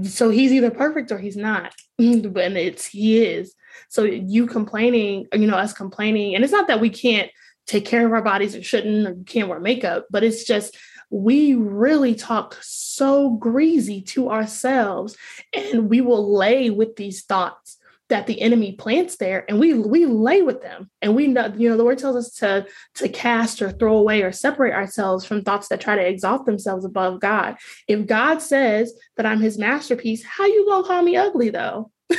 So 0.02 0.30
He's 0.30 0.52
either 0.52 0.70
perfect 0.70 1.12
or 1.12 1.18
He's 1.18 1.36
not. 1.36 1.74
and 1.98 2.36
it's 2.36 2.86
He 2.86 3.24
is. 3.24 3.54
So 3.88 4.04
you 4.04 4.46
complaining, 4.46 5.26
you 5.32 5.46
know, 5.46 5.56
us 5.56 5.72
complaining, 5.72 6.34
and 6.34 6.44
it's 6.44 6.52
not 6.52 6.68
that 6.68 6.80
we 6.80 6.90
can't 6.90 7.30
take 7.66 7.84
care 7.86 8.04
of 8.06 8.12
our 8.12 8.22
bodies 8.22 8.54
or 8.54 8.62
shouldn't 8.62 9.06
or 9.06 9.16
can't 9.24 9.48
wear 9.48 9.60
makeup, 9.60 10.06
but 10.10 10.22
it's 10.22 10.44
just 10.44 10.76
we 11.10 11.54
really 11.54 12.14
talk 12.14 12.56
so 12.60 13.30
greasy 13.30 14.02
to 14.02 14.30
ourselves 14.30 15.16
and 15.52 15.88
we 15.88 16.00
will 16.00 16.36
lay 16.36 16.70
with 16.70 16.96
these 16.96 17.22
thoughts 17.22 17.78
that 18.14 18.28
the 18.28 18.40
enemy 18.40 18.70
plants 18.70 19.16
there 19.16 19.44
and 19.48 19.58
we 19.58 19.74
we 19.74 20.06
lay 20.06 20.40
with 20.40 20.62
them. 20.62 20.88
And 21.02 21.16
we 21.16 21.26
know 21.26 21.52
you 21.56 21.68
know 21.68 21.76
the 21.76 21.84
word 21.84 21.98
tells 21.98 22.14
us 22.14 22.30
to 22.36 22.64
to 22.94 23.08
cast 23.08 23.60
or 23.60 23.72
throw 23.72 23.96
away 23.96 24.22
or 24.22 24.30
separate 24.30 24.72
ourselves 24.72 25.24
from 25.24 25.42
thoughts 25.42 25.66
that 25.66 25.80
try 25.80 25.96
to 25.96 26.06
exalt 26.06 26.46
themselves 26.46 26.84
above 26.84 27.18
god. 27.18 27.56
If 27.88 28.06
god 28.06 28.40
says 28.40 28.94
that 29.16 29.26
i'm 29.26 29.40
his 29.40 29.58
masterpiece 29.58 30.22
how 30.22 30.46
you 30.46 30.64
gonna 30.70 30.86
call 30.86 31.02
me 31.02 31.16
ugly 31.16 31.50
though? 31.50 31.90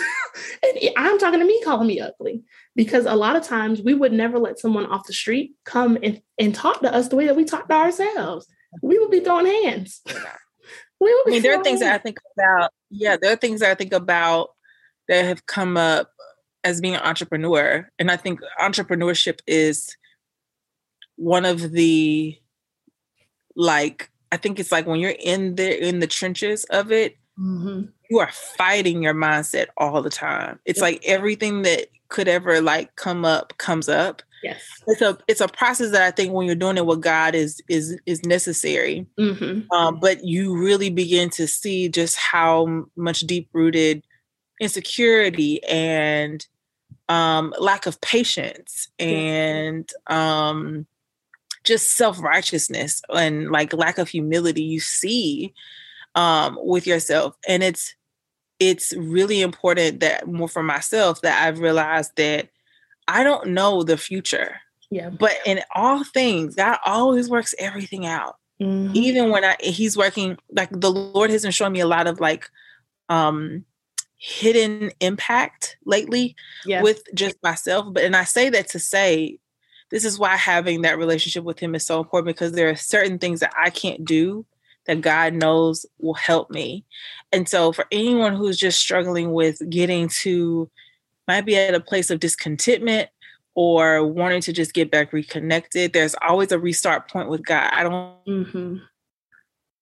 And 0.63 0.91
i'm 0.97 1.17
talking 1.17 1.39
to 1.39 1.45
me 1.45 1.61
calling 1.63 1.87
me 1.87 2.01
ugly. 2.01 2.43
Because 2.75 3.05
a 3.05 3.15
lot 3.15 3.37
of 3.37 3.43
times 3.43 3.81
we 3.81 3.93
would 3.93 4.11
never 4.11 4.37
let 4.37 4.59
someone 4.59 4.85
off 4.85 5.07
the 5.07 5.13
street 5.13 5.53
come 5.63 5.97
and, 6.03 6.21
and 6.37 6.53
talk 6.53 6.81
to 6.81 6.93
us 6.93 7.07
the 7.07 7.15
way 7.15 7.27
that 7.27 7.37
we 7.37 7.45
talk 7.45 7.69
to 7.69 7.73
ourselves. 7.73 8.47
We 8.81 8.99
would 8.99 9.11
be 9.11 9.21
throwing 9.21 9.45
hands. 9.45 10.01
We 10.97 11.13
would 11.13 11.27
I 11.27 11.29
mean, 11.29 11.41
there 11.41 11.59
are 11.59 11.63
things 11.63 11.81
hands. 11.81 11.91
that 11.91 11.99
I 11.99 12.03
think 12.03 12.17
about. 12.37 12.71
Yeah, 12.89 13.17
there 13.21 13.33
are 13.33 13.35
things 13.35 13.59
that 13.59 13.69
I 13.69 13.75
think 13.75 13.91
about 13.91 14.54
that 15.07 15.25
have 15.25 15.45
come 15.45 15.77
up 15.77 16.11
as 16.63 16.81
being 16.81 16.95
an 16.95 17.01
entrepreneur. 17.01 17.89
And 17.99 18.11
I 18.11 18.17
think 18.17 18.39
entrepreneurship 18.59 19.39
is 19.47 19.95
one 21.15 21.45
of 21.45 21.71
the 21.71 22.37
like 23.55 24.09
I 24.31 24.37
think 24.37 24.59
it's 24.59 24.71
like 24.71 24.85
when 24.85 24.99
you're 24.99 25.15
in 25.17 25.55
there 25.55 25.71
in 25.71 25.99
the 25.99 26.07
trenches 26.07 26.65
of 26.65 26.91
it, 26.91 27.15
mm-hmm. 27.39 27.83
you 28.09 28.19
are 28.19 28.31
fighting 28.57 29.03
your 29.03 29.13
mindset 29.13 29.67
all 29.77 30.01
the 30.01 30.09
time. 30.09 30.59
It's 30.65 30.81
like 30.81 31.01
everything 31.05 31.61
that 31.61 31.87
could 32.09 32.27
ever 32.27 32.59
like 32.61 32.95
come 32.95 33.23
up 33.23 33.57
comes 33.57 33.87
up. 33.87 34.21
Yes, 34.43 34.61
it's 34.87 35.01
a 35.01 35.17
it's 35.27 35.41
a 35.41 35.47
process 35.47 35.91
that 35.91 36.01
I 36.01 36.11
think 36.11 36.33
when 36.33 36.45
you're 36.45 36.55
doing 36.55 36.77
it 36.77 36.85
with 36.85 37.01
God 37.01 37.33
is 37.33 37.61
is 37.69 37.97
is 38.05 38.25
necessary. 38.25 39.07
Mm-hmm. 39.19 39.71
Um, 39.71 39.99
but 39.99 40.23
you 40.23 40.57
really 40.57 40.89
begin 40.89 41.29
to 41.31 41.47
see 41.47 41.87
just 41.89 42.17
how 42.17 42.85
much 42.95 43.21
deep 43.21 43.49
rooted 43.53 44.03
insecurity 44.59 45.63
and 45.63 46.45
um, 47.09 47.53
lack 47.59 47.85
of 47.85 48.01
patience 48.01 48.89
and 48.99 49.89
um, 50.07 50.85
just 51.63 51.91
self 51.91 52.21
righteousness 52.21 53.01
and 53.13 53.51
like 53.51 53.73
lack 53.73 53.97
of 53.97 54.09
humility 54.09 54.63
you 54.63 54.79
see 54.79 55.53
um, 56.15 56.57
with 56.61 56.87
yourself. 56.87 57.35
And 57.47 57.63
it's 57.63 57.95
it's 58.59 58.93
really 58.93 59.41
important 59.41 59.99
that 59.99 60.27
more 60.27 60.47
for 60.47 60.63
myself 60.63 61.21
that 61.21 61.45
I've 61.45 61.59
realized 61.59 62.11
that 62.15 62.49
I 63.07 63.23
don't 63.23 63.49
know 63.49 63.83
the 63.83 63.97
future. 63.97 64.61
Yeah. 64.89 65.09
But 65.09 65.33
in 65.45 65.61
all 65.73 66.03
things, 66.03 66.55
God 66.55 66.77
always 66.85 67.29
works 67.29 67.53
everything 67.59 68.05
out. 68.05 68.37
Mm-hmm. 68.61 68.95
Even 68.95 69.29
when 69.29 69.43
I 69.43 69.57
he's 69.59 69.97
working, 69.97 70.37
like 70.51 70.69
the 70.71 70.91
Lord 70.91 71.29
has 71.29 71.41
been 71.41 71.51
showing 71.51 71.73
me 71.73 71.81
a 71.81 71.87
lot 71.87 72.07
of 72.07 72.19
like 72.19 72.49
um 73.09 73.65
hidden 74.18 74.91
impact 74.99 75.78
lately 75.86 76.36
yeah. 76.66 76.82
with 76.82 77.03
just 77.13 77.36
myself. 77.43 77.93
But 77.93 78.03
and 78.03 78.16
I 78.16 78.24
say 78.24 78.49
that 78.49 78.70
to 78.70 78.80
say 78.80 79.39
this 79.91 80.05
is 80.05 80.18
why 80.18 80.36
having 80.36 80.82
that 80.82 80.97
relationship 80.97 81.43
with 81.43 81.59
him 81.59 81.76
is 81.76 81.86
so 81.86 81.99
important 81.99 82.36
because 82.36 82.53
there 82.53 82.70
are 82.70 82.76
certain 82.76 83.20
things 83.20 83.39
that 83.41 83.53
I 83.57 83.70
can't 83.70 84.03
do 84.03 84.45
that 84.86 85.01
God 85.01 85.34
knows 85.34 85.86
will 85.99 86.13
help 86.13 86.49
me. 86.49 86.86
And 87.32 87.47
so 87.49 87.72
for 87.72 87.86
anyone 87.91 88.36
who's 88.36 88.57
just 88.57 88.80
struggling 88.80 89.32
with 89.32 89.61
getting 89.70 90.09
to 90.22 90.70
might 91.28 91.45
be 91.45 91.55
at 91.57 91.74
a 91.74 91.80
place 91.80 92.09
of 92.09 92.20
discontentment 92.20 93.09
or 93.55 94.05
wanting 94.05 94.41
to 94.41 94.53
just 94.53 94.74
get 94.74 94.91
back 94.91 95.11
reconnected, 95.13 95.93
there's 95.93 96.16
always 96.22 96.51
a 96.51 96.59
restart 96.59 97.09
point 97.09 97.30
with 97.30 97.45
God. 97.45 97.70
I 97.74 97.84
don't 97.84 98.26
mm-hmm. 98.26 98.78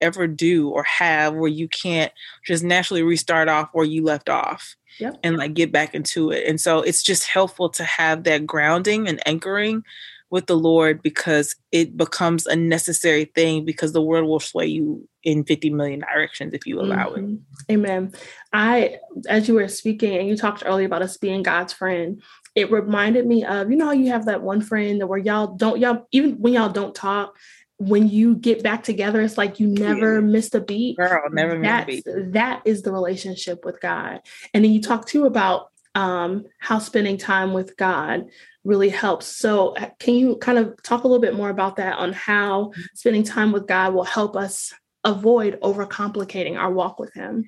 Ever 0.04 0.28
do 0.28 0.70
or 0.70 0.84
have 0.84 1.34
where 1.34 1.50
you 1.50 1.68
can't 1.68 2.12
just 2.46 2.64
naturally 2.64 3.04
restart 3.04 3.48
off 3.48 3.70
where 3.74 3.86
you 3.86 4.04
left 4.04 4.30
off 4.30 4.76
yep. 5.00 5.18
and 5.24 5.38
like 5.38 5.54
get 5.54 5.72
back 5.72 5.96
into 5.96 6.32
it. 6.32 6.46
And 6.48 6.60
so 6.60 6.82
it's 6.82 7.02
just 7.04 7.24
helpful 7.24 7.70
to 7.70 7.84
have 7.84 8.24
that 8.24 8.46
grounding 8.46 9.08
and 9.08 9.26
anchoring 9.26 9.84
with 10.30 10.48
the 10.48 10.58
Lord 10.58 11.04
because 11.04 11.56
it 11.72 11.96
becomes 11.96 12.48
a 12.48 12.56
necessary 12.56 13.26
thing 13.26 13.66
because 13.66 13.94
the 13.94 14.02
world 14.02 14.28
will 14.28 14.40
sway 14.40 14.66
you 14.66 15.08
in 15.24 15.44
50 15.44 15.70
million 15.70 16.00
directions 16.00 16.56
if 16.56 16.66
you 16.66 16.82
allow 16.82 17.10
mm-hmm. 17.10 17.36
it. 17.70 17.74
Amen. 17.74 18.12
I, 18.52 18.98
as 19.30 19.48
you 19.48 19.54
were 19.54 19.68
speaking 19.68 20.18
and 20.18 20.28
you 20.28 20.36
talked 20.36 20.64
earlier 20.66 20.88
about 20.88 21.04
us 21.04 21.18
being 21.18 21.44
God's 21.44 21.74
friend, 21.74 22.20
it 22.56 22.72
reminded 22.72 23.28
me 23.28 23.46
of, 23.46 23.70
you 23.70 23.78
know, 23.78 23.86
how 23.86 23.92
you 23.92 24.10
have 24.10 24.26
that 24.26 24.42
one 24.42 24.62
friend 24.62 25.02
that 25.02 25.08
where 25.08 25.20
y'all 25.20 25.56
don't, 25.56 25.80
y'all, 25.80 26.08
even 26.12 26.34
when 26.40 26.54
y'all 26.54 26.70
don't 26.70 26.96
talk, 26.96 27.36
when 27.78 28.08
you 28.08 28.36
get 28.36 28.64
back 28.64 28.84
together, 28.84 29.22
it's 29.22 29.38
like 29.38 29.60
you 29.60 29.68
never 29.68 30.22
missed 30.22 30.56
a 30.56 30.62
beat. 30.62 30.98
Girl, 30.98 31.24
never 31.32 31.58
missed 31.58 31.84
a 31.84 31.86
beat. 31.86 32.06
That 32.34 32.62
is 32.66 32.82
the 32.82 32.92
relationship 32.92 33.66
with 33.66 33.82
God. 33.82 34.22
And 34.54 34.64
then 34.64 34.72
you 34.72 34.82
talk 34.82 35.08
too 35.08 35.26
about 35.26 35.70
um, 35.96 36.46
how 36.60 36.80
spending 36.80 37.18
time 37.18 37.54
with 37.54 37.78
God 37.78 38.26
really 38.64 38.90
helps. 38.90 39.28
So, 39.28 39.76
uh, 39.76 39.90
can 40.00 40.16
you 40.16 40.38
kind 40.38 40.58
of 40.58 40.82
talk 40.84 41.04
a 41.04 41.08
little 41.08 41.22
bit 41.22 41.36
more 41.36 41.50
about 41.50 41.76
that 41.78 41.98
on 41.98 42.14
how 42.14 42.72
spending 42.96 43.24
time 43.24 43.52
with 43.52 43.68
God 43.68 43.94
will 43.94 44.04
help 44.04 44.36
us 44.36 44.74
avoid 45.04 45.60
overcomplicating 45.62 46.58
our 46.58 46.72
walk 46.72 47.00
with 47.00 47.14
Him? 47.14 47.46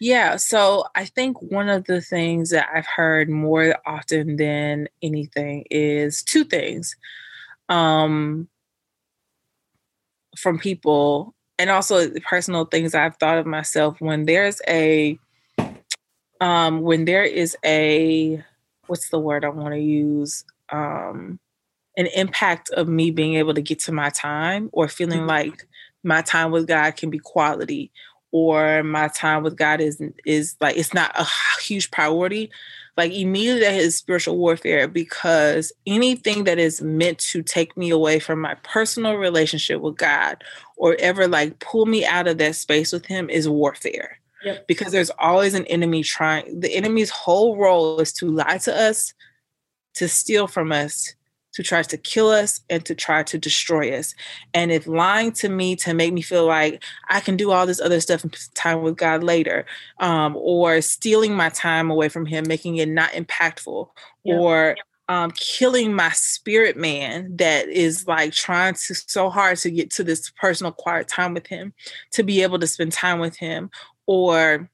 Yeah, 0.00 0.36
so 0.36 0.84
I 0.94 1.04
think 1.04 1.40
one 1.40 1.68
of 1.68 1.84
the 1.84 2.00
things 2.00 2.50
that 2.50 2.68
I've 2.74 2.86
heard 2.86 3.28
more 3.28 3.76
often 3.86 4.36
than 4.36 4.88
anything 5.02 5.66
is 5.70 6.22
two 6.22 6.44
things 6.44 6.96
um, 7.68 8.48
from 10.38 10.58
people, 10.58 11.34
and 11.58 11.70
also 11.70 12.10
personal 12.20 12.64
things 12.64 12.94
I've 12.94 13.16
thought 13.16 13.38
of 13.38 13.46
myself. 13.46 14.00
When 14.00 14.26
there's 14.26 14.60
a, 14.68 15.18
um, 16.40 16.82
when 16.82 17.04
there 17.04 17.24
is 17.24 17.56
a 17.64 18.44
what's 18.86 19.10
the 19.10 19.18
word 19.18 19.44
I 19.44 19.48
want 19.48 19.74
to 19.74 19.80
use? 19.80 20.44
Um, 20.70 21.38
an 21.96 22.06
impact 22.14 22.70
of 22.70 22.88
me 22.88 23.10
being 23.10 23.34
able 23.34 23.54
to 23.54 23.60
get 23.60 23.80
to 23.80 23.92
my 23.92 24.10
time 24.10 24.70
or 24.72 24.88
feeling 24.88 25.20
mm-hmm. 25.20 25.28
like 25.28 25.66
my 26.04 26.22
time 26.22 26.52
with 26.52 26.66
God 26.66 26.96
can 26.96 27.10
be 27.10 27.18
quality 27.18 27.90
or 28.30 28.82
my 28.82 29.08
time 29.08 29.42
with 29.42 29.56
God 29.56 29.80
is 29.80 30.00
is 30.24 30.56
like 30.60 30.76
it's 30.76 30.94
not 30.94 31.12
a 31.18 31.26
huge 31.60 31.90
priority. 31.90 32.50
Like 32.98 33.12
immediately 33.12 33.60
that 33.60 33.74
is 33.74 33.96
spiritual 33.96 34.36
warfare 34.36 34.88
because 34.88 35.72
anything 35.86 36.42
that 36.44 36.58
is 36.58 36.82
meant 36.82 37.18
to 37.18 37.44
take 37.44 37.76
me 37.76 37.90
away 37.90 38.18
from 38.18 38.40
my 38.40 38.56
personal 38.64 39.14
relationship 39.14 39.80
with 39.80 39.96
God 39.96 40.42
or 40.76 40.96
ever 40.98 41.28
like 41.28 41.60
pull 41.60 41.86
me 41.86 42.04
out 42.04 42.26
of 42.26 42.38
that 42.38 42.56
space 42.56 42.92
with 42.92 43.06
him 43.06 43.30
is 43.30 43.48
warfare. 43.48 44.18
Yep. 44.42 44.66
Because 44.66 44.90
there's 44.90 45.12
always 45.20 45.54
an 45.54 45.64
enemy 45.66 46.02
trying, 46.02 46.58
the 46.58 46.74
enemy's 46.74 47.10
whole 47.10 47.56
role 47.56 48.00
is 48.00 48.12
to 48.14 48.28
lie 48.32 48.58
to 48.58 48.76
us, 48.76 49.14
to 49.94 50.08
steal 50.08 50.48
from 50.48 50.72
us, 50.72 51.14
to 51.58 51.62
try 51.64 51.82
to 51.82 51.98
kill 51.98 52.28
us, 52.30 52.60
and 52.70 52.84
to 52.84 52.94
try 52.94 53.24
to 53.24 53.36
destroy 53.36 53.92
us. 53.92 54.14
And 54.54 54.70
if 54.70 54.86
lying 54.86 55.32
to 55.32 55.48
me 55.48 55.74
to 55.76 55.92
make 55.92 56.12
me 56.12 56.22
feel 56.22 56.46
like 56.46 56.84
I 57.10 57.18
can 57.18 57.36
do 57.36 57.50
all 57.50 57.66
this 57.66 57.80
other 57.80 57.98
stuff 57.98 58.22
in 58.22 58.30
time 58.54 58.82
with 58.82 58.96
God 58.96 59.24
later, 59.24 59.66
um, 59.98 60.36
or 60.36 60.80
stealing 60.80 61.34
my 61.34 61.48
time 61.48 61.90
away 61.90 62.08
from 62.08 62.26
Him, 62.26 62.44
making 62.46 62.76
it 62.76 62.88
not 62.88 63.10
impactful, 63.10 63.88
yep. 64.22 64.38
or 64.38 64.76
um, 65.08 65.32
killing 65.32 65.92
my 65.92 66.10
spirit 66.10 66.76
man 66.76 67.36
that 67.38 67.68
is 67.68 68.06
like 68.06 68.32
trying 68.32 68.74
to 68.74 68.94
so 68.94 69.28
hard 69.28 69.58
to 69.58 69.70
get 69.72 69.90
to 69.90 70.04
this 70.04 70.30
personal 70.30 70.70
quiet 70.70 71.08
time 71.08 71.34
with 71.34 71.48
him 71.48 71.72
to 72.12 72.22
be 72.22 72.42
able 72.42 72.60
to 72.60 72.68
spend 72.68 72.92
time 72.92 73.18
with 73.18 73.36
him 73.36 73.68
or 74.06 74.70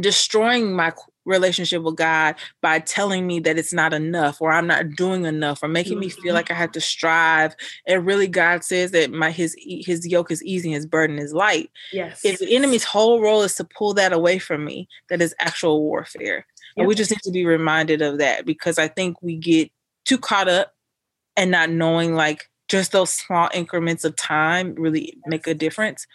destroying 0.00 0.74
my 0.74 0.92
relationship 1.28 1.82
with 1.82 1.96
God 1.96 2.34
by 2.62 2.80
telling 2.80 3.26
me 3.26 3.38
that 3.40 3.58
it's 3.58 3.72
not 3.72 3.92
enough 3.92 4.40
or 4.40 4.50
I'm 4.50 4.66
not 4.66 4.90
doing 4.96 5.26
enough 5.26 5.62
or 5.62 5.68
making 5.68 6.00
me 6.00 6.08
feel 6.08 6.24
mm-hmm. 6.24 6.34
like 6.34 6.50
I 6.50 6.54
have 6.54 6.72
to 6.72 6.80
strive. 6.80 7.54
And 7.86 8.04
really 8.04 8.26
God 8.26 8.64
says 8.64 8.90
that 8.92 9.12
my 9.12 9.30
his 9.30 9.54
his 9.58 10.06
yoke 10.06 10.30
is 10.30 10.42
easy, 10.42 10.72
his 10.72 10.86
burden 10.86 11.18
is 11.18 11.32
light. 11.32 11.70
Yes. 11.92 12.24
If 12.24 12.40
the 12.40 12.56
enemy's 12.56 12.84
whole 12.84 13.20
role 13.20 13.42
is 13.42 13.54
to 13.56 13.64
pull 13.64 13.94
that 13.94 14.12
away 14.12 14.38
from 14.38 14.64
me, 14.64 14.88
that 15.10 15.22
is 15.22 15.34
actual 15.38 15.82
warfare. 15.82 16.46
Yep. 16.76 16.82
And 16.82 16.86
we 16.88 16.94
just 16.94 17.10
need 17.10 17.22
to 17.22 17.30
be 17.30 17.46
reminded 17.46 18.02
of 18.02 18.18
that 18.18 18.46
because 18.46 18.78
I 18.78 18.88
think 18.88 19.22
we 19.22 19.36
get 19.36 19.70
too 20.04 20.18
caught 20.18 20.48
up 20.48 20.72
and 21.36 21.50
not 21.50 21.70
knowing 21.70 22.14
like 22.14 22.48
just 22.68 22.92
those 22.92 23.10
small 23.10 23.48
increments 23.54 24.04
of 24.04 24.16
time 24.16 24.74
really 24.76 25.16
make 25.26 25.46
a 25.46 25.54
difference. 25.54 26.06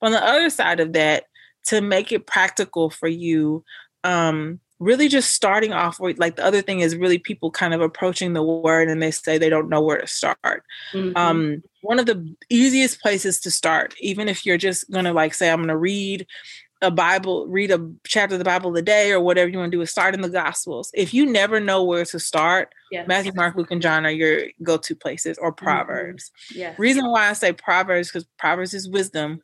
But 0.00 0.08
on 0.08 0.12
the 0.12 0.24
other 0.24 0.50
side 0.50 0.80
of 0.80 0.92
that, 0.92 1.24
to 1.68 1.80
make 1.80 2.12
it 2.12 2.26
practical 2.26 2.88
for 2.88 3.08
you 3.08 3.64
um 4.04 4.60
really 4.80 5.08
just 5.08 5.32
starting 5.32 5.72
off 5.72 5.98
with 5.98 6.18
like 6.18 6.36
the 6.36 6.44
other 6.44 6.62
thing 6.62 6.80
is 6.80 6.96
really 6.96 7.18
people 7.18 7.50
kind 7.50 7.74
of 7.74 7.80
approaching 7.80 8.32
the 8.32 8.42
word 8.42 8.88
and 8.88 9.02
they 9.02 9.10
say 9.10 9.36
they 9.36 9.48
don't 9.48 9.68
know 9.68 9.80
where 9.80 9.98
to 9.98 10.06
start 10.06 10.62
mm-hmm. 10.92 11.16
um 11.16 11.62
one 11.82 11.98
of 11.98 12.06
the 12.06 12.34
easiest 12.48 13.00
places 13.00 13.40
to 13.40 13.50
start 13.50 13.94
even 14.00 14.28
if 14.28 14.46
you're 14.46 14.58
just 14.58 14.90
gonna 14.90 15.12
like 15.12 15.34
say 15.34 15.50
i'm 15.50 15.60
gonna 15.60 15.76
read 15.76 16.26
a 16.80 16.92
bible 16.92 17.46
read 17.48 17.72
a 17.72 17.90
chapter 18.06 18.36
of 18.36 18.38
the 18.38 18.44
bible 18.44 18.76
a 18.76 18.82
day 18.82 19.10
or 19.10 19.20
whatever 19.20 19.48
you 19.48 19.58
want 19.58 19.70
to 19.70 19.76
do 19.76 19.82
is 19.82 19.90
start 19.90 20.14
in 20.14 20.20
the 20.20 20.28
gospels 20.28 20.92
if 20.94 21.12
you 21.12 21.26
never 21.26 21.58
know 21.58 21.82
where 21.82 22.04
to 22.04 22.20
start 22.20 22.72
yes. 22.92 23.08
matthew 23.08 23.32
mark 23.34 23.56
luke 23.56 23.72
and 23.72 23.82
john 23.82 24.06
are 24.06 24.10
your 24.10 24.42
go-to 24.62 24.94
places 24.94 25.38
or 25.38 25.52
mm-hmm. 25.52 25.64
proverbs 25.64 26.30
mm-hmm. 26.50 26.60
yes. 26.60 26.78
reason 26.78 27.04
why 27.10 27.28
i 27.28 27.32
say 27.32 27.52
proverbs 27.52 28.08
because 28.08 28.24
proverbs 28.38 28.74
is 28.74 28.88
wisdom 28.88 29.42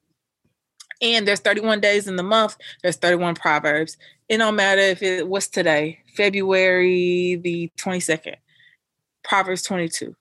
and 1.00 1.26
there's 1.26 1.40
31 1.40 1.80
days 1.80 2.06
in 2.06 2.16
the 2.16 2.22
month. 2.22 2.56
There's 2.82 2.96
31 2.96 3.34
proverbs. 3.34 3.96
It 4.28 4.38
don't 4.38 4.56
matter 4.56 4.80
if 4.80 5.02
it 5.02 5.28
was 5.28 5.48
today, 5.48 6.00
February 6.16 7.36
the 7.36 7.70
22nd, 7.78 8.36
Proverbs 9.22 9.62
22. 9.62 10.14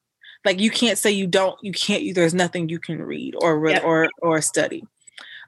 Like 0.45 0.59
you 0.59 0.69
can't 0.69 0.97
say 0.97 1.11
you 1.11 1.28
don't, 1.28 1.57
you 1.61 1.71
can't. 1.71 2.03
You, 2.03 2.13
there's 2.13 2.34
nothing 2.34 2.67
you 2.67 2.80
can 2.80 3.01
read 3.01 3.36
or 3.41 3.69
yep. 3.69 3.84
or 3.84 4.09
or 4.21 4.41
study. 4.41 4.84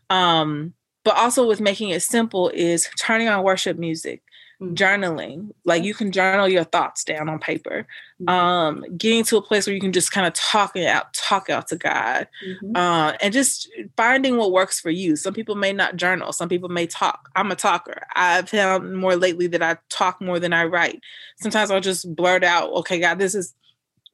Um, 0.09 0.73
but 1.03 1.17
also 1.17 1.47
with 1.47 1.59
making 1.59 1.89
it 1.89 2.01
simple 2.01 2.49
is 2.49 2.89
turning 2.99 3.27
on 3.27 3.43
worship 3.43 3.77
music. 3.77 4.23
Journaling. 4.61 5.51
Like 5.63 5.83
you 5.83 5.93
can 5.93 6.11
journal 6.11 6.47
your 6.47 6.63
thoughts 6.63 7.03
down 7.03 7.29
on 7.29 7.39
paper. 7.39 7.87
Mm-hmm. 8.21 8.29
um 8.29 8.85
getting 8.97 9.25
to 9.25 9.35
a 9.35 9.41
place 9.41 9.67
where 9.67 9.73
you 9.73 9.81
can 9.81 9.91
just 9.91 10.09
kind 10.09 10.25
of 10.25 10.31
talk 10.31 10.77
it 10.77 10.87
out 10.87 11.13
talk 11.13 11.49
out 11.49 11.67
to 11.67 11.75
god 11.75 12.29
mm-hmm. 12.47 12.73
uh, 12.73 13.11
and 13.21 13.33
just 13.33 13.69
finding 13.97 14.37
what 14.37 14.53
works 14.53 14.79
for 14.79 14.89
you. 14.89 15.17
Some 15.17 15.33
people 15.33 15.55
may 15.55 15.73
not 15.73 15.97
journal. 15.97 16.31
Some 16.31 16.47
people 16.47 16.69
may 16.69 16.87
talk. 16.87 17.29
I'm 17.35 17.51
a 17.51 17.57
talker. 17.57 18.03
I've 18.15 18.47
found 18.47 18.95
more 18.95 19.17
lately 19.17 19.47
that 19.47 19.61
i 19.61 19.77
talk 19.89 20.21
more 20.21 20.39
than 20.39 20.53
i 20.53 20.63
write. 20.63 21.01
Sometimes 21.41 21.71
i'll 21.71 21.81
just 21.81 22.15
blurt 22.15 22.45
out 22.45 22.71
okay 22.71 22.99
god 22.99 23.19
this 23.19 23.35
is 23.35 23.53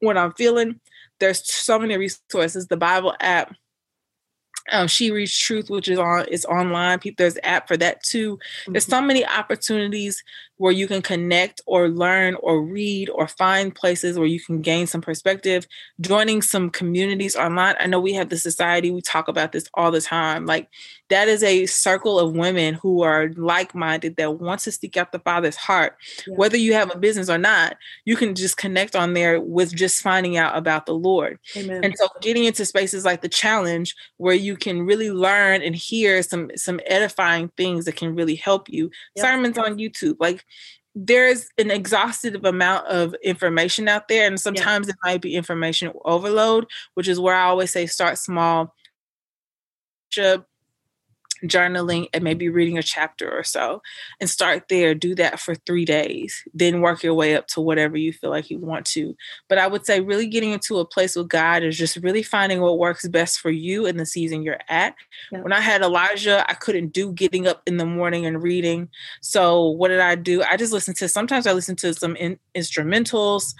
what 0.00 0.16
i'm 0.16 0.32
feeling. 0.32 0.80
There's 1.20 1.48
so 1.48 1.78
many 1.78 1.96
resources. 1.96 2.66
The 2.66 2.76
bible 2.76 3.14
app 3.20 3.54
um, 4.70 4.86
she 4.86 5.10
reads 5.10 5.36
truth 5.36 5.70
which 5.70 5.88
is 5.88 5.98
on 5.98 6.26
is 6.26 6.44
online 6.44 6.98
people 6.98 7.16
there's 7.18 7.36
an 7.36 7.44
app 7.44 7.66
for 7.66 7.76
that 7.76 8.02
too 8.02 8.36
mm-hmm. 8.36 8.72
there's 8.72 8.86
so 8.86 9.00
many 9.00 9.26
opportunities 9.26 10.22
where 10.58 10.72
you 10.72 10.86
can 10.86 11.02
connect 11.02 11.60
or 11.66 11.88
learn 11.88 12.36
or 12.36 12.62
read 12.62 13.10
or 13.10 13.26
find 13.26 13.74
places 13.74 14.16
where 14.16 14.28
you 14.28 14.38
can 14.38 14.60
gain 14.60 14.86
some 14.86 15.00
perspective 15.00 15.66
joining 16.00 16.40
some 16.40 16.70
communities 16.70 17.34
online 17.34 17.74
i 17.80 17.86
know 17.86 17.98
we 17.98 18.12
have 18.12 18.28
the 18.28 18.38
society 18.38 18.90
we 18.90 19.00
talk 19.00 19.28
about 19.28 19.52
this 19.52 19.68
all 19.74 19.90
the 19.90 20.00
time 20.00 20.46
like 20.46 20.68
that 21.08 21.28
is 21.28 21.42
a 21.42 21.66
circle 21.66 22.18
of 22.18 22.34
women 22.34 22.74
who 22.74 23.02
are 23.02 23.30
like-minded 23.36 24.16
that 24.16 24.38
want 24.38 24.60
to 24.60 24.72
seek 24.72 24.96
out 24.96 25.12
the 25.12 25.18
father's 25.18 25.56
heart 25.56 25.96
yeah. 26.26 26.34
whether 26.36 26.56
you 26.56 26.72
have 26.72 26.94
a 26.94 26.98
business 26.98 27.28
or 27.28 27.38
not 27.38 27.76
you 28.04 28.16
can 28.16 28.34
just 28.34 28.56
connect 28.56 28.94
on 28.94 29.14
there 29.14 29.40
with 29.40 29.74
just 29.74 30.00
finding 30.00 30.36
out 30.36 30.56
about 30.56 30.86
the 30.86 30.94
lord 30.94 31.38
Amen. 31.56 31.82
and 31.82 31.94
so 31.98 32.06
getting 32.20 32.44
into 32.44 32.64
spaces 32.64 33.04
like 33.04 33.20
the 33.20 33.28
challenge 33.28 33.96
where 34.18 34.34
you 34.34 34.51
can 34.56 34.82
really 34.82 35.10
learn 35.10 35.62
and 35.62 35.76
hear 35.76 36.22
some 36.22 36.50
some 36.56 36.80
edifying 36.86 37.48
things 37.56 37.84
that 37.84 37.96
can 37.96 38.14
really 38.14 38.34
help 38.34 38.68
you 38.68 38.90
yep. 39.16 39.26
sermons 39.26 39.58
on 39.58 39.78
youtube 39.78 40.16
like 40.20 40.44
there's 40.94 41.48
an 41.56 41.70
exhaustive 41.70 42.44
amount 42.44 42.86
of 42.86 43.14
information 43.22 43.88
out 43.88 44.08
there 44.08 44.26
and 44.26 44.38
sometimes 44.38 44.86
yeah. 44.86 44.92
it 44.92 44.96
might 45.04 45.22
be 45.22 45.34
information 45.34 45.92
overload 46.04 46.66
which 46.94 47.08
is 47.08 47.18
where 47.18 47.34
i 47.34 47.44
always 47.44 47.70
say 47.70 47.86
start 47.86 48.18
small 48.18 48.74
journaling 51.44 52.08
and 52.12 52.22
maybe 52.22 52.48
reading 52.48 52.78
a 52.78 52.82
chapter 52.82 53.30
or 53.30 53.42
so 53.42 53.82
and 54.20 54.30
start 54.30 54.64
there 54.68 54.94
do 54.94 55.14
that 55.14 55.40
for 55.40 55.54
three 55.54 55.84
days 55.84 56.42
then 56.54 56.80
work 56.80 57.02
your 57.02 57.14
way 57.14 57.34
up 57.34 57.46
to 57.48 57.60
whatever 57.60 57.96
you 57.96 58.12
feel 58.12 58.30
like 58.30 58.50
you 58.50 58.58
want 58.58 58.86
to. 58.86 59.16
But 59.48 59.58
i 59.58 59.66
would 59.66 59.84
say 59.84 60.00
really 60.00 60.26
getting 60.26 60.52
into 60.52 60.78
a 60.78 60.84
place 60.84 61.16
with 61.16 61.28
god 61.28 61.62
is 61.62 61.76
just 61.76 61.96
really 61.96 62.22
finding 62.22 62.60
what 62.60 62.78
works 62.78 63.06
best 63.08 63.40
for 63.40 63.50
you 63.50 63.86
in 63.86 63.96
the 63.96 64.06
season 64.06 64.42
you're 64.42 64.60
at. 64.68 64.94
Yeah. 65.30 65.40
when 65.40 65.52
i 65.52 65.60
had 65.60 65.82
elijah 65.82 66.44
i 66.48 66.54
couldn't 66.54 66.92
do 66.92 67.12
getting 67.12 67.46
up 67.46 67.62
in 67.66 67.76
the 67.76 67.86
morning 67.86 68.26
and 68.26 68.42
reading. 68.42 68.88
So 69.20 69.68
what 69.68 69.88
did 69.88 70.00
i 70.00 70.14
do? 70.14 70.42
I 70.42 70.56
just 70.56 70.72
listened 70.72 70.96
to 70.98 71.08
sometimes 71.08 71.46
i 71.46 71.52
listen 71.52 71.76
to 71.76 71.92
some 71.94 72.16
in, 72.16 72.38
instrumentals. 72.54 73.54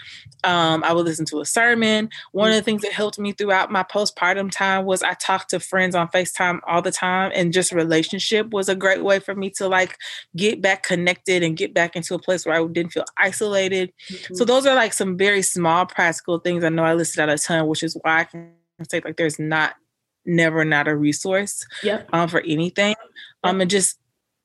Um, 0.45 0.85
i 0.85 0.93
would 0.93 1.07
listen 1.07 1.27
to 1.27 1.41
a 1.41 1.45
sermon. 1.45 2.11
One 2.33 2.51
of 2.51 2.55
the 2.55 2.63
things 2.63 2.83
that 2.83 2.93
helped 2.93 3.19
me 3.19 3.33
throughout 3.33 3.71
my 3.71 3.83
postpartum 3.83 4.51
time 4.51 4.85
was 4.85 5.03
i 5.03 5.15
talked 5.15 5.51
to 5.51 5.61
friends 5.61 5.95
on 5.95 6.09
facetime 6.09 6.61
all 6.67 6.83
the 6.83 6.93
time 6.93 7.33
and 7.35 7.53
just 7.53 7.72
relationship 7.73 8.51
was 8.51 8.69
a 8.69 8.75
great 8.75 9.03
way 9.03 9.19
for 9.19 9.35
me 9.35 9.51
to 9.51 9.69
like 9.69 9.97
get 10.37 10.61
back 10.61 10.83
connected 10.83 11.43
and 11.43 11.57
get 11.57 11.75
back 11.75 11.97
into 11.97 12.15
a 12.15 12.19
place 12.19 12.45
where 12.45 12.61
I 12.61 12.67
didn't 12.67 12.93
feel 12.93 13.05
isolated. 13.19 13.93
Mm-hmm. 14.09 14.35
So 14.35 14.45
those 14.45 14.67
are 14.67 14.75
like 14.75 14.93
some 14.93 15.17
very 15.17 15.43
small 15.43 15.87
practical 15.87 16.39
things. 16.39 16.65
I 16.65 16.69
know 16.69 16.85
I 16.85 16.95
listed 16.95 17.21
out 17.21 17.29
a 17.29 17.39
ton, 17.39 17.67
which 17.67 17.83
is 17.83 17.97
why 18.03 18.21
I 18.21 18.25
can 18.25 18.53
say 18.89 19.01
like 19.05 19.17
there's 19.17 19.39
not 19.39 19.75
never 20.25 20.65
not 20.65 20.89
a 20.89 20.97
resource 20.97 21.67
yep. 21.83 22.09
um, 22.13 22.29
for 22.29 22.41
anything. 22.41 22.91
Yep. 22.91 22.99
Um, 23.45 23.61
and 23.61 23.71
just 23.71 23.99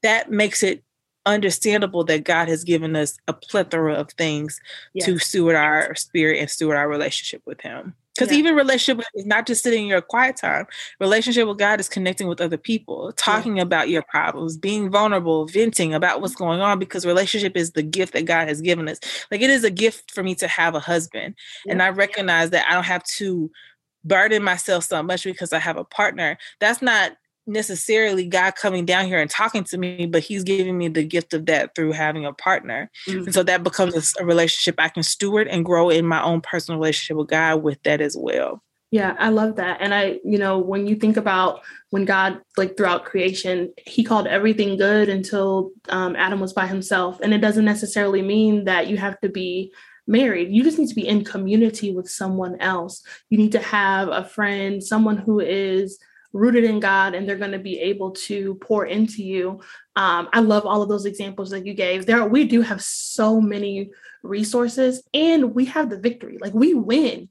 that 0.04 0.32
makes 0.32 0.64
it 0.64 0.84
understandable 1.28 2.04
that 2.06 2.24
God 2.24 2.48
has 2.48 2.64
given 2.64 2.96
us 2.96 3.18
a 3.28 3.34
plethora 3.34 3.94
of 3.94 4.12
things 4.12 4.60
yes. 4.94 5.06
to 5.06 5.20
steward 5.20 5.56
our 5.56 5.94
spirit 5.96 6.40
and 6.40 6.50
steward 6.50 6.78
our 6.78 6.90
relationship 6.90 7.42
with 7.46 7.62
Him. 7.62 7.94
Because 8.16 8.32
yeah. 8.32 8.40
even 8.40 8.56
relationship 8.56 9.06
is 9.14 9.28
not 9.28 9.46
just 9.46 9.62
sitting 9.62 9.84
in 9.84 9.90
your 9.90 10.02
quiet 10.02 10.38
time. 10.38 10.66
Relationship 11.00 11.48
with 11.48 11.60
God 11.60 11.80
is 11.80 11.88
connecting 11.88 12.28
with 12.28 12.42
other 12.42 12.58
people, 12.58 13.12
talking 13.16 13.58
yeah. 13.58 13.64
about 13.64 13.90
your 13.90 14.02
problems, 14.02 14.58
being 14.58 14.90
vulnerable, 14.90 15.46
venting 15.46 15.94
about 15.94 16.20
what's 16.20 16.34
going 16.34 16.60
on. 16.60 16.80
Because 16.80 17.06
relationship 17.06 17.56
is 17.56 17.72
the 17.72 17.84
gift 17.84 18.14
that 18.14 18.26
God 18.26 18.48
has 18.48 18.60
given 18.60 18.88
us. 18.88 19.00
Like 19.30 19.42
it 19.42 19.52
is 19.52 19.64
a 19.64 19.70
gift 19.70 20.12
for 20.12 20.24
me 20.24 20.34
to 20.36 20.48
have 20.48 20.74
a 20.74 20.80
husband, 20.80 21.36
yeah. 21.66 21.74
and 21.74 21.84
I 21.84 21.90
recognize 21.90 22.50
that 22.52 22.66
I 22.68 22.74
don't 22.74 22.86
have 22.86 23.04
to 23.18 23.52
burden 24.04 24.42
myself 24.42 24.86
so 24.86 25.04
much 25.04 25.24
because 25.24 25.54
I 25.54 25.60
have 25.60 25.78
a 25.78 25.84
partner. 25.84 26.38
That's 26.60 26.82
not 26.82 27.12
necessarily 27.48 28.26
God 28.26 28.56
coming 28.56 28.86
down 28.86 29.06
here 29.06 29.20
and 29.20 29.30
talking 29.30 29.64
to 29.66 29.78
me, 29.78 30.06
but 30.06 30.24
He's 30.24 30.44
giving 30.44 30.78
me 30.78 30.90
the 30.90 31.04
gift 31.04 31.34
of 31.34 31.46
that 31.48 31.74
through 31.76 31.94
having 31.94 32.26
a 32.26 32.34
partner. 32.34 32.92
Mm-hmm. 33.08 33.26
And 33.26 33.34
so 33.34 33.44
that 33.44 33.64
becomes 33.64 33.96
a, 33.96 34.24
a, 34.24 34.26
relationship 34.26 34.76
I 34.78 34.90
can 34.90 35.04
steward 35.04 35.48
and 35.48 35.66
grow 35.66 35.90
in 35.90 36.06
my 36.06 36.22
own 36.22 36.42
personal 36.42 36.80
relationship 36.80 37.18
with 37.18 37.30
God 37.30 37.64
with 37.64 37.82
that 37.84 38.02
as 38.02 38.16
well. 38.18 38.62
Yeah, 38.92 39.16
I 39.20 39.30
love 39.30 39.58
that. 39.58 39.82
And 39.82 39.94
I, 39.94 40.20
you 40.24 40.38
know, 40.38 40.60
when 40.60 40.88
you 40.88 40.96
think 40.96 41.18
about 41.18 41.62
when 41.90 42.06
God, 42.06 42.40
like 42.56 42.78
throughout 42.78 43.06
creation, 43.06 43.74
He 43.86 44.04
called 44.04 44.28
everything 44.28 44.78
good 44.78 45.10
until 45.10 45.72
um, 45.90 46.16
Adam 46.16 46.40
was 46.40 46.54
by 46.54 46.68
himself. 46.68 47.20
And 47.22 47.34
it 47.34 47.40
doesn't 47.40 47.66
necessarily 47.66 48.22
mean 48.22 48.66
that 48.66 48.88
you 48.88 48.98
have 48.98 49.20
to 49.22 49.30
be 49.30 49.74
married. 50.08 50.52
You 50.52 50.64
just 50.64 50.80
need 50.80 50.88
to 50.88 50.96
be 50.96 51.08
in 51.08 51.26
community 51.26 51.94
with 51.94 52.10
someone 52.10 52.60
else. 52.62 53.04
You 53.30 53.38
need 53.38 53.52
to 53.52 53.60
have 53.60 54.08
a 54.08 54.24
friend, 54.24 54.82
someone 54.82 55.18
who 55.18 55.42
is 55.42 56.00
rooted 56.38 56.64
in 56.64 56.80
God 56.80 57.16
and 57.16 57.28
they're 57.28 57.36
going 57.36 57.52
to 57.52 57.60
be 57.60 57.80
able 57.80 58.12
to 58.12 58.56
pour 58.56 58.86
into 58.86 59.24
you. 59.24 59.60
Um, 59.96 60.30
I 60.32 60.42
love 60.42 60.66
all 60.66 60.82
of 60.82 60.90
those 60.90 61.06
examples 61.06 61.50
that 61.50 61.66
you 61.66 61.74
gave. 61.74 62.06
There, 62.06 62.26
we 62.26 62.46
do 62.46 62.62
have 62.62 62.82
so 62.82 63.42
many 63.42 63.90
resources 64.22 65.04
and 65.14 65.56
we 65.56 65.66
have 65.66 65.90
the 65.90 66.00
victory. 66.00 66.38
Like 66.40 66.54
we 66.54 66.74
win 66.74 67.30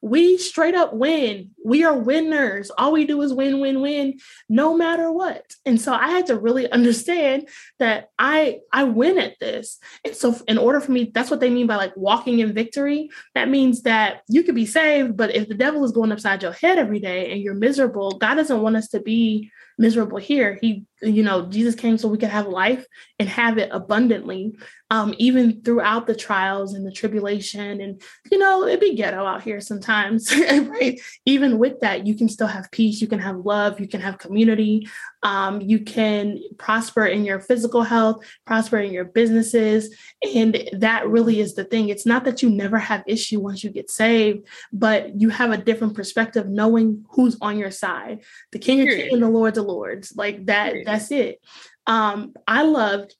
we 0.00 0.38
straight 0.38 0.74
up 0.74 0.94
win. 0.94 1.50
We 1.64 1.84
are 1.84 1.98
winners. 1.98 2.70
All 2.70 2.92
we 2.92 3.04
do 3.04 3.20
is 3.22 3.32
win, 3.32 3.60
win, 3.60 3.80
win, 3.80 4.18
no 4.48 4.76
matter 4.76 5.10
what. 5.10 5.54
And 5.66 5.80
so 5.80 5.92
I 5.92 6.10
had 6.10 6.26
to 6.26 6.38
really 6.38 6.70
understand 6.70 7.48
that 7.78 8.10
I 8.18 8.60
I 8.72 8.84
win 8.84 9.18
at 9.18 9.38
this. 9.40 9.78
And 10.04 10.14
so 10.14 10.36
in 10.46 10.56
order 10.56 10.80
for 10.80 10.92
me, 10.92 11.10
that's 11.12 11.30
what 11.30 11.40
they 11.40 11.50
mean 11.50 11.66
by 11.66 11.76
like 11.76 11.96
walking 11.96 12.38
in 12.38 12.52
victory. 12.52 13.10
That 13.34 13.48
means 13.48 13.82
that 13.82 14.22
you 14.28 14.44
could 14.44 14.54
be 14.54 14.66
saved, 14.66 15.16
but 15.16 15.34
if 15.34 15.48
the 15.48 15.54
devil 15.54 15.84
is 15.84 15.92
going 15.92 16.12
upside 16.12 16.42
your 16.42 16.52
head 16.52 16.78
every 16.78 17.00
day 17.00 17.32
and 17.32 17.40
you're 17.40 17.54
miserable, 17.54 18.12
God 18.12 18.36
doesn't 18.36 18.62
want 18.62 18.76
us 18.76 18.88
to 18.88 19.00
be 19.00 19.50
miserable 19.78 20.18
here. 20.18 20.58
He, 20.60 20.84
you 21.02 21.22
know, 21.22 21.46
Jesus 21.46 21.74
came 21.74 21.98
so 21.98 22.08
we 22.08 22.18
could 22.18 22.28
have 22.28 22.46
life 22.46 22.84
and 23.18 23.28
have 23.28 23.58
it 23.58 23.68
abundantly, 23.72 24.56
um, 24.90 25.14
even 25.18 25.62
throughout 25.62 26.06
the 26.06 26.14
trials 26.14 26.74
and 26.74 26.86
the 26.86 26.92
tribulation. 26.92 27.80
And, 27.80 28.00
you 28.30 28.38
know, 28.38 28.66
it'd 28.66 28.80
be 28.80 28.94
ghetto 28.94 29.24
out 29.24 29.42
here 29.42 29.60
sometimes, 29.60 30.34
right? 30.50 31.00
Even 31.26 31.58
with 31.58 31.80
that, 31.80 32.06
you 32.06 32.14
can 32.14 32.28
still 32.28 32.46
have 32.46 32.70
peace, 32.70 33.00
you 33.00 33.06
can 33.06 33.18
have 33.18 33.36
love, 33.36 33.80
you 33.80 33.88
can 33.88 34.00
have 34.00 34.18
community, 34.18 34.88
um, 35.22 35.60
you 35.60 35.80
can 35.80 36.40
prosper 36.58 37.06
in 37.06 37.24
your 37.24 37.40
physical 37.40 37.82
health, 37.82 38.24
prosper 38.46 38.78
in 38.78 38.92
your 38.92 39.04
businesses. 39.04 39.94
And 40.34 40.68
that 40.72 41.08
really 41.08 41.40
is 41.40 41.54
the 41.54 41.64
thing. 41.64 41.88
It's 41.88 42.06
not 42.06 42.24
that 42.24 42.42
you 42.42 42.50
never 42.50 42.78
have 42.78 43.02
issue 43.06 43.40
once 43.40 43.62
you 43.62 43.70
get 43.70 43.90
saved, 43.90 44.46
but 44.72 45.20
you 45.20 45.28
have 45.28 45.50
a 45.50 45.56
different 45.56 45.94
perspective 45.94 46.48
knowing 46.48 47.04
who's 47.10 47.36
on 47.40 47.58
your 47.58 47.70
side. 47.70 48.22
The 48.52 48.58
King 48.58 48.82
of 48.82 48.88
Kings 48.88 49.12
and 49.12 49.22
the 49.22 49.28
Lord 49.28 49.56
of 49.56 49.66
Lords. 49.66 50.14
Like 50.16 50.46
that, 50.46 50.74
that's 50.88 51.10
it. 51.10 51.40
Um, 51.86 52.34
I 52.46 52.62
loved 52.62 53.14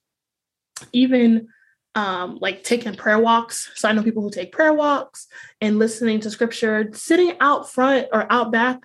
even 0.93 1.47
um, 1.95 2.37
like 2.39 2.63
taking 2.63 2.95
prayer 2.95 3.19
walks. 3.19 3.71
So 3.75 3.89
I 3.89 3.91
know 3.91 4.03
people 4.03 4.23
who 4.23 4.31
take 4.31 4.51
prayer 4.51 4.73
walks 4.73 5.27
and 5.59 5.79
listening 5.79 6.19
to 6.21 6.29
scripture, 6.29 6.89
sitting 6.93 7.35
out 7.39 7.69
front 7.69 8.07
or 8.13 8.31
out 8.31 8.51
back 8.51 8.79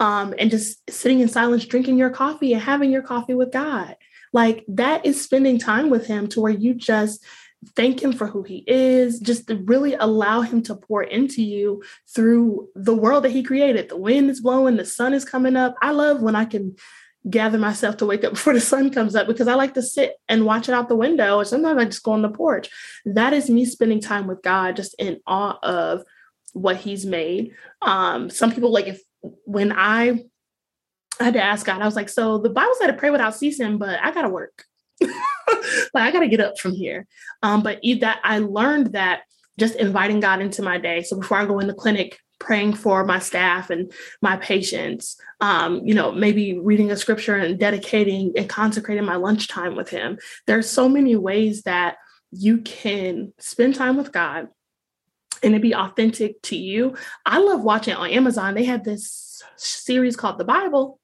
um, 0.00 0.34
and 0.38 0.50
just 0.50 0.88
sitting 0.90 1.20
in 1.20 1.28
silence, 1.28 1.64
drinking 1.64 1.98
your 1.98 2.10
coffee 2.10 2.52
and 2.52 2.62
having 2.62 2.90
your 2.90 3.02
coffee 3.02 3.34
with 3.34 3.52
God. 3.52 3.96
Like 4.32 4.64
that 4.68 5.06
is 5.06 5.22
spending 5.22 5.58
time 5.58 5.90
with 5.90 6.06
Him 6.06 6.28
to 6.28 6.40
where 6.40 6.52
you 6.52 6.74
just 6.74 7.24
thank 7.74 8.02
Him 8.02 8.12
for 8.12 8.26
who 8.26 8.42
He 8.42 8.64
is, 8.66 9.18
just 9.18 9.48
to 9.48 9.56
really 9.56 9.94
allow 9.94 10.42
Him 10.42 10.62
to 10.64 10.76
pour 10.76 11.02
into 11.02 11.42
you 11.42 11.82
through 12.14 12.68
the 12.74 12.94
world 12.94 13.24
that 13.24 13.32
He 13.32 13.42
created. 13.42 13.88
The 13.88 13.96
wind 13.96 14.30
is 14.30 14.40
blowing, 14.40 14.76
the 14.76 14.84
sun 14.84 15.14
is 15.14 15.24
coming 15.24 15.56
up. 15.56 15.74
I 15.80 15.92
love 15.92 16.20
when 16.20 16.36
I 16.36 16.44
can 16.44 16.76
gather 17.28 17.58
myself 17.58 17.96
to 17.98 18.06
wake 18.06 18.24
up 18.24 18.32
before 18.34 18.54
the 18.54 18.60
sun 18.60 18.90
comes 18.90 19.14
up 19.14 19.26
because 19.26 19.48
I 19.48 19.54
like 19.54 19.74
to 19.74 19.82
sit 19.82 20.14
and 20.28 20.44
watch 20.44 20.68
it 20.68 20.72
out 20.72 20.88
the 20.88 20.96
window. 20.96 21.36
Or 21.36 21.44
sometimes 21.44 21.80
I 21.80 21.84
just 21.84 22.02
go 22.02 22.12
on 22.12 22.22
the 22.22 22.28
porch. 22.28 22.68
That 23.04 23.32
is 23.32 23.50
me 23.50 23.64
spending 23.64 24.00
time 24.00 24.26
with 24.26 24.42
God, 24.42 24.76
just 24.76 24.94
in 24.98 25.20
awe 25.26 25.58
of 25.62 26.02
what 26.52 26.76
He's 26.76 27.04
made. 27.04 27.52
Um, 27.82 28.30
some 28.30 28.52
people 28.52 28.72
like 28.72 28.86
if 28.86 29.00
when 29.44 29.72
I 29.72 30.24
I 31.20 31.24
had 31.24 31.34
to 31.34 31.42
ask 31.42 31.66
God, 31.66 31.82
I 31.82 31.84
was 31.84 31.96
like, 31.96 32.08
so 32.08 32.38
the 32.38 32.50
Bible 32.50 32.74
said 32.78 32.88
to 32.88 32.92
pray 32.92 33.10
without 33.10 33.34
ceasing, 33.34 33.78
but 33.78 33.98
I 34.02 34.12
gotta 34.12 34.28
work. 34.28 34.64
like 35.00 35.10
I 35.94 36.10
gotta 36.10 36.28
get 36.28 36.40
up 36.40 36.58
from 36.58 36.72
here. 36.72 37.06
Um, 37.42 37.62
but 37.62 37.80
that 38.00 38.20
I 38.22 38.38
learned 38.38 38.92
that 38.92 39.22
just 39.58 39.74
inviting 39.74 40.20
God 40.20 40.40
into 40.40 40.62
my 40.62 40.78
day. 40.78 41.02
So 41.02 41.18
before 41.18 41.38
I 41.38 41.46
go 41.46 41.58
in 41.58 41.66
the 41.66 41.74
clinic, 41.74 42.18
praying 42.38 42.74
for 42.74 43.04
my 43.04 43.18
staff 43.18 43.70
and 43.70 43.92
my 44.22 44.36
patients, 44.36 45.20
um, 45.40 45.80
you 45.84 45.94
know, 45.94 46.12
maybe 46.12 46.58
reading 46.58 46.90
a 46.90 46.96
scripture 46.96 47.36
and 47.36 47.58
dedicating 47.58 48.32
and 48.36 48.48
consecrating 48.48 49.04
my 49.04 49.16
lunchtime 49.16 49.74
with 49.76 49.88
him. 49.88 50.18
There's 50.46 50.68
so 50.68 50.88
many 50.88 51.16
ways 51.16 51.62
that 51.62 51.96
you 52.30 52.58
can 52.58 53.32
spend 53.38 53.74
time 53.74 53.96
with 53.96 54.12
God 54.12 54.48
and 55.42 55.54
it 55.54 55.62
be 55.62 55.74
authentic 55.74 56.40
to 56.42 56.56
you. 56.56 56.96
I 57.24 57.38
love 57.38 57.62
watching 57.62 57.94
on 57.94 58.10
Amazon. 58.10 58.54
They 58.54 58.64
have 58.64 58.84
this 58.84 59.42
series 59.56 60.16
called 60.16 60.38
The 60.38 60.44
Bible, 60.44 60.98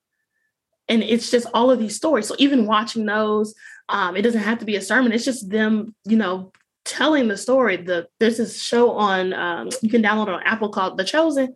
and 0.88 1.02
it's 1.02 1.30
just 1.30 1.46
all 1.54 1.70
of 1.70 1.78
these 1.78 1.96
stories. 1.96 2.26
So 2.26 2.34
even 2.38 2.66
watching 2.66 3.06
those, 3.06 3.54
um, 3.88 4.16
it 4.16 4.22
doesn't 4.22 4.42
have 4.42 4.58
to 4.58 4.64
be 4.64 4.76
a 4.76 4.82
sermon. 4.82 5.12
It's 5.12 5.24
just 5.24 5.48
them, 5.48 5.94
you 6.04 6.16
know, 6.16 6.52
telling 6.84 7.28
the 7.28 7.36
story. 7.36 7.76
The 7.76 8.08
there's 8.20 8.38
this 8.38 8.62
show 8.62 8.92
on 8.92 9.32
um, 9.32 9.70
you 9.82 9.88
can 9.88 10.02
download 10.02 10.28
on 10.28 10.42
Apple 10.42 10.70
called 10.70 10.98
The 10.98 11.04
Chosen. 11.04 11.54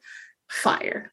Fire. 0.48 1.12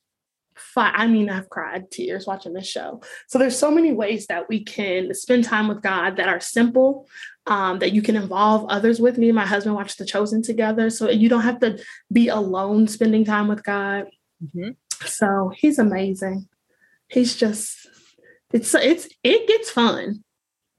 Fire. 0.56 0.94
I 0.96 1.08
mean, 1.08 1.30
I've 1.30 1.50
cried 1.50 1.92
tears 1.92 2.26
watching 2.26 2.54
this 2.54 2.68
show. 2.68 3.02
So 3.28 3.38
there's 3.38 3.58
so 3.58 3.72
many 3.72 3.92
ways 3.92 4.28
that 4.28 4.48
we 4.48 4.64
can 4.64 5.14
spend 5.14 5.44
time 5.44 5.68
with 5.68 5.82
God 5.82 6.18
that 6.18 6.30
are 6.30 6.40
simple, 6.40 7.08
um, 7.46 7.80
that 7.80 7.92
you 7.92 8.02
can 8.02 8.16
involve 8.16 8.70
others 8.70 9.02
with. 9.02 9.18
Me 9.18 9.30
and 9.30 9.36
my 9.36 9.46
husband 9.46 9.76
watch 9.76 9.98
The 9.98 10.06
Chosen 10.06 10.42
together, 10.42 10.90
so 10.90 11.10
you 11.10 11.30
don't 11.30 11.42
have 11.42 11.60
to 11.60 11.80
be 12.12 12.30
alone 12.30 12.88
spending 12.88 13.26
time 13.26 13.48
with 13.48 13.64
God. 13.64 14.08
Mm-hmm. 14.44 14.72
So 15.06 15.52
he's 15.56 15.80
amazing. 15.80 16.48
He's 17.08 17.36
just 17.36 17.88
it's 18.52 18.74
it's 18.74 19.08
it 19.24 19.48
gets 19.48 19.70
fun. 19.70 20.24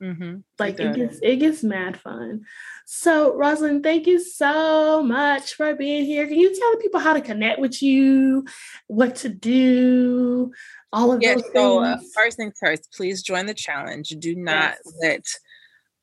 Mm-hmm. 0.03 0.39
Like 0.59 0.79
it, 0.79 0.87
it 0.87 0.97
gets 0.97 1.19
it 1.23 1.37
gets 1.37 1.63
mad 1.63 1.99
fun. 1.99 2.43
So 2.85 3.35
Rosalind, 3.35 3.83
thank 3.83 4.07
you 4.07 4.21
so 4.21 5.03
much 5.03 5.55
for 5.55 5.75
being 5.75 6.05
here. 6.05 6.27
Can 6.27 6.39
you 6.39 6.55
tell 6.59 6.73
the 6.73 6.79
people 6.79 7.01
how 7.01 7.15
to 7.15 7.21
connect 7.21 7.59
with 7.59 7.83
you, 7.83 8.45
what 8.89 9.17
to 9.17 9.29
do, 9.29 10.53
all 10.93 11.13
of 11.13 11.23
yes, 11.23 11.43
those 11.43 11.53
so, 11.55 11.83
uh, 11.83 11.97
first 12.15 12.37
things 12.37 12.55
first, 12.61 12.93
please 12.93 13.23
join 13.23 13.47
the 13.47 13.55
challenge. 13.55 14.11
Do 14.19 14.37
not 14.37 14.77
yes. 14.85 15.27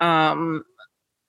let 0.01 0.07
um 0.07 0.63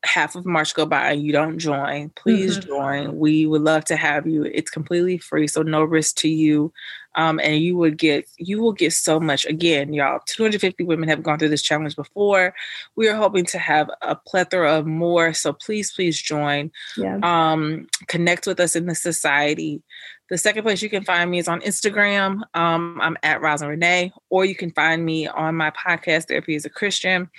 half 0.05 0.37
of 0.37 0.45
March 0.45 0.75
go 0.75 0.87
by 0.87 1.13
and 1.13 1.23
you 1.23 1.33
don't 1.33 1.59
join, 1.59 2.11
please 2.11 2.59
mm-hmm. 2.59 2.69
join. 2.69 3.19
We 3.19 3.47
would 3.47 3.63
love 3.63 3.85
to 3.87 3.97
have 3.97 4.27
you. 4.27 4.45
It's 4.45 4.71
completely 4.71 5.19
free, 5.19 5.49
so 5.49 5.63
no 5.63 5.83
risk 5.83 6.17
to 6.17 6.29
you. 6.29 6.73
Um, 7.17 7.41
and 7.43 7.61
you 7.61 7.77
would 7.77 7.97
get 7.97 8.29
you 8.39 8.61
will 8.61 8.73
get 8.73 8.93
so 8.93 9.21
much. 9.21 9.45
Again, 9.47 9.93
y'all, 9.93 10.21
250 10.27 10.85
women 10.85 11.09
have 11.09 11.23
gone 11.23 11.39
through 11.39 11.49
this 11.49 11.63
challenge 11.63 11.97
before. 11.97 12.55
We 12.97 13.09
are 13.09 13.17
hoping 13.17 13.45
to 13.47 13.59
have 13.59 13.89
a 14.03 14.17
plethora 14.17 14.79
of 14.79 14.87
more. 14.87 15.33
So 15.33 15.53
please, 15.53 15.93
please 15.93 16.21
join. 16.21 16.71
Yeah. 16.97 17.19
Um, 17.23 17.87
connect 18.09 18.47
with 18.47 18.59
us 18.59 18.75
in 18.75 18.87
the 18.87 18.95
society. 18.95 19.83
The 20.31 20.39
second 20.39 20.63
place 20.63 20.83
you 20.83 20.89
can 20.89 21.05
find 21.05 21.31
me 21.31 21.39
is 21.39 21.49
on 21.49 21.61
Instagram. 21.61 22.43
Um, 22.55 22.99
I'm 23.01 23.17
at 23.23 23.43
Rosin 23.43 23.69
Renee, 23.69 24.13
or 24.31 24.45
you 24.45 24.55
can 24.55 24.71
find 24.73 25.05
me 25.05 25.29
on 25.29 25.55
my 25.55 25.71
podcast, 25.71 26.29
Therapy 26.29 26.57
as 26.57 26.65
a 26.65 26.71
Christian. 26.71 27.31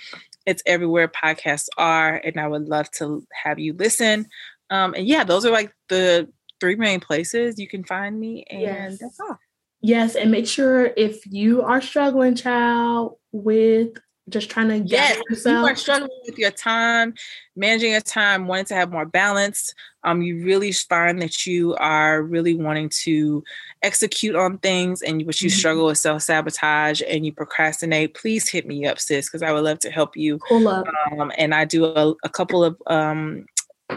It's 0.46 0.62
everywhere 0.66 1.08
podcasts 1.08 1.68
are, 1.76 2.16
and 2.16 2.38
I 2.38 2.46
would 2.46 2.68
love 2.68 2.90
to 2.92 3.26
have 3.44 3.58
you 3.58 3.74
listen. 3.74 4.26
Um, 4.70 4.94
and 4.94 5.06
yeah, 5.06 5.24
those 5.24 5.44
are 5.44 5.52
like 5.52 5.72
the 5.88 6.28
three 6.60 6.76
main 6.76 7.00
places 7.00 7.58
you 7.58 7.68
can 7.68 7.84
find 7.84 8.18
me, 8.18 8.44
and 8.50 8.60
yes. 8.60 8.98
that's 9.00 9.20
all. 9.20 9.38
Yes, 9.82 10.14
and 10.16 10.30
make 10.30 10.46
sure 10.46 10.90
if 10.96 11.26
you 11.26 11.62
are 11.62 11.80
struggling, 11.80 12.34
child, 12.34 13.18
with 13.32 13.98
just 14.28 14.50
trying 14.50 14.68
to 14.68 14.80
get 14.80 14.90
yes, 14.90 15.22
yourself. 15.30 15.60
you 15.60 15.72
are 15.72 15.76
struggling 15.76 16.20
with 16.26 16.38
your 16.38 16.50
time, 16.50 17.14
managing 17.54 17.92
your 17.92 18.00
time, 18.00 18.46
wanting 18.46 18.64
to 18.66 18.74
have 18.74 18.90
more 18.90 19.06
balance. 19.06 19.72
Um, 20.02 20.20
you 20.20 20.44
really 20.44 20.72
find 20.72 21.22
that 21.22 21.46
you 21.46 21.74
are 21.76 22.22
really 22.22 22.54
wanting 22.54 22.88
to 23.04 23.44
execute 23.82 24.34
on 24.34 24.58
things, 24.58 25.02
and 25.02 25.24
but 25.24 25.40
you 25.40 25.48
mm-hmm. 25.48 25.56
struggle 25.56 25.86
with 25.86 25.98
self 25.98 26.22
sabotage 26.22 27.02
and 27.08 27.24
you 27.24 27.32
procrastinate. 27.32 28.14
Please 28.14 28.48
hit 28.48 28.66
me 28.66 28.84
up, 28.86 28.98
sis, 28.98 29.28
because 29.28 29.42
I 29.42 29.52
would 29.52 29.64
love 29.64 29.78
to 29.80 29.90
help 29.90 30.16
you. 30.16 30.38
Cool 30.38 30.68
up. 30.68 30.86
Um, 31.12 31.30
and 31.38 31.54
I 31.54 31.64
do 31.64 31.84
a, 31.84 32.14
a 32.24 32.28
couple 32.28 32.64
of 32.64 32.76
um 32.86 33.46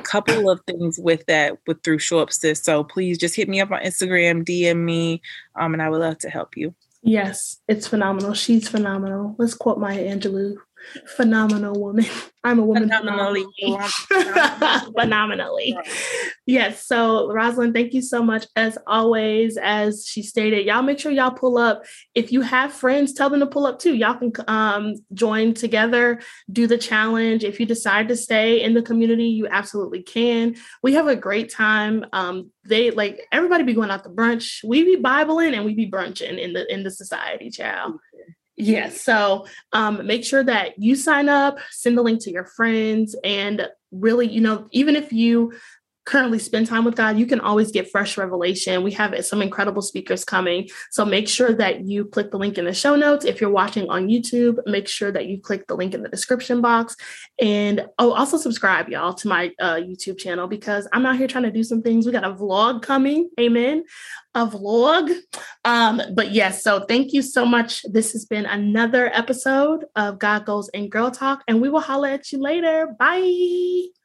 couple 0.04 0.52
of 0.52 0.62
things 0.68 1.00
with 1.00 1.26
that 1.26 1.58
with 1.66 1.82
through 1.84 1.98
show 1.98 2.20
up 2.20 2.32
sis 2.32 2.62
so 2.62 2.84
please 2.84 3.18
just 3.18 3.36
hit 3.36 3.50
me 3.50 3.60
up 3.60 3.72
on 3.72 3.82
instagram 3.82 4.46
dm 4.46 4.78
me 4.78 5.20
um 5.56 5.74
and 5.74 5.82
i 5.82 5.90
would 5.90 6.00
love 6.00 6.18
to 6.18 6.30
help 6.30 6.56
you 6.56 6.74
Yes, 7.02 7.62
it's 7.68 7.88
phenomenal. 7.88 8.34
She's 8.34 8.68
phenomenal. 8.68 9.36
Let's 9.38 9.54
quote 9.54 9.80
Maya 9.80 10.04
Angelou 10.04 10.58
phenomenal 11.16 11.80
woman. 11.80 12.06
I'm 12.44 12.60
a 12.60 12.66
woman 12.66 12.90
phenomenally. 12.90 13.46
phenomenally. 14.98 15.78
Yes. 16.46 16.88
So 16.88 17.32
Rosalind, 17.32 17.76
thank 17.76 17.94
you 17.94 18.02
so 18.02 18.24
much. 18.24 18.48
As 18.56 18.76
always, 18.88 19.56
as 19.58 20.04
she 20.08 20.24
stated, 20.24 20.66
y'all 20.66 20.82
make 20.82 20.98
sure 20.98 21.12
y'all 21.12 21.30
pull 21.30 21.60
up. 21.60 21.86
If 22.16 22.32
you 22.32 22.42
have 22.42 22.74
friends, 22.74 23.14
tell 23.14 23.30
them 23.30 23.42
to 23.42 23.46
pull 23.46 23.68
up 23.68 23.78
too. 23.78 23.94
Y'all 23.94 24.16
can 24.16 24.34
um, 24.48 24.96
join 25.14 25.54
together, 25.54 26.20
do 26.52 26.66
the 26.66 26.80
challenge. 26.80 27.44
If 27.44 27.60
you 27.60 27.68
decide 27.68 28.08
to 28.08 28.16
stay 28.16 28.64
in 28.64 28.74
the 28.74 28.82
community, 28.82 29.26
you 29.26 29.48
absolutely 29.48 30.02
can. 30.02 30.56
We 30.82 30.94
have 30.94 31.08
a 31.08 31.16
great 31.16 31.54
time. 31.54 32.04
Um, 32.14 32.50
they 32.66 32.90
like 32.90 33.22
everybody 33.32 33.64
be 33.64 33.76
going 33.76 33.92
out 33.92 34.04
to 34.06 34.10
brunch. 34.10 34.64
We 34.64 34.84
be 34.84 34.96
Bibling 34.96 35.54
and 35.54 35.66
we 35.66 35.76
be 35.76 35.90
brunching 35.90 36.40
in 36.40 36.54
the 36.54 36.72
in 36.74 36.82
the 36.82 36.90
society, 36.90 37.52
child. 37.52 38.00
Yes. 38.60 39.02
So 39.02 39.48
um, 39.72 40.06
make 40.06 40.26
sure 40.26 40.44
that 40.44 40.78
you 40.78 40.94
sign 40.98 41.30
up, 41.30 41.60
send 41.72 41.98
the 41.98 42.02
link 42.02 42.22
to 42.24 42.32
your 42.32 42.44
friends, 42.44 43.16
and 43.24 43.66
really, 43.92 44.28
you 44.28 44.42
know, 44.42 44.68
even 44.72 44.98
if 44.98 45.14
you 45.14 45.54
currently 46.10 46.40
spend 46.40 46.66
time 46.66 46.84
with 46.84 46.96
God, 46.96 47.20
you 47.20 47.28
can 47.28 47.40
always 47.40 47.72
get 47.72 47.92
fresh 47.92 48.18
revelation. 48.18 48.82
We 48.82 48.92
have 48.94 49.14
some 49.24 49.44
incredible 49.44 49.84
speakers 49.84 50.26
coming. 50.26 50.68
So 50.90 51.06
make 51.06 51.28
sure 51.28 51.54
that 51.54 51.86
you 51.86 52.06
click 52.06 52.32
the 52.32 52.40
link 52.40 52.58
in 52.58 52.66
the 52.66 52.74
show 52.74 52.96
notes. 52.96 53.26
If 53.26 53.40
you're 53.40 53.52
watching 53.52 53.88
on 53.90 54.08
YouTube, 54.08 54.58
make 54.66 54.88
sure 54.88 55.12
that 55.12 55.28
you 55.28 55.40
click 55.40 55.68
the 55.68 55.76
link 55.76 55.94
in 55.94 56.02
the 56.02 56.10
description 56.10 56.62
box. 56.62 56.96
And 57.40 57.86
oh, 58.00 58.12
also 58.14 58.38
subscribe, 58.38 58.90
y'all, 58.90 59.14
to 59.14 59.28
my 59.28 59.52
uh, 59.60 59.76
YouTube 59.76 60.18
channel 60.18 60.48
because 60.48 60.88
I'm 60.94 61.06
out 61.06 61.18
here 61.18 61.28
trying 61.28 61.44
to 61.44 61.52
do 61.52 61.64
some 61.64 61.84
things. 61.84 62.08
We 62.08 62.12
got 62.12 62.24
a 62.24 62.34
vlog 62.34 62.82
coming. 62.82 63.30
Amen. 63.40 63.84
A 64.34 64.48
vlog. 64.48 65.16
Um, 65.64 66.02
but 66.16 66.32
yes, 66.32 66.64
so 66.64 66.86
thank 66.86 67.14
you 67.14 67.22
so 67.22 67.46
much. 67.46 67.84
This 67.84 68.14
has 68.14 68.26
been 68.26 68.48
another 68.48 69.12
episode 69.14 69.86
of 69.96 70.18
God 70.18 70.46
Goals 70.46 70.70
and 70.74 70.92
Girl 70.92 71.12
Talk, 71.12 71.44
and 71.48 71.62
we 71.62 71.70
will 71.70 71.82
holla 71.82 72.14
at 72.14 72.32
you 72.32 72.40
later. 72.40 72.96
Bye. 72.98 73.99